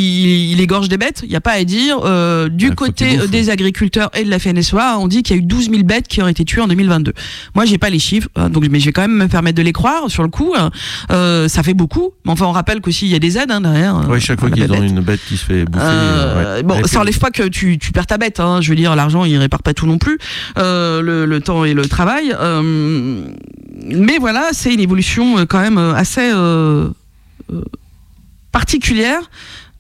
il 0.53 0.61
égorge 0.61 0.89
des 0.89 0.97
bêtes, 0.97 1.21
il 1.23 1.29
n'y 1.29 1.37
a 1.37 1.41
pas 1.41 1.53
à 1.53 1.63
dire. 1.65 1.99
Euh, 2.05 2.49
du 2.49 2.71
Ah, 2.73 2.75
côté 2.75 3.17
bouffe. 3.19 3.31
des 3.31 3.51
agriculteurs 3.51 4.11
et 4.15 4.25
de 4.25 4.31
la 4.31 4.39
FNSEA, 4.41 4.99
on 4.99 5.07
dit 5.07 5.23
qu'il 5.23 5.37
y 5.37 5.39
a 5.39 5.43
eu 5.43 5.45
12 5.45 5.71
000 5.71 5.83
bêtes 5.85 6.09
qui 6.09 6.23
auraient 6.23 6.31
été 6.33 6.45
tuées 6.45 6.63
en 6.63 6.69
2022. 6.69 7.13
Moi, 7.55 7.65
j'ai 7.65 7.79
pas 7.79 7.91
les 7.91 7.99
chiffres, 8.01 8.29
hein, 8.35 8.49
donc, 8.51 8.67
mais 8.71 8.81
je 8.81 8.87
vais 8.87 8.93
quand 8.93 9.03
même 9.03 9.17
me 9.17 9.29
permettre 9.29 9.57
de 9.59 9.63
les 9.63 9.73
croire 9.73 10.11
sur 10.11 10.23
le 10.25 10.29
coup. 10.31 10.55
hein. 10.59 10.71
Euh, 11.13 11.49
ça 11.49 11.63
fait 11.63 11.75
beaucoup, 11.75 12.11
mais 12.25 12.33
enfin, 12.33 12.47
on 12.47 12.53
rappelle 12.53 12.81
qu'aussi 12.81 13.07
il 13.07 13.13
y 13.13 13.15
a 13.15 13.19
des 13.19 13.39
aides 13.39 13.51
hein, 13.51 13.61
derrière. 13.61 13.97
Euh, 14.11 14.19
chaque 14.19 14.41
fois 14.41 14.51
qu'ils 14.51 14.71
ont 14.73 14.83
une 14.83 15.01
bête 15.01 15.21
qui 15.29 15.37
se 15.37 15.45
fait 15.45 15.65
bouffer. 15.65 15.85
Ouais. 15.87 16.63
bon, 16.65 16.83
ça 16.87 17.01
enlève 17.01 17.19
pas 17.19 17.26
que 17.31 17.43
tu, 17.45 17.79
perds 17.93 18.07
ta 18.07 18.19
bête. 18.19 18.41
Hein. 18.41 18.61
Je 18.61 18.71
veux 18.71 18.77
dire, 18.77 18.95
l'argent, 18.97 19.25
il 19.25 19.37
répare 19.39 19.63
pas 19.63 19.75
tout 19.75 19.87
non 19.87 19.99
plus. 19.99 20.19
Euh, 20.59 21.27
le, 21.27 21.41
temps 21.41 21.65
et 21.65 21.75
le 21.75 21.87
travail. 21.87 22.35
Euh, 22.39 23.23
mais 23.85 24.19
voilà, 24.19 24.49
c'est 24.53 24.73
une 24.73 24.81
évolution 24.81 25.39
euh, 25.39 25.47
quand 25.47 25.61
même 25.61 25.79
assez 25.79 26.33
particulière 28.53 29.21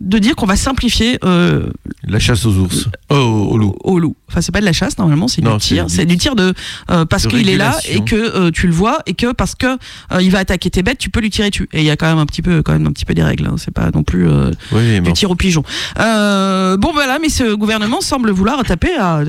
de 0.00 0.18
dire 0.18 0.36
qu'on 0.36 0.46
va 0.46 0.56
simplifier 0.56 1.18
euh, 1.24 1.70
La 2.04 2.18
chasse 2.18 2.44
aux 2.44 2.54
ours. 2.56 2.88
Oh, 3.08 3.14
au 3.14 3.56
loup. 3.56 3.74
au 3.82 3.98
loup. 3.98 4.14
Enfin, 4.28 4.40
c'est 4.42 4.52
pas 4.52 4.60
de 4.60 4.64
la 4.66 4.72
chasse 4.74 4.98
normalement, 4.98 5.26
c'est 5.28 5.40
du 5.40 5.48
tir. 5.58 5.86
C'est 5.88 6.04
du 6.04 6.18
tir 6.18 6.34
de 6.36 6.52
euh, 6.90 7.04
parce 7.06 7.26
qu'il 7.26 7.48
est 7.48 7.56
là 7.56 7.78
et 7.88 8.00
que 8.04 8.14
euh, 8.16 8.50
tu 8.50 8.66
le 8.66 8.72
vois 8.74 8.98
et 9.06 9.14
que 9.14 9.32
parce 9.32 9.54
que 9.54 9.66
euh, 10.12 10.20
il 10.22 10.30
va 10.30 10.40
attaquer 10.40 10.68
tes 10.70 10.82
bêtes, 10.82 10.98
tu 10.98 11.08
peux 11.10 11.20
lui 11.20 11.30
tirer 11.30 11.50
dessus. 11.50 11.68
Et 11.72 11.80
il 11.80 11.84
y 11.86 11.90
a 11.90 11.96
quand 11.96 12.06
même 12.06 12.18
un 12.18 12.26
petit 12.26 12.42
peu, 12.42 12.62
quand 12.62 12.72
même 12.72 12.86
un 12.86 12.92
petit 12.92 13.04
peu 13.06 13.14
des 13.14 13.22
règles. 13.22 13.46
hein. 13.46 13.54
C'est 13.56 13.72
pas 13.72 13.90
non 13.90 14.02
plus. 14.02 14.28
euh, 14.28 14.50
Oui, 14.72 14.82
mais 14.82 15.00
du 15.00 15.12
tir 15.14 15.30
au 15.30 15.34
pigeon. 15.34 15.62
Euh, 15.98 16.76
bon 16.76 16.92
voilà, 16.92 17.18
mais 17.18 17.28
ce 17.28 17.54
gouvernement 17.54 18.00
semble 18.00 18.30
vouloir 18.30 18.62
taper 18.64 18.94
à 18.96 19.22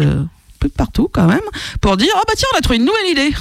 euh, 0.64 0.70
partout 0.76 1.10
quand 1.12 1.28
même 1.28 1.42
pour 1.82 1.98
dire 1.98 2.12
ah 2.16 2.22
bah 2.28 2.34
tiens 2.36 2.48
on 2.54 2.58
a 2.58 2.62
trouvé 2.62 2.78
une 2.78 2.86
nouvelle 2.86 3.12
idée. 3.12 3.34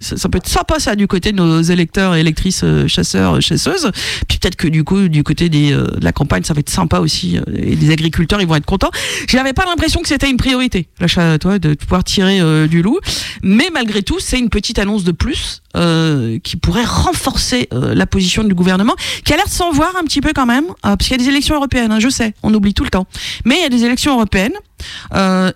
Ça, 0.00 0.16
ça 0.16 0.28
peut 0.28 0.38
être 0.38 0.48
sympa 0.48 0.80
ça 0.80 0.96
du 0.96 1.06
côté 1.06 1.32
de 1.32 1.36
nos 1.36 1.62
électeurs 1.62 2.14
et 2.14 2.20
électrices 2.20 2.62
euh, 2.64 2.88
chasseurs 2.88 3.40
chasseuses. 3.40 3.90
Puis 4.28 4.38
peut-être 4.38 4.56
que 4.56 4.68
du 4.68 4.84
coup 4.84 5.08
du 5.08 5.22
côté 5.22 5.48
des, 5.48 5.72
euh, 5.72 5.86
de 5.86 6.04
la 6.04 6.12
campagne 6.12 6.42
ça 6.42 6.54
va 6.54 6.60
être 6.60 6.70
sympa 6.70 6.98
aussi 6.98 7.38
euh, 7.38 7.42
et 7.54 7.76
des 7.76 7.92
agriculteurs 7.92 8.40
ils 8.40 8.46
vont 8.46 8.56
être 8.56 8.66
contents. 8.66 8.90
J'avais 9.28 9.52
pas 9.52 9.64
l'impression 9.64 10.02
que 10.02 10.08
c'était 10.08 10.30
une 10.30 10.36
priorité 10.36 10.88
l'achat 11.00 11.38
toi 11.38 11.58
de 11.58 11.74
pouvoir 11.74 12.04
tirer 12.04 12.40
euh, 12.40 12.66
du 12.66 12.82
loup, 12.82 12.98
mais 13.42 13.68
malgré 13.72 14.02
tout 14.02 14.18
c'est 14.18 14.38
une 14.38 14.50
petite 14.50 14.78
annonce 14.78 15.04
de 15.04 15.12
plus 15.12 15.62
euh, 15.76 16.38
qui 16.42 16.56
pourrait 16.56 16.84
renforcer 16.84 17.68
euh, 17.74 17.94
la 17.94 18.06
position 18.06 18.44
du 18.44 18.54
gouvernement 18.54 18.94
qui 19.24 19.34
a 19.34 19.36
l'air 19.36 19.44
de 19.44 19.50
s'en 19.50 19.72
voir 19.72 19.94
un 19.96 20.04
petit 20.04 20.22
peu 20.22 20.32
quand 20.34 20.46
même, 20.46 20.64
euh, 20.64 20.96
parce 20.96 21.08
qu'il 21.08 21.10
y 21.10 21.20
a 21.20 21.22
des 21.22 21.28
élections 21.28 21.54
européennes, 21.54 21.92
hein, 21.92 22.00
je 22.00 22.08
sais, 22.08 22.32
on 22.42 22.54
oublie 22.54 22.72
tout 22.72 22.84
le 22.84 22.88
temps. 22.88 23.06
Mais 23.44 23.56
il 23.56 23.62
y 23.62 23.64
a 23.64 23.68
des 23.68 23.84
élections 23.84 24.14
européennes, 24.14 24.54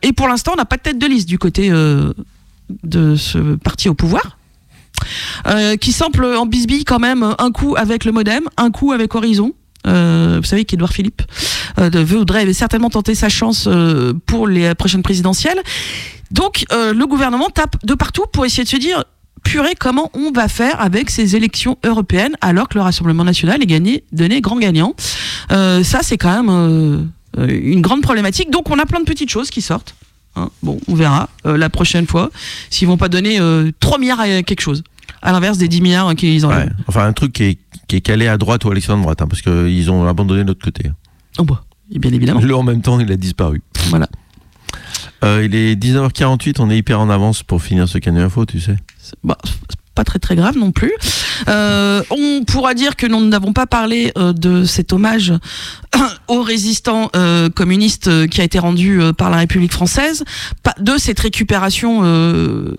et 0.02 0.12
pour 0.12 0.28
l'instant, 0.28 0.52
on 0.52 0.56
n'a 0.56 0.66
pas 0.66 0.76
de 0.76 0.82
tête 0.82 0.98
de 0.98 1.06
liste 1.06 1.26
du 1.28 1.38
côté 1.38 1.70
de 1.70 3.16
ce 3.16 3.56
parti 3.56 3.88
au 3.88 3.94
pouvoir. 3.94 4.36
Qui 5.80 5.92
semble 5.92 6.24
en 6.24 6.44
bisbille 6.44 6.84
quand 6.84 6.98
même 6.98 7.34
un 7.38 7.50
coup 7.50 7.74
avec 7.76 8.04
le 8.04 8.12
modem, 8.12 8.44
un 8.58 8.70
coup 8.70 8.92
avec 8.92 9.14
Horizon. 9.14 9.52
Vous 9.84 10.44
savez 10.44 10.64
qu'Edouard 10.66 10.92
Philippe 10.92 11.22
voudrait 11.78 12.52
certainement 12.52 12.90
tenter 12.90 13.14
sa 13.14 13.28
chance 13.28 13.68
pour 14.26 14.46
les 14.46 14.74
prochaines 14.74 15.02
présidentielles. 15.02 15.62
Donc 16.30 16.64
le 16.70 17.04
gouvernement 17.04 17.48
tape 17.48 17.76
de 17.84 17.94
partout 17.94 18.24
pour 18.32 18.44
essayer 18.44 18.64
de 18.64 18.68
se 18.68 18.76
dire 18.76 19.04
purée 19.42 19.74
comment 19.78 20.10
on 20.14 20.30
va 20.32 20.48
faire 20.48 20.80
avec 20.80 21.10
ces 21.10 21.36
élections 21.36 21.78
européennes 21.84 22.36
alors 22.40 22.68
que 22.68 22.78
le 22.78 22.82
Rassemblement 22.82 23.24
national 23.24 23.62
est 23.62 23.66
gagné, 23.66 24.04
donné 24.12 24.40
grand 24.40 24.58
gagnant. 24.58 24.94
Euh, 25.52 25.82
ça 25.82 26.00
c'est 26.02 26.18
quand 26.18 26.42
même 26.42 26.50
euh, 27.38 27.46
une 27.48 27.80
grande 27.80 28.02
problématique. 28.02 28.50
Donc 28.50 28.70
on 28.70 28.78
a 28.78 28.86
plein 28.86 29.00
de 29.00 29.04
petites 29.04 29.30
choses 29.30 29.50
qui 29.50 29.62
sortent. 29.62 29.94
Hein. 30.36 30.50
Bon, 30.62 30.78
on 30.88 30.94
verra 30.94 31.28
euh, 31.46 31.56
la 31.56 31.70
prochaine 31.70 32.06
fois 32.06 32.30
s'ils 32.70 32.88
vont 32.88 32.96
pas 32.96 33.08
donner 33.08 33.40
euh, 33.40 33.70
3 33.80 33.98
milliards 33.98 34.20
à 34.20 34.42
quelque 34.42 34.60
chose. 34.60 34.82
À 35.22 35.32
l'inverse 35.32 35.58
des 35.58 35.68
10 35.68 35.80
milliards 35.82 36.14
qu'ils 36.14 36.46
ont. 36.46 36.50
Ouais. 36.50 36.68
Enfin, 36.86 37.04
un 37.06 37.12
truc 37.12 37.32
qui 37.32 37.42
est, 37.42 37.58
qui 37.88 37.96
est 37.96 38.00
calé 38.00 38.26
à 38.26 38.38
droite 38.38 38.64
ou 38.64 38.70
à 38.70 38.74
l'extrême 38.74 39.02
droite, 39.02 39.20
hein, 39.20 39.26
parce 39.28 39.42
qu'ils 39.42 39.90
ont 39.90 40.06
abandonné 40.06 40.42
de 40.42 40.48
l'autre 40.48 40.64
côté. 40.64 40.84
Oh 41.38 41.44
bah, 41.44 41.64
et 41.92 41.98
bien 41.98 42.12
évidemment. 42.12 42.40
Le 42.40 42.54
en 42.54 42.62
même 42.62 42.80
temps, 42.80 43.00
il 43.00 43.10
a 43.10 43.16
disparu. 43.16 43.60
Voilà. 43.88 44.08
Euh, 45.22 45.44
il 45.44 45.54
est 45.54 45.74
19h48, 45.76 46.56
on 46.60 46.70
est 46.70 46.78
hyper 46.78 47.00
en 47.00 47.10
avance 47.10 47.42
pour 47.42 47.62
finir 47.62 47.88
ce 47.88 47.98
canet 47.98 48.22
info, 48.22 48.46
tu 48.46 48.60
sais. 48.60 48.76
Bah, 49.22 49.36
pas 50.00 50.04
très 50.04 50.18
très 50.18 50.34
grave 50.34 50.56
non 50.56 50.72
plus. 50.72 50.92
Euh, 51.48 52.02
on 52.10 52.42
pourra 52.44 52.72
dire 52.72 52.96
que 52.96 53.06
nous 53.06 53.22
n'avons 53.28 53.52
pas 53.52 53.66
parlé 53.66 54.12
euh, 54.16 54.32
de 54.32 54.64
cet 54.64 54.94
hommage 54.94 55.34
aux 56.28 56.42
résistants 56.42 57.10
euh, 57.16 57.50
communistes 57.50 58.28
qui 58.28 58.40
a 58.40 58.44
été 58.44 58.58
rendu 58.58 58.98
par 59.18 59.28
la 59.28 59.36
République 59.38 59.72
française, 59.72 60.24
de 60.78 60.96
cette 60.96 61.20
récupération 61.20 62.02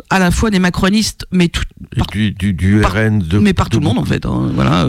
à 0.10 0.18
la 0.20 0.32
fois 0.32 0.50
des 0.50 0.58
macronistes, 0.60 1.28
mais 1.32 1.48
tout, 1.50 1.62
Et 1.96 2.02
du, 2.12 2.32
du, 2.32 2.54
du 2.54 2.80
par- 2.82 2.94
RN 2.94 3.20
de 3.20 3.38
mais 3.38 3.54
par 3.54 3.70
tout 3.70 3.80
le 3.80 3.86
monde 3.86 4.00
en 4.00 4.06
fait. 4.06 4.26
hein, 4.26 4.50
voilà. 4.56 4.86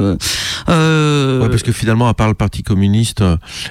Ouais, 0.68 1.48
parce 1.50 1.62
que 1.62 1.72
finalement, 1.72 2.08
à 2.08 2.14
part 2.14 2.28
le 2.28 2.34
Parti 2.34 2.62
communiste 2.62 3.22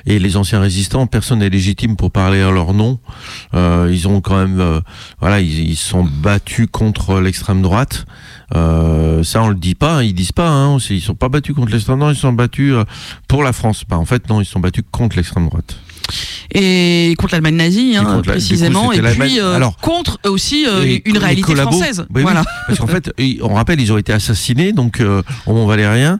et 0.05 0.19
les 0.19 0.37
anciens 0.37 0.59
résistants, 0.59 1.07
personne 1.07 1.39
n'est 1.39 1.49
légitime 1.49 1.95
pour 1.95 2.11
parler 2.11 2.41
à 2.41 2.51
leur 2.51 2.73
nom. 2.75 2.99
Ils 3.53 4.07
ont 4.07 4.21
quand 4.21 4.37
même, 4.37 4.81
voilà, 5.19 5.39
ils, 5.41 5.69
ils 5.71 5.75
se 5.75 5.89
sont 5.89 6.03
battus 6.03 6.67
contre 6.71 7.19
l'extrême 7.19 7.61
droite. 7.63 8.05
Euh, 8.55 9.23
ça, 9.23 9.41
on 9.43 9.49
le 9.49 9.55
dit 9.55 9.75
pas, 9.75 10.03
ils 10.03 10.13
disent 10.13 10.31
pas. 10.31 10.49
Hein, 10.49 10.77
ils 10.89 11.01
sont 11.01 11.15
pas 11.15 11.29
battus 11.29 11.55
contre 11.55 11.71
l'extrême 11.71 11.99
droite, 11.99 12.15
ils 12.15 12.19
sont 12.19 12.33
battus 12.33 12.73
euh, 12.73 12.83
pour 13.27 13.43
la 13.43 13.53
France. 13.53 13.83
Bah, 13.87 13.97
en 13.97 14.05
fait, 14.05 14.29
non, 14.29 14.41
ils 14.41 14.45
sont 14.45 14.59
battus 14.59 14.83
contre 14.91 15.15
l'extrême 15.15 15.47
droite. 15.47 15.77
et 16.53 17.13
contre 17.17 17.33
l'Allemagne 17.35 17.55
nazie, 17.55 17.95
hein, 17.95 18.03
contre 18.03 18.11
la- 18.11 18.17
du 18.17 18.23
coup, 18.23 18.29
précisément, 18.31 18.91
et 18.91 18.99
puis 19.01 19.39
euh, 19.39 19.55
alors- 19.55 19.77
contre 19.77 20.19
aussi 20.25 20.65
euh, 20.67 20.83
Et 20.83 21.01
une 21.05 21.17
réalité 21.17 21.43
collabos- 21.53 21.71
française. 21.71 21.99
Bah 21.99 22.05
oui, 22.15 22.21
voilà. 22.23 22.43
parce 22.67 22.79
qu'en 22.79 22.87
fait, 22.87 23.13
on 23.41 23.53
rappelle, 23.53 23.79
ils 23.79 23.93
ont 23.93 23.97
été 23.97 24.11
assassinés 24.11 24.73
donc 24.73 24.99
euh, 24.99 25.21
au 25.45 25.53
Mont-Valérien 25.53 26.19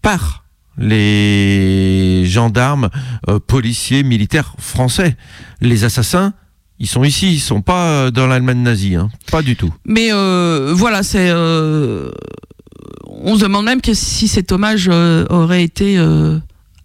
par 0.00 0.44
les 0.78 2.24
gendarmes, 2.26 2.88
euh, 3.28 3.38
policiers, 3.38 4.02
militaires 4.02 4.54
français. 4.58 5.16
Les 5.60 5.84
assassins, 5.84 6.32
ils 6.78 6.86
sont 6.86 7.04
ici, 7.04 7.32
ils 7.34 7.40
sont 7.40 7.62
pas 7.62 7.88
euh, 7.88 8.10
dans 8.10 8.26
l'Allemagne 8.26 8.62
nazie, 8.62 8.96
hein. 8.96 9.10
pas 9.30 9.42
du 9.42 9.56
tout. 9.56 9.72
Mais 9.84 10.08
euh, 10.12 10.72
voilà, 10.74 11.02
c'est. 11.02 11.30
euh, 11.30 12.10
on 13.08 13.36
se 13.36 13.42
demande 13.42 13.64
même 13.64 13.80
que 13.80 13.94
si 13.94 14.28
cet 14.28 14.52
hommage 14.52 14.88
euh, 14.92 15.24
aurait 15.30 15.62
été 15.64 15.98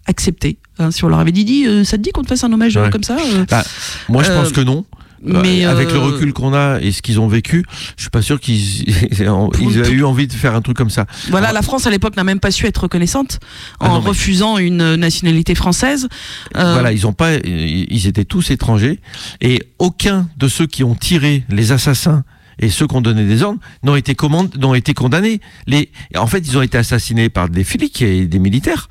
accepté. 0.06 0.56
hein, 0.78 0.90
si 0.90 1.04
on 1.04 1.08
leur 1.08 1.18
avait 1.20 1.32
dit, 1.32 1.44
dit 1.44 1.84
ça 1.84 1.96
te 1.96 2.02
dit 2.02 2.10
qu'on 2.10 2.22
te 2.22 2.28
fasse 2.28 2.42
un 2.44 2.52
hommage 2.52 2.76
Ouais. 2.76 2.90
comme 2.90 3.04
ça 3.04 3.16
Bah, 3.50 3.62
moi, 4.08 4.22
je 4.22 4.30
pense 4.32 4.50
que 4.52 4.60
non. 4.62 4.84
Mais 5.24 5.64
Euh, 5.64 5.70
avec 5.70 5.90
le 5.90 5.96
euh, 5.98 6.00
recul 6.00 6.32
qu'on 6.32 6.52
a 6.54 6.78
et 6.80 6.92
ce 6.92 7.00
qu'ils 7.02 7.20
ont 7.20 7.28
vécu, 7.28 7.64
je 7.96 8.02
suis 8.02 8.10
pas 8.10 8.22
sûr 8.22 8.40
qu'ils 8.40 8.88
ils 8.90 9.78
aient 9.78 9.90
eu 9.90 10.04
envie 10.04 10.26
de 10.26 10.32
faire 10.32 10.54
un 10.54 10.60
truc 10.62 10.76
comme 10.76 10.90
ça. 10.90 11.06
Voilà, 11.30 11.52
la 11.52 11.62
France 11.62 11.86
à 11.86 11.90
l'époque 11.90 12.16
n'a 12.16 12.24
même 12.24 12.40
pas 12.40 12.50
su 12.50 12.66
être 12.66 12.78
reconnaissante 12.82 13.38
Ah 13.80 13.86
en 13.90 13.94
non, 13.94 14.00
mais- 14.02 14.08
refusant 14.08 14.58
une 14.58 14.96
nationalité 14.96 15.54
française. 15.54 16.08
Euh, 16.56 16.72
Voilà, 16.74 16.92
ils 16.92 17.06
ont 17.06 17.12
pas, 17.12 17.34
ils 17.34 18.06
étaient 18.06 18.24
tous 18.24 18.50
étrangers 18.50 19.00
et 19.40 19.62
aucun 19.78 20.28
de 20.36 20.48
ceux 20.48 20.66
qui 20.66 20.84
ont 20.84 20.94
tiré 20.94 21.44
les 21.48 21.72
assassins 21.72 22.24
et 22.58 22.68
ceux 22.68 22.86
qui 22.86 22.94
ont 22.94 23.00
donné 23.00 23.24
des 23.24 23.42
ordres 23.42 23.60
n'ont 23.82 23.96
été 23.96 24.14
n'ont 24.58 24.74
été 24.74 24.94
condamnés. 24.94 25.40
Les, 25.66 25.90
en 26.16 26.26
fait, 26.26 26.38
ils 26.40 26.56
ont 26.58 26.62
été 26.62 26.78
assassinés 26.78 27.28
par 27.28 27.48
des 27.48 27.64
flics 27.64 28.02
et 28.02 28.26
des 28.26 28.38
militaires. 28.38 28.88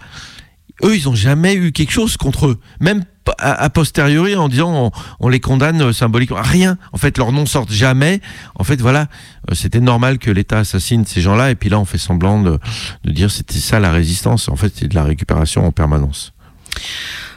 Eux, 0.83 0.95
ils 0.95 1.07
ont 1.07 1.15
jamais 1.15 1.53
eu 1.53 1.71
quelque 1.71 1.91
chose 1.91 2.17
contre 2.17 2.47
eux, 2.47 2.59
même 2.79 3.03
a, 3.37 3.69
posteriori 3.69 4.35
en 4.35 4.49
disant 4.49 4.73
on, 4.73 4.91
on 5.19 5.29
les 5.29 5.39
condamne 5.39 5.81
euh, 5.81 5.93
symboliquement. 5.93 6.41
Rien. 6.41 6.77
En 6.91 6.97
fait, 6.97 7.17
leurs 7.17 7.31
noms 7.31 7.45
sortent 7.45 7.71
jamais. 7.71 8.21
En 8.55 8.63
fait, 8.63 8.81
voilà, 8.81 9.07
euh, 9.49 9.55
c'était 9.55 9.79
normal 9.79 10.17
que 10.17 10.31
l'État 10.31 10.59
assassine 10.59 11.05
ces 11.05 11.21
gens-là 11.21 11.51
et 11.51 11.55
puis 11.55 11.69
là, 11.69 11.79
on 11.79 11.85
fait 11.85 11.97
semblant 11.97 12.41
de, 12.41 12.59
de 13.05 13.11
dire 13.11 13.31
c'était 13.31 13.59
ça 13.59 13.79
la 13.79 13.91
résistance. 13.91 14.49
En 14.49 14.55
fait, 14.55 14.73
c'est 14.75 14.87
de 14.87 14.95
la 14.95 15.03
récupération 15.03 15.65
en 15.65 15.71
permanence. 15.71 16.33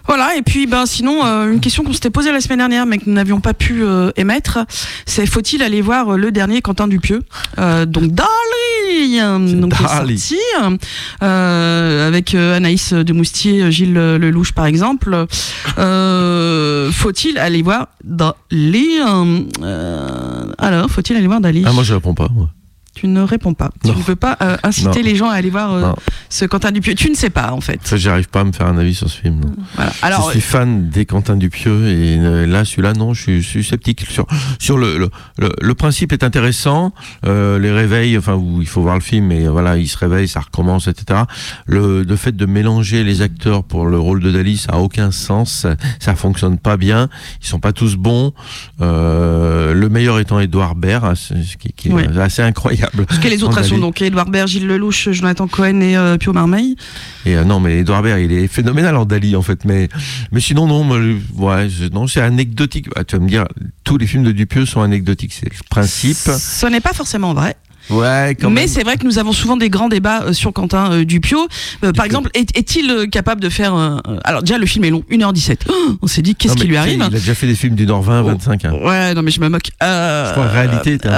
Voilà, 0.07 0.37
et 0.37 0.43
puis 0.43 0.67
ben 0.67 0.85
sinon, 0.87 1.25
euh, 1.25 1.51
une 1.53 1.61
question 1.61 1.83
qu'on 1.83 1.93
s'était 1.93 2.11
posée 2.11 2.31
la 2.31 2.41
semaine 2.41 2.59
dernière, 2.59 2.85
mais 2.87 2.99
que 2.99 3.05
nous 3.07 3.15
n'avions 3.15 3.41
pas 3.41 3.55
pu 3.55 3.83
euh, 3.83 4.11
émettre, 4.17 4.59
c'est 5.07 5.25
faut-il 5.27 5.63
aller 5.63 5.81
voir 5.81 6.11
euh, 6.11 6.17
le 6.19 6.31
dernier 6.31 6.61
Quentin 6.61 6.87
Dupieux 6.89 7.23
euh, 7.59 7.87
Donc 7.87 8.09
Dali, 8.13 9.19
euh, 9.21 9.39
donc 9.61 9.73
est 9.81 9.83
Dali. 9.83 10.19
sorti, 10.19 10.39
euh, 11.23 12.07
avec 12.07 12.35
euh, 12.35 12.57
Anaïs 12.57 12.93
de 12.93 13.13
Moustier, 13.15 13.71
Gilles 13.73 13.95
Lelouch 13.95 14.53
par 14.53 14.67
exemple. 14.67 15.27
Euh, 15.79 16.91
faut-il 16.93 17.39
aller 17.39 17.63
voir 17.63 17.89
Dali 18.05 18.99
euh, 19.01 20.47
Alors, 20.59 20.91
faut-il 20.91 21.17
aller 21.17 21.27
voir 21.27 21.41
Dali? 21.41 21.65
Ah, 21.67 21.73
moi, 21.73 21.83
je 21.83 21.95
réponds 21.95 22.15
pas. 22.15 22.29
moi. 22.33 22.51
Tu 22.95 23.09
ne 23.09 23.21
réponds 23.23 23.55
pas. 23.55 23.71
Non. 23.85 23.93
Tu 23.93 23.99
ne 23.99 24.03
veux 24.05 24.17
pas 24.17 24.37
euh, 24.41 24.57
inciter 24.63 25.01
Non. 25.01 25.05
les 25.05 25.17
gens 25.17 25.29
à 25.29 25.35
aller 25.35 25.51
voir 25.51 25.73
euh, 25.73 25.93
ce 26.29 26.45
Quentin 26.45 26.71
Dupieux. 26.71 26.95
Tu 26.95 27.11
ne 27.11 27.15
sais 27.15 27.31
pas 27.31 27.53
en 27.53 27.61
fait. 27.61 27.81
J'arrive 27.97 28.29
pas 28.29 28.41
à 28.41 28.45
me 28.45 28.53
faire 28.53 28.67
un 28.69 28.79
avis 28.79 28.95
sur 28.95 29.11
ce 29.11 29.19
film. 29.21 29.41
non. 29.41 29.53
Voilà. 29.75 29.93
Alors, 30.03 30.27
je 30.29 30.33
suis 30.33 30.41
fan 30.41 30.89
des 30.91 31.05
Quentin 31.05 31.37
Dupieux 31.37 31.89
et 31.89 32.19
euh, 32.19 32.47
là, 32.47 32.65
celui-là, 32.65 32.93
non, 32.93 33.13
je 33.13 33.21
suis, 33.23 33.43
je 33.43 33.49
suis 33.49 33.65
sceptique 33.65 34.07
sur 34.09 34.27
sur 34.59 34.79
le 34.79 34.97
le, 34.99 35.11
le, 35.39 35.51
le 35.61 35.75
principe 35.75 36.13
est 36.13 36.23
intéressant. 36.25 36.93
Les 37.25 37.71
réveils, 37.73 38.17
enfin, 38.19 38.35
où 38.35 38.61
il 38.61 38.69
faut 38.69 38.83
voir 38.83 38.95
le 38.95 39.01
film, 39.01 39.27
mais 39.27 39.47
euh, 39.47 39.51
voilà, 39.51 39.77
il 39.77 39.89
se 39.89 39.99
réveille, 39.99 40.29
ça 40.29 40.41
recommence, 40.41 40.87
etc. 40.89 41.23
Le, 41.67 42.03
le 42.03 42.17
fait 42.17 42.35
de 42.37 42.47
mélanger 42.47 43.03
les 43.05 43.23
acteurs 43.23 43.65
pour 43.65 43.87
le 43.87 43.99
rôle 43.99 44.21
de 44.21 44.31
Dali, 44.31 44.57
ça 44.57 44.73
a 44.75 44.79
aucun 44.79 45.11
sens. 45.11 45.53
Ça, 45.53 45.77
ça 45.99 46.15
fonctionne 46.15 46.59
pas 46.59 46.77
bien. 46.77 47.09
Ils 47.43 47.47
sont 47.47 47.61
pas 47.61 47.73
tous 47.73 47.97
bons. 47.97 48.33
Le 48.81 49.89
meilleur 49.89 50.19
étant 50.21 50.39
Edouard 50.41 50.75
Baird, 50.75 51.05
hein, 51.05 51.15
ce 51.15 51.57
qui, 51.57 51.73
qui 51.73 51.89
est 51.89 52.19
assez 52.19 52.43
incroyable. 52.43 52.84
Parce 53.07 53.19
que 53.19 53.29
les 53.29 53.43
autres 53.45 53.63
sont 53.65 53.75
donc 53.81 54.01
Edouard 54.03 54.27
Baird, 54.31 54.49
Gilles 54.49 54.67
Lelouch, 54.67 55.09
Jonathan 55.11 55.47
Cohen 55.49 55.81
et 55.81 55.97
euh, 55.97 56.17
Pio 56.19 56.33
Marmeille. 56.33 56.77
Et 57.27 57.37
euh, 57.37 57.45
non, 57.45 57.61
mais 57.61 57.79
Edouard 57.79 58.03
Baird, 58.03 58.21
il 58.21 58.33
est 58.33 58.47
phénoménal 58.49 58.97
en 58.97 59.05
Dali, 59.05 59.37
en 59.37 59.43
fait. 59.43 59.65
Mais, 59.65 59.89
mais 60.33 60.41
sinon, 60.41 60.67
non, 60.67 60.85
moi, 60.85 61.01
je- 61.01 61.41
ouais, 61.43 61.69
je- 61.69 61.87
non, 61.89 62.07
c'est 62.07 62.21
anecdotique. 62.21 62.87
Ah, 62.97 63.05
tu 63.05 63.17
vas 63.17 63.23
me 63.23 63.29
dire, 63.29 63.45
tous 63.85 63.99
les 63.99 64.07
films 64.07 64.25
de 64.25 64.33
Dupieux 64.33 64.67
sont 64.67 64.81
anecdotiques, 64.83 65.33
c'est 65.33 65.47
le 65.47 65.59
principe. 65.71 66.17
Ce 66.17 66.67
n'est 66.67 66.81
pas 66.81 66.93
forcément 66.93 67.35
vrai. 67.35 67.57
Ouais, 67.91 68.37
quand 68.41 68.51
mais 68.51 68.67
c'est 68.67 68.83
vrai 68.83 68.97
que 68.97 69.05
nous 69.05 69.19
avons 69.19 69.33
souvent 69.33 69.57
des 69.57 69.69
grands 69.71 69.89
débats 69.89 70.23
euh, 70.23 70.33
sur 70.33 70.53
Quentin 70.53 70.91
euh, 70.93 71.05
Dupieux. 71.05 71.37
Par 71.95 72.05
exemple, 72.05 72.31
est- 72.35 72.57
est-il 72.57 72.91
euh, 72.91 73.07
capable 73.07 73.41
de 73.41 73.49
faire... 73.49 73.75
alors 74.25 74.43
déjà, 74.43 74.59
le 74.59 74.67
film 74.67 74.85
est 74.85 74.91
long, 74.91 75.03
1h17. 75.11 75.57
Oh, 75.69 75.73
on 76.03 76.07
s'est 76.07 76.23
dit, 76.23 76.35
qu'est-ce 76.35 76.55
qui 76.55 76.67
lui 76.67 76.77
arrive 76.77 76.97
Il 77.11 77.17
a 77.17 77.19
déjà 77.19 77.35
fait 77.35 77.47
des 77.47 77.55
films 77.55 77.75
d'une 77.75 77.91
heure 77.91 78.03
20, 78.03 78.23
Oh. 78.23 78.27
25. 78.29 78.65
hein. 78.65 78.73
Ouais, 78.83 79.15
non 79.15 79.23
mais 79.23 79.31
je 79.31 79.41
me 79.41 79.49
moque. 79.49 79.71
Je 79.81 80.33
crois, 80.33 80.45
en 80.45 80.51
réalité, 80.53 80.99
peu 80.99 81.09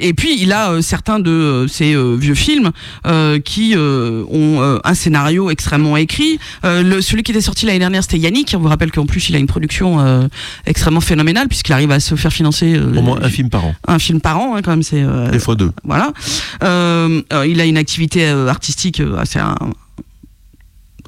et 0.00 0.12
puis 0.14 0.36
il 0.40 0.52
a 0.52 0.80
certains 0.82 1.18
de 1.18 1.66
ces 1.68 1.94
vieux 2.16 2.34
films 2.34 2.70
qui 3.44 3.74
ont 3.76 4.80
un 4.84 4.94
scénario 4.94 5.50
extrêmement 5.50 5.96
écrit. 5.96 6.38
Le, 6.64 7.00
celui 7.00 7.22
qui 7.22 7.32
était 7.32 7.40
sorti 7.40 7.66
l'année 7.66 7.78
dernière, 7.78 8.02
c'était 8.02 8.18
Yannick. 8.18 8.54
On 8.56 8.60
vous 8.60 8.68
rappelle 8.68 8.90
qu'en 8.92 9.06
plus 9.06 9.28
il 9.28 9.36
a 9.36 9.38
une 9.38 9.46
production 9.46 10.28
extrêmement 10.66 11.00
phénoménale 11.00 11.48
puisqu'il 11.48 11.72
arrive 11.72 11.90
à 11.90 12.00
se 12.00 12.14
faire 12.14 12.32
financer 12.32 12.78
Au 12.78 13.02
moins 13.02 13.18
un 13.22 13.28
film 13.28 13.48
par 13.50 13.64
an. 13.66 13.74
un 13.88 13.98
film 13.98 14.20
par 14.20 14.38
an, 14.38 14.54
hein, 14.56 14.60
quand 14.62 14.70
même. 14.70 14.82
C'est 14.82 15.02
Des 15.30 15.38
fois 15.38 15.54
deux. 15.54 15.72
voilà. 15.84 16.11
Euh, 16.62 17.22
euh, 17.32 17.46
il 17.46 17.60
a 17.60 17.64
une 17.64 17.78
activité 17.78 18.26
euh, 18.28 18.48
artistique 18.48 19.02
assez 19.18 19.38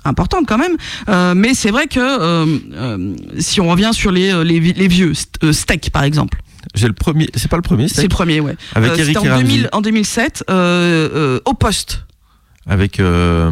importante 0.04 0.46
quand 0.46 0.58
même. 0.58 0.76
Euh, 1.08 1.34
mais 1.34 1.54
c'est 1.54 1.70
vrai 1.70 1.86
que 1.86 1.98
euh, 2.00 2.58
euh, 2.74 3.14
si 3.38 3.60
on 3.60 3.68
revient 3.70 3.90
sur 3.92 4.10
les, 4.10 4.44
les, 4.44 4.60
vi- 4.60 4.74
les 4.76 4.88
vieux, 4.88 5.12
St- 5.12 5.52
Steak 5.52 5.90
par 5.90 6.02
exemple, 6.04 6.38
J'ai 6.74 6.88
le 6.88 6.92
premier, 6.92 7.30
c'est 7.34 7.48
pas 7.50 7.56
le 7.56 7.62
premier, 7.62 7.88
c'est 7.88 8.02
le 8.02 8.08
premier, 8.08 8.40
ouais. 8.40 8.56
Avec 8.74 8.98
Eric 8.98 9.16
en, 9.18 9.22
Ramsey. 9.22 9.42
2000 9.44 9.68
en 9.72 9.80
2007, 9.80 10.44
euh, 10.50 11.08
euh, 11.14 11.40
au 11.46 11.54
poste. 11.54 12.04
Avec 12.66 12.98
euh, 12.98 13.50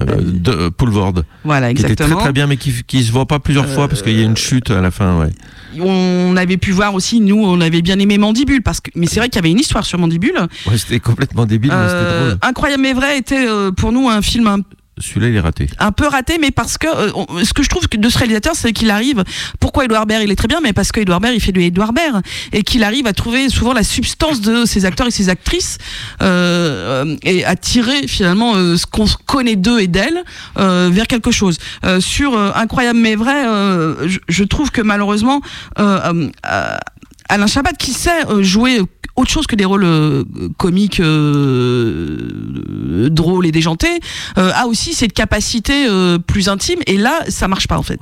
euh, 0.00 0.16
de, 0.20 0.50
euh, 0.50 0.70
Poulvord. 0.70 1.14
Voilà, 1.44 1.68
Qui 1.68 1.82
était 1.82 1.82
très 1.82 1.92
exactement. 1.92 2.20
très 2.20 2.32
bien, 2.32 2.46
mais 2.48 2.56
qui, 2.56 2.72
qui 2.84 3.04
se 3.04 3.12
voit 3.12 3.26
pas 3.26 3.38
plusieurs 3.38 3.66
fois 3.68 3.86
parce 3.86 4.02
qu'il 4.02 4.18
y 4.18 4.20
a 4.20 4.24
une 4.24 4.36
chute 4.36 4.70
à 4.72 4.80
la 4.80 4.90
fin, 4.90 5.20
ouais. 5.20 5.30
On 5.80 6.34
avait 6.36 6.56
pu 6.56 6.72
voir 6.72 6.94
aussi, 6.94 7.20
nous, 7.20 7.40
on 7.44 7.60
avait 7.60 7.80
bien 7.80 7.96
aimé 8.00 8.18
Mandibule, 8.18 8.60
parce 8.62 8.80
que, 8.80 8.90
mais 8.96 9.06
c'est 9.06 9.20
vrai 9.20 9.28
qu'il 9.28 9.36
y 9.36 9.38
avait 9.44 9.52
une 9.52 9.60
histoire 9.60 9.86
sur 9.86 9.98
Mandibule. 10.00 10.34
Ouais, 10.66 10.76
c'était 10.78 10.98
complètement 10.98 11.46
débile, 11.46 11.70
mais 11.70 11.86
c'était 11.86 11.94
Euh, 12.00 12.26
drôle. 12.30 12.38
Incroyable 12.42 12.82
mais 12.82 12.92
vrai 12.92 13.18
était 13.18 13.46
euh, 13.48 13.70
pour 13.70 13.92
nous 13.92 14.08
un 14.08 14.20
film 14.20 14.48
un 14.48 14.58
Celui-là, 15.00 15.28
il 15.28 15.36
est 15.36 15.40
raté. 15.40 15.66
un 15.78 15.92
peu 15.92 16.06
raté, 16.06 16.38
mais 16.40 16.50
parce 16.50 16.78
que 16.78 16.86
euh, 16.86 17.44
ce 17.44 17.52
que 17.52 17.62
je 17.62 17.68
trouve 17.68 17.88
de 17.88 18.08
ce 18.08 18.18
réalisateur, 18.18 18.54
c'est 18.54 18.72
qu'il 18.72 18.90
arrive. 18.90 19.24
Pourquoi 19.58 19.84
Edouard 19.84 20.06
Baird 20.06 20.22
il 20.22 20.30
est 20.30 20.36
très 20.36 20.48
bien, 20.48 20.60
mais 20.62 20.72
parce 20.72 20.92
que 20.92 21.00
Edouard 21.00 21.20
Baird 21.20 21.34
il 21.34 21.40
fait 21.40 21.52
du 21.52 21.62
Edouard 21.62 21.92
Baird 21.92 22.22
et 22.52 22.62
qu'il 22.62 22.84
arrive 22.84 23.06
à 23.06 23.12
trouver 23.12 23.48
souvent 23.48 23.72
la 23.72 23.82
substance 23.82 24.40
de 24.40 24.64
ses 24.64 24.84
acteurs 24.84 25.06
et 25.06 25.10
ses 25.10 25.28
actrices 25.28 25.78
euh, 26.22 26.70
euh, 26.90 27.16
et 27.22 27.44
à 27.44 27.56
tirer 27.56 28.06
finalement 28.06 28.54
euh, 28.54 28.76
ce 28.76 28.86
qu'on 28.86 29.06
connaît 29.26 29.56
d'eux 29.56 29.80
et 29.80 29.86
d'elles 29.86 30.22
euh, 30.58 30.90
vers 30.92 31.06
quelque 31.06 31.30
chose. 31.30 31.58
Sur 32.00 32.36
incroyable 32.38 32.98
mais 32.98 33.14
vrai, 33.14 33.44
je, 34.06 34.44
trouve 34.44 34.70
que 34.70 34.82
malheureusement 34.82 35.40
Alain 35.76 37.46
Chabat 37.46 37.72
qui 37.72 37.92
sait 37.92 38.22
jouer 38.40 38.80
autre 39.16 39.30
chose 39.30 39.46
que 39.46 39.56
des 39.56 39.64
rôles 39.64 39.84
euh, 39.84 40.24
comiques 40.56 41.00
euh, 41.00 43.08
drôles 43.10 43.46
et 43.46 43.52
déjantés 43.52 44.00
euh, 44.38 44.50
a 44.54 44.66
aussi 44.66 44.94
cette 44.94 45.12
capacité 45.12 45.86
plus 46.26 46.48
intime. 46.48 46.78
Et 46.86 46.96
là 46.96 47.20
ça 47.28 47.48
marche 47.48 47.66
pas 47.66 47.78
en 47.78 47.82
fait. 47.82 47.98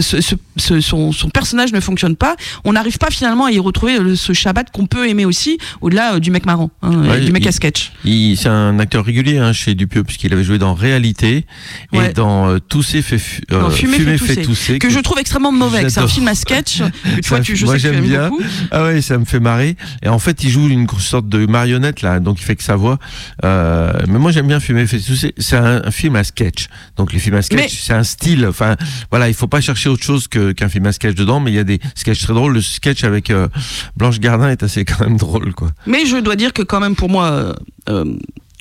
Ce, 0.00 0.20
ce- 0.20 0.34
ce- 0.56 0.80
son, 0.80 1.12
son 1.12 1.30
personnage 1.30 1.72
ne 1.72 1.80
fonctionne 1.80 2.16
pas. 2.16 2.36
On 2.64 2.72
n'arrive 2.72 2.98
pas 2.98 3.10
finalement 3.10 3.46
à 3.46 3.52
y 3.52 3.58
retrouver 3.58 3.98
ce 4.16 4.32
Shabbat 4.32 4.70
qu'on 4.70 4.86
peut 4.86 5.08
aimer 5.08 5.24
aussi 5.24 5.58
au-delà 5.80 6.20
du 6.20 6.30
mec 6.30 6.46
marrant 6.46 6.70
hein, 6.82 7.08
Ouais, 7.08 7.20
du 7.20 7.32
mec 7.32 7.44
il- 7.44 7.48
à 7.48 7.52
sketch. 7.52 7.92
c'est 8.04 8.48
un 8.48 8.78
acteur 8.78 9.04
régulier 9.04 9.38
hein, 9.38 9.52
chez 9.52 9.74
Dupieux, 9.74 10.04
puisqu'il 10.04 10.32
avait 10.32 10.44
joué 10.44 10.58
dans 10.58 10.74
Réalité. 10.74 11.46
Ouais. 11.92 12.10
et 12.10 12.12
dans 12.12 12.58
Tousser 12.60 13.02
fait, 13.02 13.20
Non, 13.50 13.70
Fumer 13.70 13.98
Fumer 13.98 14.18
fait 14.18 14.34
fait 14.34 14.42
tousser, 14.42 14.78
que 14.78 14.90
je 14.90 14.98
trouve 15.00 15.18
extrêmement 15.18 15.52
mauvais 15.52 15.88
c'est 15.88 16.00
un 16.00 16.08
film 16.08 16.28
à 16.28 16.34
sketch 16.34 16.78
que 17.04 17.20
tu 17.20 17.28
Ça 17.28 17.42
je 17.42 17.64
moi 17.66 17.76
j'aime 17.78 18.00
bien. 18.00 18.28
beaucoup. 18.28 18.42
Ah 18.70 18.84
ouais, 18.84 19.00
ça 19.02 19.18
me 19.18 19.24
fait 19.24 19.40
marrer. 19.40 19.76
Et 20.02 20.08
en 20.08 20.18
fait, 20.18 20.44
il 20.44 20.49
joue 20.50 20.68
une 20.68 20.86
sorte 20.98 21.28
de 21.28 21.46
marionnette 21.46 22.02
là, 22.02 22.20
donc 22.20 22.40
il 22.40 22.44
fait 22.44 22.56
que 22.56 22.62
sa 22.62 22.76
voix. 22.76 22.98
Euh, 23.44 23.92
mais 24.08 24.18
moi 24.18 24.30
j'aime 24.32 24.46
bien 24.48 24.60
filmer. 24.60 24.86
C'est 24.86 25.00
c'est 25.38 25.56
un, 25.56 25.82
un 25.84 25.90
film 25.90 26.16
à 26.16 26.24
sketch. 26.24 26.68
Donc 26.96 27.12
les 27.12 27.18
films 27.18 27.36
à 27.36 27.42
sketch, 27.42 27.58
Mais- 27.60 27.68
c'est 27.68 27.94
un 27.94 28.04
style. 28.04 28.46
Enfin 28.46 28.76
voilà, 29.10 29.28
il 29.28 29.34
faut 29.34 29.46
pas 29.48 29.60
chercher 29.60 29.88
autre 29.88 30.02
chose 30.02 30.28
qu'un 30.28 30.68
film 30.68 30.86
à 30.86 30.92
sketch 30.92 31.14
dedans. 31.14 31.40
Mais 31.40 31.50
il 31.52 31.54
y 31.54 31.58
a 31.58 31.64
des 31.64 31.80
sketchs 31.94 32.22
très 32.24 32.34
drôles. 32.34 32.52
Le 32.54 32.60
sketch 32.60 33.04
avec 33.04 33.30
euh, 33.30 33.48
Blanche 33.96 34.20
Gardin 34.20 34.50
est 34.50 34.62
assez 34.62 34.84
quand 34.86 35.00
même 35.00 35.16
drôle 35.16 35.54
quoi. 35.54 35.70
Mais 35.86 36.04
je 36.06 36.16
dois 36.16 36.36
dire 36.36 36.52
que 36.52 36.62
quand 36.62 36.80
même 36.80 36.94
pour 36.96 37.08
moi, 37.08 37.54
euh, 37.88 38.04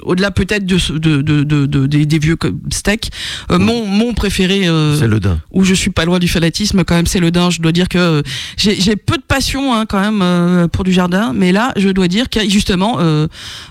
au-delà 0.04 0.32
peut-être 0.32 0.66
de, 0.66 0.78
ce- 0.78 0.94
de, 0.94 1.22
de, 1.22 1.44
de, 1.44 1.66
de- 1.66 1.86
des, 1.88 2.20
vieux 2.20 2.38
steaks, 2.72 3.10
euh, 3.52 3.60
mon, 3.60 3.86
mon 3.86 4.14
préféré, 4.14 4.68
euh, 4.68 4.98
C'est 4.98 5.08
le 5.08 5.20
din. 5.20 5.40
où 5.52 5.64
je 5.64 5.74
suis 5.74 5.90
pas 5.92 6.06
loin 6.06 6.20
du 6.20 6.28
fanatisme, 6.28 6.84
quand 6.84 6.96
même, 6.96 7.08
c'est 7.08 7.20
le 7.20 7.32
dain. 7.32 7.50
Je 7.50 7.62
dois 7.62 7.72
dire 7.72 7.90
que 7.90 7.98
euh, 7.98 8.22
j'ai 8.58 8.96
peu 8.96 9.18
de 9.18 9.24
passion 9.24 9.74
hein, 9.74 9.86
quand 9.88 10.00
même 10.02 10.22
euh, 10.22 10.68
pour 10.68 10.84
du 10.84 10.92
jardin, 10.94 11.34
mais 11.34 11.52
là, 11.52 11.74
je 11.78 11.90
dois 11.90 12.08
dire 12.08 12.30
que 12.30 12.40
justement, 12.50 12.98
euh, 13.00 13.28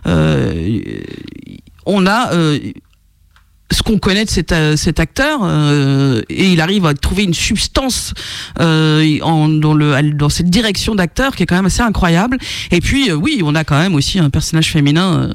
euh, 0.06 0.72
on 1.86 2.06
a 2.06 2.32
euh, 2.32 2.58
ce 3.70 3.82
qu'on 3.82 3.98
connaît 3.98 4.24
de 4.24 4.30
cet, 4.30 4.54
cet 4.76 4.98
acteur 4.98 5.40
euh, 5.42 6.22
et 6.30 6.46
il 6.52 6.60
arrive 6.62 6.86
à 6.86 6.94
trouver 6.94 7.24
une 7.24 7.34
substance 7.34 8.14
euh, 8.60 9.18
en, 9.22 9.48
dans, 9.48 9.74
le, 9.74 10.10
dans 10.12 10.30
cette 10.30 10.48
direction 10.48 10.94
d'acteur 10.94 11.36
qui 11.36 11.42
est 11.42 11.46
quand 11.46 11.56
même 11.56 11.66
assez 11.66 11.82
incroyable. 11.82 12.38
Et 12.70 12.80
puis 12.80 13.10
euh, 13.10 13.14
oui, 13.14 13.42
on 13.44 13.54
a 13.54 13.64
quand 13.64 13.78
même 13.78 13.94
aussi 13.94 14.18
un 14.18 14.30
personnage 14.30 14.70
féminin. 14.72 15.30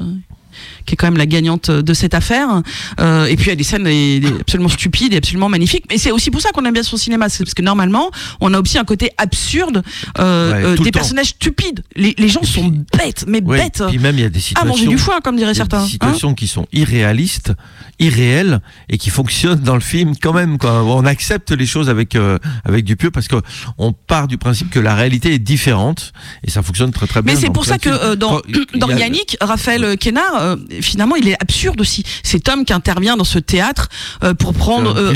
Qui 0.86 0.94
est 0.94 0.98
quand 0.98 1.08
même 1.08 1.18
la 1.18 1.26
gagnante 1.26 1.70
de 1.72 1.94
cette 1.94 2.14
affaire. 2.14 2.62
Euh, 3.00 3.26
et 3.26 3.36
puis 3.36 3.46
il 3.46 3.50
y 3.50 3.52
a 3.52 3.56
des 3.56 3.64
scènes 3.64 3.84
des- 3.84 4.20
des 4.20 4.28
absolument 4.40 4.70
stupides 4.70 5.14
et 5.14 5.18
absolument 5.18 5.50
magnifiques. 5.50 5.86
Mais 5.90 5.98
c'est 5.98 6.12
aussi 6.12 6.32
pour 6.32 6.42
ça 6.42 6.52
qu'on 6.52 6.66
aime 6.66 6.74
bien 6.74 6.84
son 6.84 6.98
cinéma, 6.98 7.30
c'est 7.30 7.44
parce 7.44 7.54
que 7.54 7.62
normalement, 7.62 8.10
on 8.42 8.54
a 8.54 8.60
aussi 8.60 8.78
un 8.78 8.84
côté 8.84 9.12
absurde 9.18 9.84
euh, 10.20 10.52
Ouais, 10.54 10.66
euh, 10.66 10.84
des 10.84 10.92
personnages 10.92 11.28
stupides. 11.30 11.84
Les, 11.96 12.14
les 12.18 12.30
gens 12.30 12.44
sont 12.44 12.68
bêtes, 12.98 13.26
mais 13.28 13.42
Oui, 13.44 13.58
bêtes. 13.58 13.84
Puis 13.88 14.00
même 14.00 14.16
il 14.18 14.22
y 14.22 14.26
a 14.26 14.30
des 14.30 14.40
Ah, 14.40 14.42
situations. 14.42 14.70
manger 14.70 14.88
du 14.88 14.98
foin, 14.98 15.20
comme 15.22 15.36
diraient 15.38 15.52
il 15.52 15.58
y 15.58 15.62
a 15.62 15.64
certains. 15.64 15.78
Des 15.80 15.84
hein. 15.86 15.88
situations 15.88 16.34
qui 16.34 16.48
sont 16.48 16.66
irréalistes, 16.74 17.54
irréelles 18.00 18.60
et 18.90 18.98
qui 18.98 19.10
fonctionnent 19.10 19.60
dans 19.60 19.76
le 19.76 19.82
film 19.82 20.14
quand 20.22 20.34
même. 20.34 20.58
Quoi. 20.58 20.84
On 20.84 21.06
accepte 21.06 21.52
les 21.52 21.66
choses 21.66 21.90
avec 21.90 22.16
euh, 22.16 22.38
avec 22.66 22.86
Dupieux 22.86 23.12
parce 23.12 23.28
que 23.28 23.36
on 23.78 23.94
part 23.94 24.28
du 24.28 24.38
principe 24.38 24.70
que 24.70 24.80
la 24.80 24.96
réalité 24.96 25.34
est 25.34 25.40
différente 25.40 26.12
et 26.44 26.50
ça 26.50 26.62
fonctionne 26.62 26.92
très 26.92 27.08
très 27.08 27.22
bien. 27.22 27.34
Mais 27.34 27.40
c'est 27.40 27.50
pour 27.52 27.66
ça 27.66 27.78
que 27.78 28.16
dans, 28.16 28.42
dans 28.76 28.90
Yannick, 28.90 29.38
Raphaël 29.42 29.98
Kénard, 29.98 30.53
euh, 30.54 30.82
finalement, 30.82 31.16
il 31.16 31.28
est 31.28 31.36
absurde 31.42 31.80
aussi. 31.82 32.04
Cet 32.24 32.50
homme 32.50 32.66
qui 32.66 32.74
intervient 32.74 33.18
dans 33.18 33.24
ce 33.24 33.40
théâtre 33.40 33.90
euh, 34.24 34.34
pour 34.34 34.54
prendre 34.54 34.94
euh, 34.98 35.10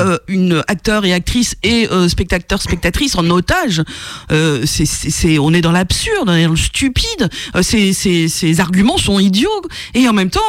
euh, 0.00 0.18
une 0.28 0.62
acteur 0.68 1.04
et 1.04 1.12
actrice 1.12 1.56
et 1.62 1.88
euh, 1.90 2.08
spectateur 2.08 2.60
spectatrice 2.62 3.14
en 3.16 3.28
otage. 3.30 3.82
Euh, 4.30 4.62
c'est, 4.66 4.86
c'est, 4.86 5.10
c'est- 5.10 5.38
on 5.38 5.52
est 5.52 5.60
dans 5.60 5.72
l'absurde, 5.72 6.28
on 6.28 6.34
est 6.34 6.44
dans 6.44 6.50
le 6.50 6.56
stupide. 6.56 7.28
Euh, 7.56 7.62
ces, 7.62 7.92
ces, 7.92 8.28
ces 8.28 8.60
arguments 8.60 8.98
sont 8.98 9.18
idiots 9.18 9.48
et 9.94 10.08
en 10.08 10.12
même 10.12 10.30
temps. 10.30 10.40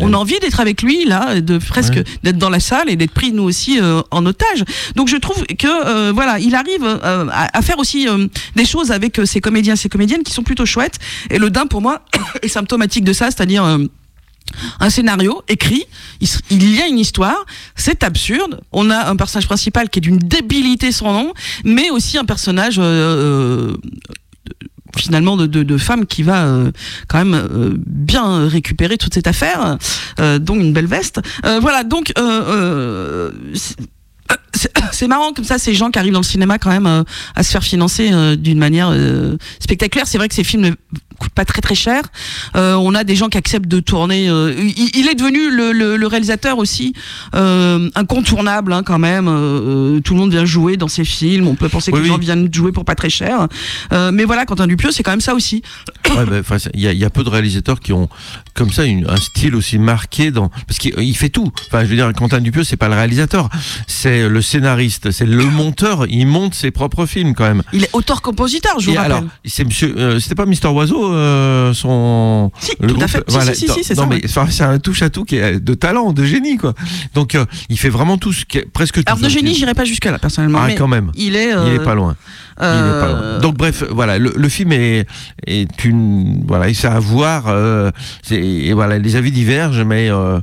On 0.00 0.12
a- 0.12 0.16
envie 0.16 0.38
d'être 0.40 0.60
avec 0.60 0.82
lui 0.82 1.04
là, 1.04 1.40
de 1.40 1.58
presque 1.58 1.94
Ouais. 1.94 2.04
d'être 2.22 2.38
dans 2.38 2.50
la 2.50 2.60
salle 2.60 2.88
et 2.90 2.96
d'être 2.96 3.12
pris 3.12 3.32
nous 3.32 3.44
aussi 3.44 3.80
euh, 3.80 4.02
en 4.10 4.24
otage. 4.26 4.64
Donc 4.96 5.08
je 5.08 5.16
trouve 5.16 5.44
que 5.46 5.66
euh, 5.66 6.12
voilà, 6.12 6.38
il 6.38 6.54
arrive 6.54 6.84
euh, 6.84 7.26
à, 7.30 7.56
à 7.56 7.62
faire 7.62 7.78
aussi 7.78 8.08
euh, 8.08 8.26
des 8.56 8.64
choses 8.64 8.90
avec 8.90 9.20
ses 9.24 9.40
comédiens, 9.40 9.76
ses 9.76 9.88
comédiennes 9.88 10.22
qui 10.22 10.32
sont 10.32 10.42
plutôt 10.42 10.66
chouettes. 10.66 10.98
Et 11.30 11.38
le 11.38 11.50
Dain 11.50 11.66
pour 11.66 11.80
moi 11.80 12.02
est 12.42 12.48
symptomatique 12.48 13.04
de 13.04 13.12
ça, 13.12 13.26
c'est-à-dire 13.26 13.64
euh, 13.64 13.78
un 14.80 14.88
scénario 14.90 15.42
écrit, 15.48 15.84
il, 16.50 16.74
y 16.74 16.80
a 16.80 16.86
une 16.86 16.98
histoire, 16.98 17.44
c'est 17.76 18.02
absurde. 18.02 18.60
On 18.72 18.90
a 18.90 19.08
un 19.10 19.14
personnage 19.16 19.46
principal 19.46 19.90
qui 19.90 19.98
est 19.98 20.02
d'une 20.02 20.16
débilité 20.18 20.90
sans 20.90 21.12
nom, 21.12 21.34
mais 21.64 21.90
aussi 21.90 22.16
un 22.16 22.24
personnage 22.24 22.78
euh, 22.78 22.82
euh, 22.82 23.76
finalement 24.98 25.36
de, 25.36 25.46
de, 25.46 25.62
de 25.62 25.76
femme 25.78 26.06
qui 26.06 26.22
va 26.22 26.44
euh, 26.46 26.70
quand 27.08 27.18
même 27.18 27.34
euh, 27.34 27.74
bien 27.86 28.48
récupérer 28.48 28.96
toute 28.98 29.14
cette 29.14 29.26
affaire, 29.26 29.78
euh, 30.20 30.38
dont 30.38 30.56
une 30.56 30.72
belle 30.72 30.86
veste. 30.86 31.20
Euh, 31.44 31.58
voilà, 31.60 31.84
donc 31.84 32.12
euh, 32.18 32.22
euh, 32.22 33.30
c'est- 34.92 35.06
marrant 35.06 35.32
comme 35.32 35.44
ça 35.44 35.58
ces 35.58 35.74
gens 35.74 35.90
qui 35.90 35.98
arrivent 35.98 36.12
dans 36.12 36.20
le 36.20 36.24
cinéma 36.24 36.58
quand 36.58 36.70
même 36.70 37.04
à 37.34 37.42
se 37.42 37.50
faire 37.50 37.62
financer 37.64 38.10
d'une 38.36 38.58
manière 38.58 38.92
spectaculaire. 39.60 40.06
C'est 40.06 40.18
vrai 40.18 40.28
que 40.28 40.34
ces 40.34 40.44
films 40.44 40.74
ne 41.18 41.24
coûtent 41.24 41.32
pas 41.34 41.44
très 41.44 41.60
très 41.60 41.74
cher. 41.74 42.02
Euh, 42.56 42.74
on 42.74 42.94
a 42.94 43.04
des 43.04 43.16
gens 43.16 43.28
qui 43.28 43.38
acceptent 43.38 43.68
de 43.68 43.80
tourner. 43.80 44.28
euh, 44.28 44.54
il, 44.58 44.90
il 44.94 45.08
est 45.08 45.14
devenu 45.14 45.50
le, 45.50 45.72
le, 45.72 45.96
le 45.96 46.06
réalisateur 46.06 46.58
aussi 46.58 46.92
euh, 47.34 47.90
incontournable 47.94 48.72
hein, 48.72 48.82
quand 48.84 48.98
même. 48.98 49.26
Tout 50.04 50.14
le 50.14 50.20
monde 50.20 50.30
vient 50.30 50.44
jouer 50.44 50.76
dans 50.76 50.88
ses 50.88 51.04
films. 51.04 51.46
On 51.48 51.54
peut 51.54 51.68
penser 51.68 51.90
que 51.90 51.96
Oui, 51.96 52.02
les 52.04 52.08
oui. 52.10 52.14
gens 52.14 52.20
viennent 52.20 52.48
jouer 52.52 52.72
pour 52.72 52.84
pas 52.84 52.94
très 52.94 53.10
cher. 53.10 53.48
Mais 54.12 54.24
voilà, 54.24 54.44
Quentin 54.46 54.66
Dupieux, 54.66 54.90
c'est 54.92 55.02
quand 55.02 55.10
même 55.12 55.20
ça 55.20 55.34
aussi. 55.34 55.62
Ouais, 56.16 56.24
bah, 56.24 56.56
il 56.74 56.80
y, 56.80 56.86
a- 56.88 56.92
il 56.92 56.98
y 56.98 57.04
a 57.04 57.10
peu 57.10 57.22
de 57.24 57.28
réalisateurs 57.28 57.80
qui 57.80 57.92
ont 57.92 58.08
comme 58.54 58.70
ça 58.70 58.84
une- 58.84 59.08
un 59.08 59.16
style 59.16 59.54
aussi 59.54 59.78
marqué 59.78 60.30
dans 60.30 60.48
parce 60.66 60.78
qu'il 60.78 60.94
il 60.98 61.16
fait 61.16 61.28
tout. 61.28 61.50
Enfin, 61.66 61.82
je 61.84 61.88
veux 61.90 61.96
dire, 61.96 62.10
Quentin 62.14 62.40
Dupieux, 62.40 62.64
c'est 62.64 62.76
pas 62.76 62.88
le 62.88 62.94
réalisateur, 62.94 63.48
c'est 63.86 64.28
le 64.28 64.42
scénariste, 64.42 65.10
c'est 65.10 65.26
le 65.26 65.44
monteur. 65.44 66.06
Il 66.08 66.26
monte 66.26 66.54
ses 66.54 66.70
propres 66.70 67.06
films 67.06 67.34
quand 67.34 67.44
même. 67.44 67.62
Il 67.72 67.84
est 67.84 67.90
auteur-compositeur, 67.92 68.80
je 68.80 68.86
vous 68.86 68.94
Et 68.94 68.98
rappelle. 68.98 69.12
alors, 69.12 69.24
c'est 69.44 69.64
Monsieur, 69.64 70.18
c'était 70.20 70.34
pas 70.34 70.46
Mister 70.46 70.68
Oiseau, 70.68 71.07
euh, 71.12 71.74
son. 71.74 72.50
Si, 72.60 72.76
tout 72.76 72.96
à 73.00 73.08
fait. 73.08 73.22
Si, 73.28 73.40
si, 73.40 73.54
si, 73.54 73.68
si, 73.68 73.84
c'est 73.84 73.94
non, 73.96 74.02
ça, 74.02 74.08
mais 74.08 74.16
ouais. 74.16 74.50
c'est 74.50 74.64
un 74.64 74.78
touche 74.78 75.02
à 75.02 75.10
tout 75.10 75.24
qui 75.24 75.36
est 75.36 75.60
de 75.60 75.74
talent, 75.74 76.12
de 76.12 76.24
génie, 76.24 76.56
quoi. 76.56 76.74
Donc, 77.14 77.34
euh, 77.34 77.44
il 77.68 77.78
fait 77.78 77.88
vraiment 77.88 78.18
tout 78.18 78.32
ce 78.32 78.44
qui 78.44 78.58
est 78.58 78.70
presque 78.70 78.96
tout. 78.96 79.04
Alors 79.06 79.18
de 79.18 79.28
génie, 79.28 79.54
j'irai 79.54 79.74
pas 79.74 79.84
jusque 79.84 80.04
là 80.04 80.18
personnellement. 80.18 80.60
Ah, 80.62 80.66
mais 80.66 80.74
quand 80.74 80.88
même. 80.88 81.10
Il 81.14 81.36
est. 81.36 81.50
Il 81.50 81.56
euh, 81.56 81.76
est 81.76 81.84
pas 81.84 81.94
loin. 81.94 82.16
Il 82.60 82.66
est 82.66 83.00
pas 83.00 83.08
loin. 83.08 83.20
euh, 83.22 83.40
Donc 83.40 83.56
bref, 83.56 83.84
voilà, 83.90 84.18
le, 84.18 84.32
le 84.36 84.48
film 84.48 84.72
est, 84.72 85.06
est 85.46 85.84
une, 85.84 86.42
voilà, 86.46 86.72
c'est 86.74 86.88
à 86.88 86.98
voir. 86.98 87.44
Euh, 87.48 87.90
c'est- 88.22 88.36
et 88.42 88.72
voilà, 88.72 88.98
les 88.98 89.16
avis 89.16 89.30
divergent, 89.32 89.84
mais 89.84 90.10
euh, 90.10 90.40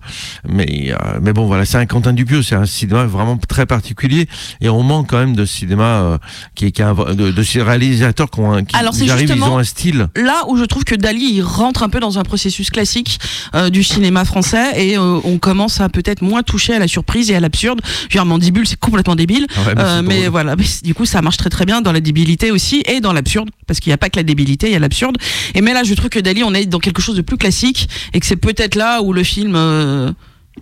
mais 0.48 0.92
euh, 0.92 1.20
mais 1.22 1.34
bon, 1.34 1.46
voilà, 1.46 1.66
c'est 1.66 1.78
un 1.78 1.86
Quentin 1.86 2.14
Dupieux, 2.14 2.42
c'est 2.44 2.56
un 2.56 2.66
cinéma 2.66 3.06
vraiment 3.06 3.38
très 3.38 3.66
particulier, 3.66 4.28
et 4.62 4.70
on 4.70 4.84
manque 4.84 5.10
quand 5.10 5.18
même 5.20 5.36
de 5.36 5.46
cinéma 5.46 5.84
euh, 5.84 6.18
qui 6.56 6.66
est 6.68 6.72
qui 6.72 6.82
a 6.82 6.94
de, 6.94 7.32
de 7.32 7.44
ces 7.44 7.62
réalisateurs 7.62 8.30
qui 8.30 8.40
ont 8.40 8.52
un, 8.54 8.64
qui 8.64 8.76
Alors, 8.76 8.94
arrivent, 9.10 9.34
ils 9.36 9.44
ont 9.44 9.58
un 9.58 9.64
style. 9.64 10.08
là 10.16 10.44
où 10.48 10.58
je 10.58 10.64
trouve 10.64 10.84
que 10.84 10.96
Dali 10.96 11.32
il 11.36 11.42
rentre 11.42 11.84
un 11.84 11.90
peu 11.90 12.00
dans 12.00 12.18
un 12.20 12.24
processus 12.24 12.70
classique 12.70 13.20
euh, 13.56 13.70
du 13.70 13.84
cinéma 13.84 14.26
français 14.26 14.72
et 14.84 14.98
euh, 14.98 15.20
on 15.24 15.38
commence 15.38 15.82
à 15.82 15.90
peut-être 15.90 16.22
moins 16.22 16.44
toucher 16.44 16.74
à 16.76 16.80
la 16.80 16.88
surprise 16.88 17.30
et 17.32 17.36
à 17.36 17.40
l'absurde. 17.40 17.82
Je 17.86 18.04
veux 18.04 18.10
dire, 18.10 18.26
Mandibule, 18.26 18.68
c'est 18.68 18.80
complètement 18.80 19.16
débile. 19.16 19.48
Ouais, 19.66 19.74
mais 20.04 20.26
Euh, 20.26 20.30
voilà, 20.30 20.56
mais 20.56 20.66
du 20.84 20.94
coup, 20.94 21.06
ça 21.06 21.22
marche 21.22 21.38
très 21.38 21.50
très 21.50 21.66
bien 21.66 21.82
dans 21.82 21.92
la 21.92 22.00
débilité 22.06 22.52
aussi 22.52 22.84
et 22.88 23.02
dans 23.02 23.12
l'absurde, 23.12 23.50
parce 23.68 23.80
qu'il 23.80 23.90
n'y 23.90 23.96
a 23.96 23.98
pas 23.98 24.10
que 24.10 24.18
la 24.18 24.24
débilité, 24.24 24.68
il 24.68 24.74
y 24.74 24.76
a 24.76 24.80
l'absurde. 24.80 25.18
Et 25.54 25.62
mais 25.62 25.74
là, 25.74 25.84
je 25.84 25.94
trouve 25.94 26.10
que 26.10 26.20
Dali, 26.20 26.44
on 26.44 26.54
est 26.54 26.66
dans 26.66 26.80
quelque 26.80 27.02
chose 27.02 27.16
de 27.16 27.22
plus 27.22 27.38
classique 27.38 27.90
et 28.14 28.20
que 28.20 28.26
c'est 28.26 28.36
peut-être 28.38 28.76
là 28.76 29.02
où 29.02 29.12
le 29.12 29.24
film, 29.24 29.54
euh, 29.56 30.12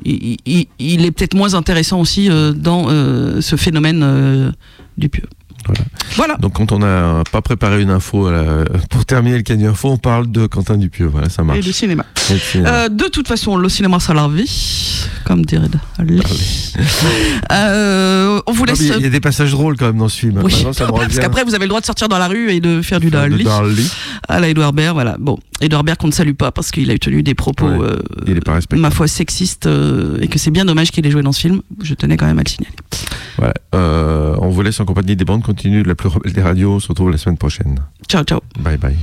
il, 0.03 1.05
est 1.05 1.11
peut-être 1.11 1.35
moins 1.35 1.53
intéressant 1.53 1.99
aussi 1.99 2.29
euh, 2.29 2.53
dans 2.53 2.87
euh, 2.89 3.41
ce 3.41 3.55
phénomène 3.55 4.53
du 4.97 5.09
pieux. 5.09 5.27
Voilà. 5.66 5.82
Voilà. 6.16 6.36
Donc 6.38 6.53
quand 6.53 6.72
on 6.72 6.80
n'a 6.80 7.24
pas 7.32 7.41
préparé 7.41 7.82
une 7.82 7.89
info 7.89 8.30
la- 8.30 8.64
pour 8.89 9.05
terminer 9.05 9.38
le 9.38 9.43
cahier 9.43 9.66
info, 9.68 9.89
on 9.89 9.97
parle 9.97 10.30
de 10.32 10.45
Quentin 10.47 10.78
Dupieux. 10.78 11.07
Voilà, 11.07 11.30
ça 11.30 11.43
marche. 11.43 11.59
Et 11.59 11.61
le 11.61 11.72
cinéma. 11.72 12.05
Et 12.32 12.38
cinéma. 12.38 12.70
Euh, 12.70 12.89
de 12.89 13.05
toute 13.05 13.28
façon, 13.28 13.57
le 13.57 13.70
cinéma, 13.70 13.97
c'est 13.99 14.14
la 14.14 14.28
vie, 14.28 15.07
comme 15.26 15.43
dirait. 15.45 15.68
Euh, 17.51 18.41
on 18.47 18.51
vous 18.51 18.66
laisse. 18.66 18.80
Il 18.82 19.01
y 19.01 19.05
a- 19.05 19.09
des 19.09 19.20
passages 19.20 19.51
drôles 19.51 19.78
quand 19.78 19.86
même 19.88 19.97
dans 19.97 20.09
ce 20.09 20.20
film. 20.20 20.41
Oui, 20.43 20.51
ça 20.74 20.88
parce 20.91 21.18
qu'après 21.20 21.43
vous 21.43 21.55
avez 21.55 21.66
le 21.66 21.70
droit 21.70 21.82
de 21.82 21.86
sortir 21.86 22.09
dans 22.09 22.18
la 22.18 22.28
rue 22.28 22.51
et 22.51 22.59
de 22.59 22.82
faire 22.82 22.99
du 22.99 23.09
Dali. 23.09 23.43
Dali. 23.43 23.89
À 24.28 24.39
la 24.39 24.49
Edouard 24.49 24.74
Baird, 24.74 24.93
voilà. 24.93 25.18
Bon, 25.20 25.38
Edouard 25.61 25.84
Baird 25.84 25.97
qu'on 25.99 26.07
ne 26.07 26.11
salue 26.14 26.34
pas 26.34 26.51
parce 26.51 26.72
qu'il 26.72 26.89
a 26.91 26.97
tenu 26.97 27.24
des 27.24 27.36
propos, 27.36 27.68
Ouais, 27.68 27.78
euh, 27.88 27.99
il 28.28 28.38
est 28.38 28.41
pas 28.41 28.59
ma 28.76 28.91
foi, 28.91 29.07
sexistes 29.07 29.66
euh, 29.68 30.18
et 30.22 30.28
que 30.28 30.39
c'est 30.39 30.51
bien 30.51 30.66
dommage 30.66 30.91
qu'il 30.91 31.05
ait 31.05 31.11
joué 31.11 31.22
dans 31.22 31.32
ce 31.32 31.41
film. 31.41 31.61
Je 31.82 31.93
tenais 31.93 32.18
quand 32.18 32.26
même 32.26 32.39
à 32.39 32.43
le 32.43 32.49
signaler. 32.49 32.76
Euh, 33.75 34.36
on 34.39 34.49
vous 34.49 34.61
laisse 34.61 34.79
en 34.79 34.86
compagnie 34.86 35.15
des 35.15 35.25
bandes 35.25 35.43
continues 35.43 35.84
de 35.84 35.88
la 35.88 35.95
plus 35.95 36.09
rebelle 36.09 36.34
des 36.34 36.41
radios. 36.41 36.73
On 36.73 36.79
se 36.79 36.88
retrouve 36.88 37.11
la 37.11 37.17
semaine 37.17 37.38
prochaine. 37.38 37.79
Ciao, 38.07 38.23
ciao. 38.23 38.41
Bye 38.59 38.77
bye. 38.77 38.97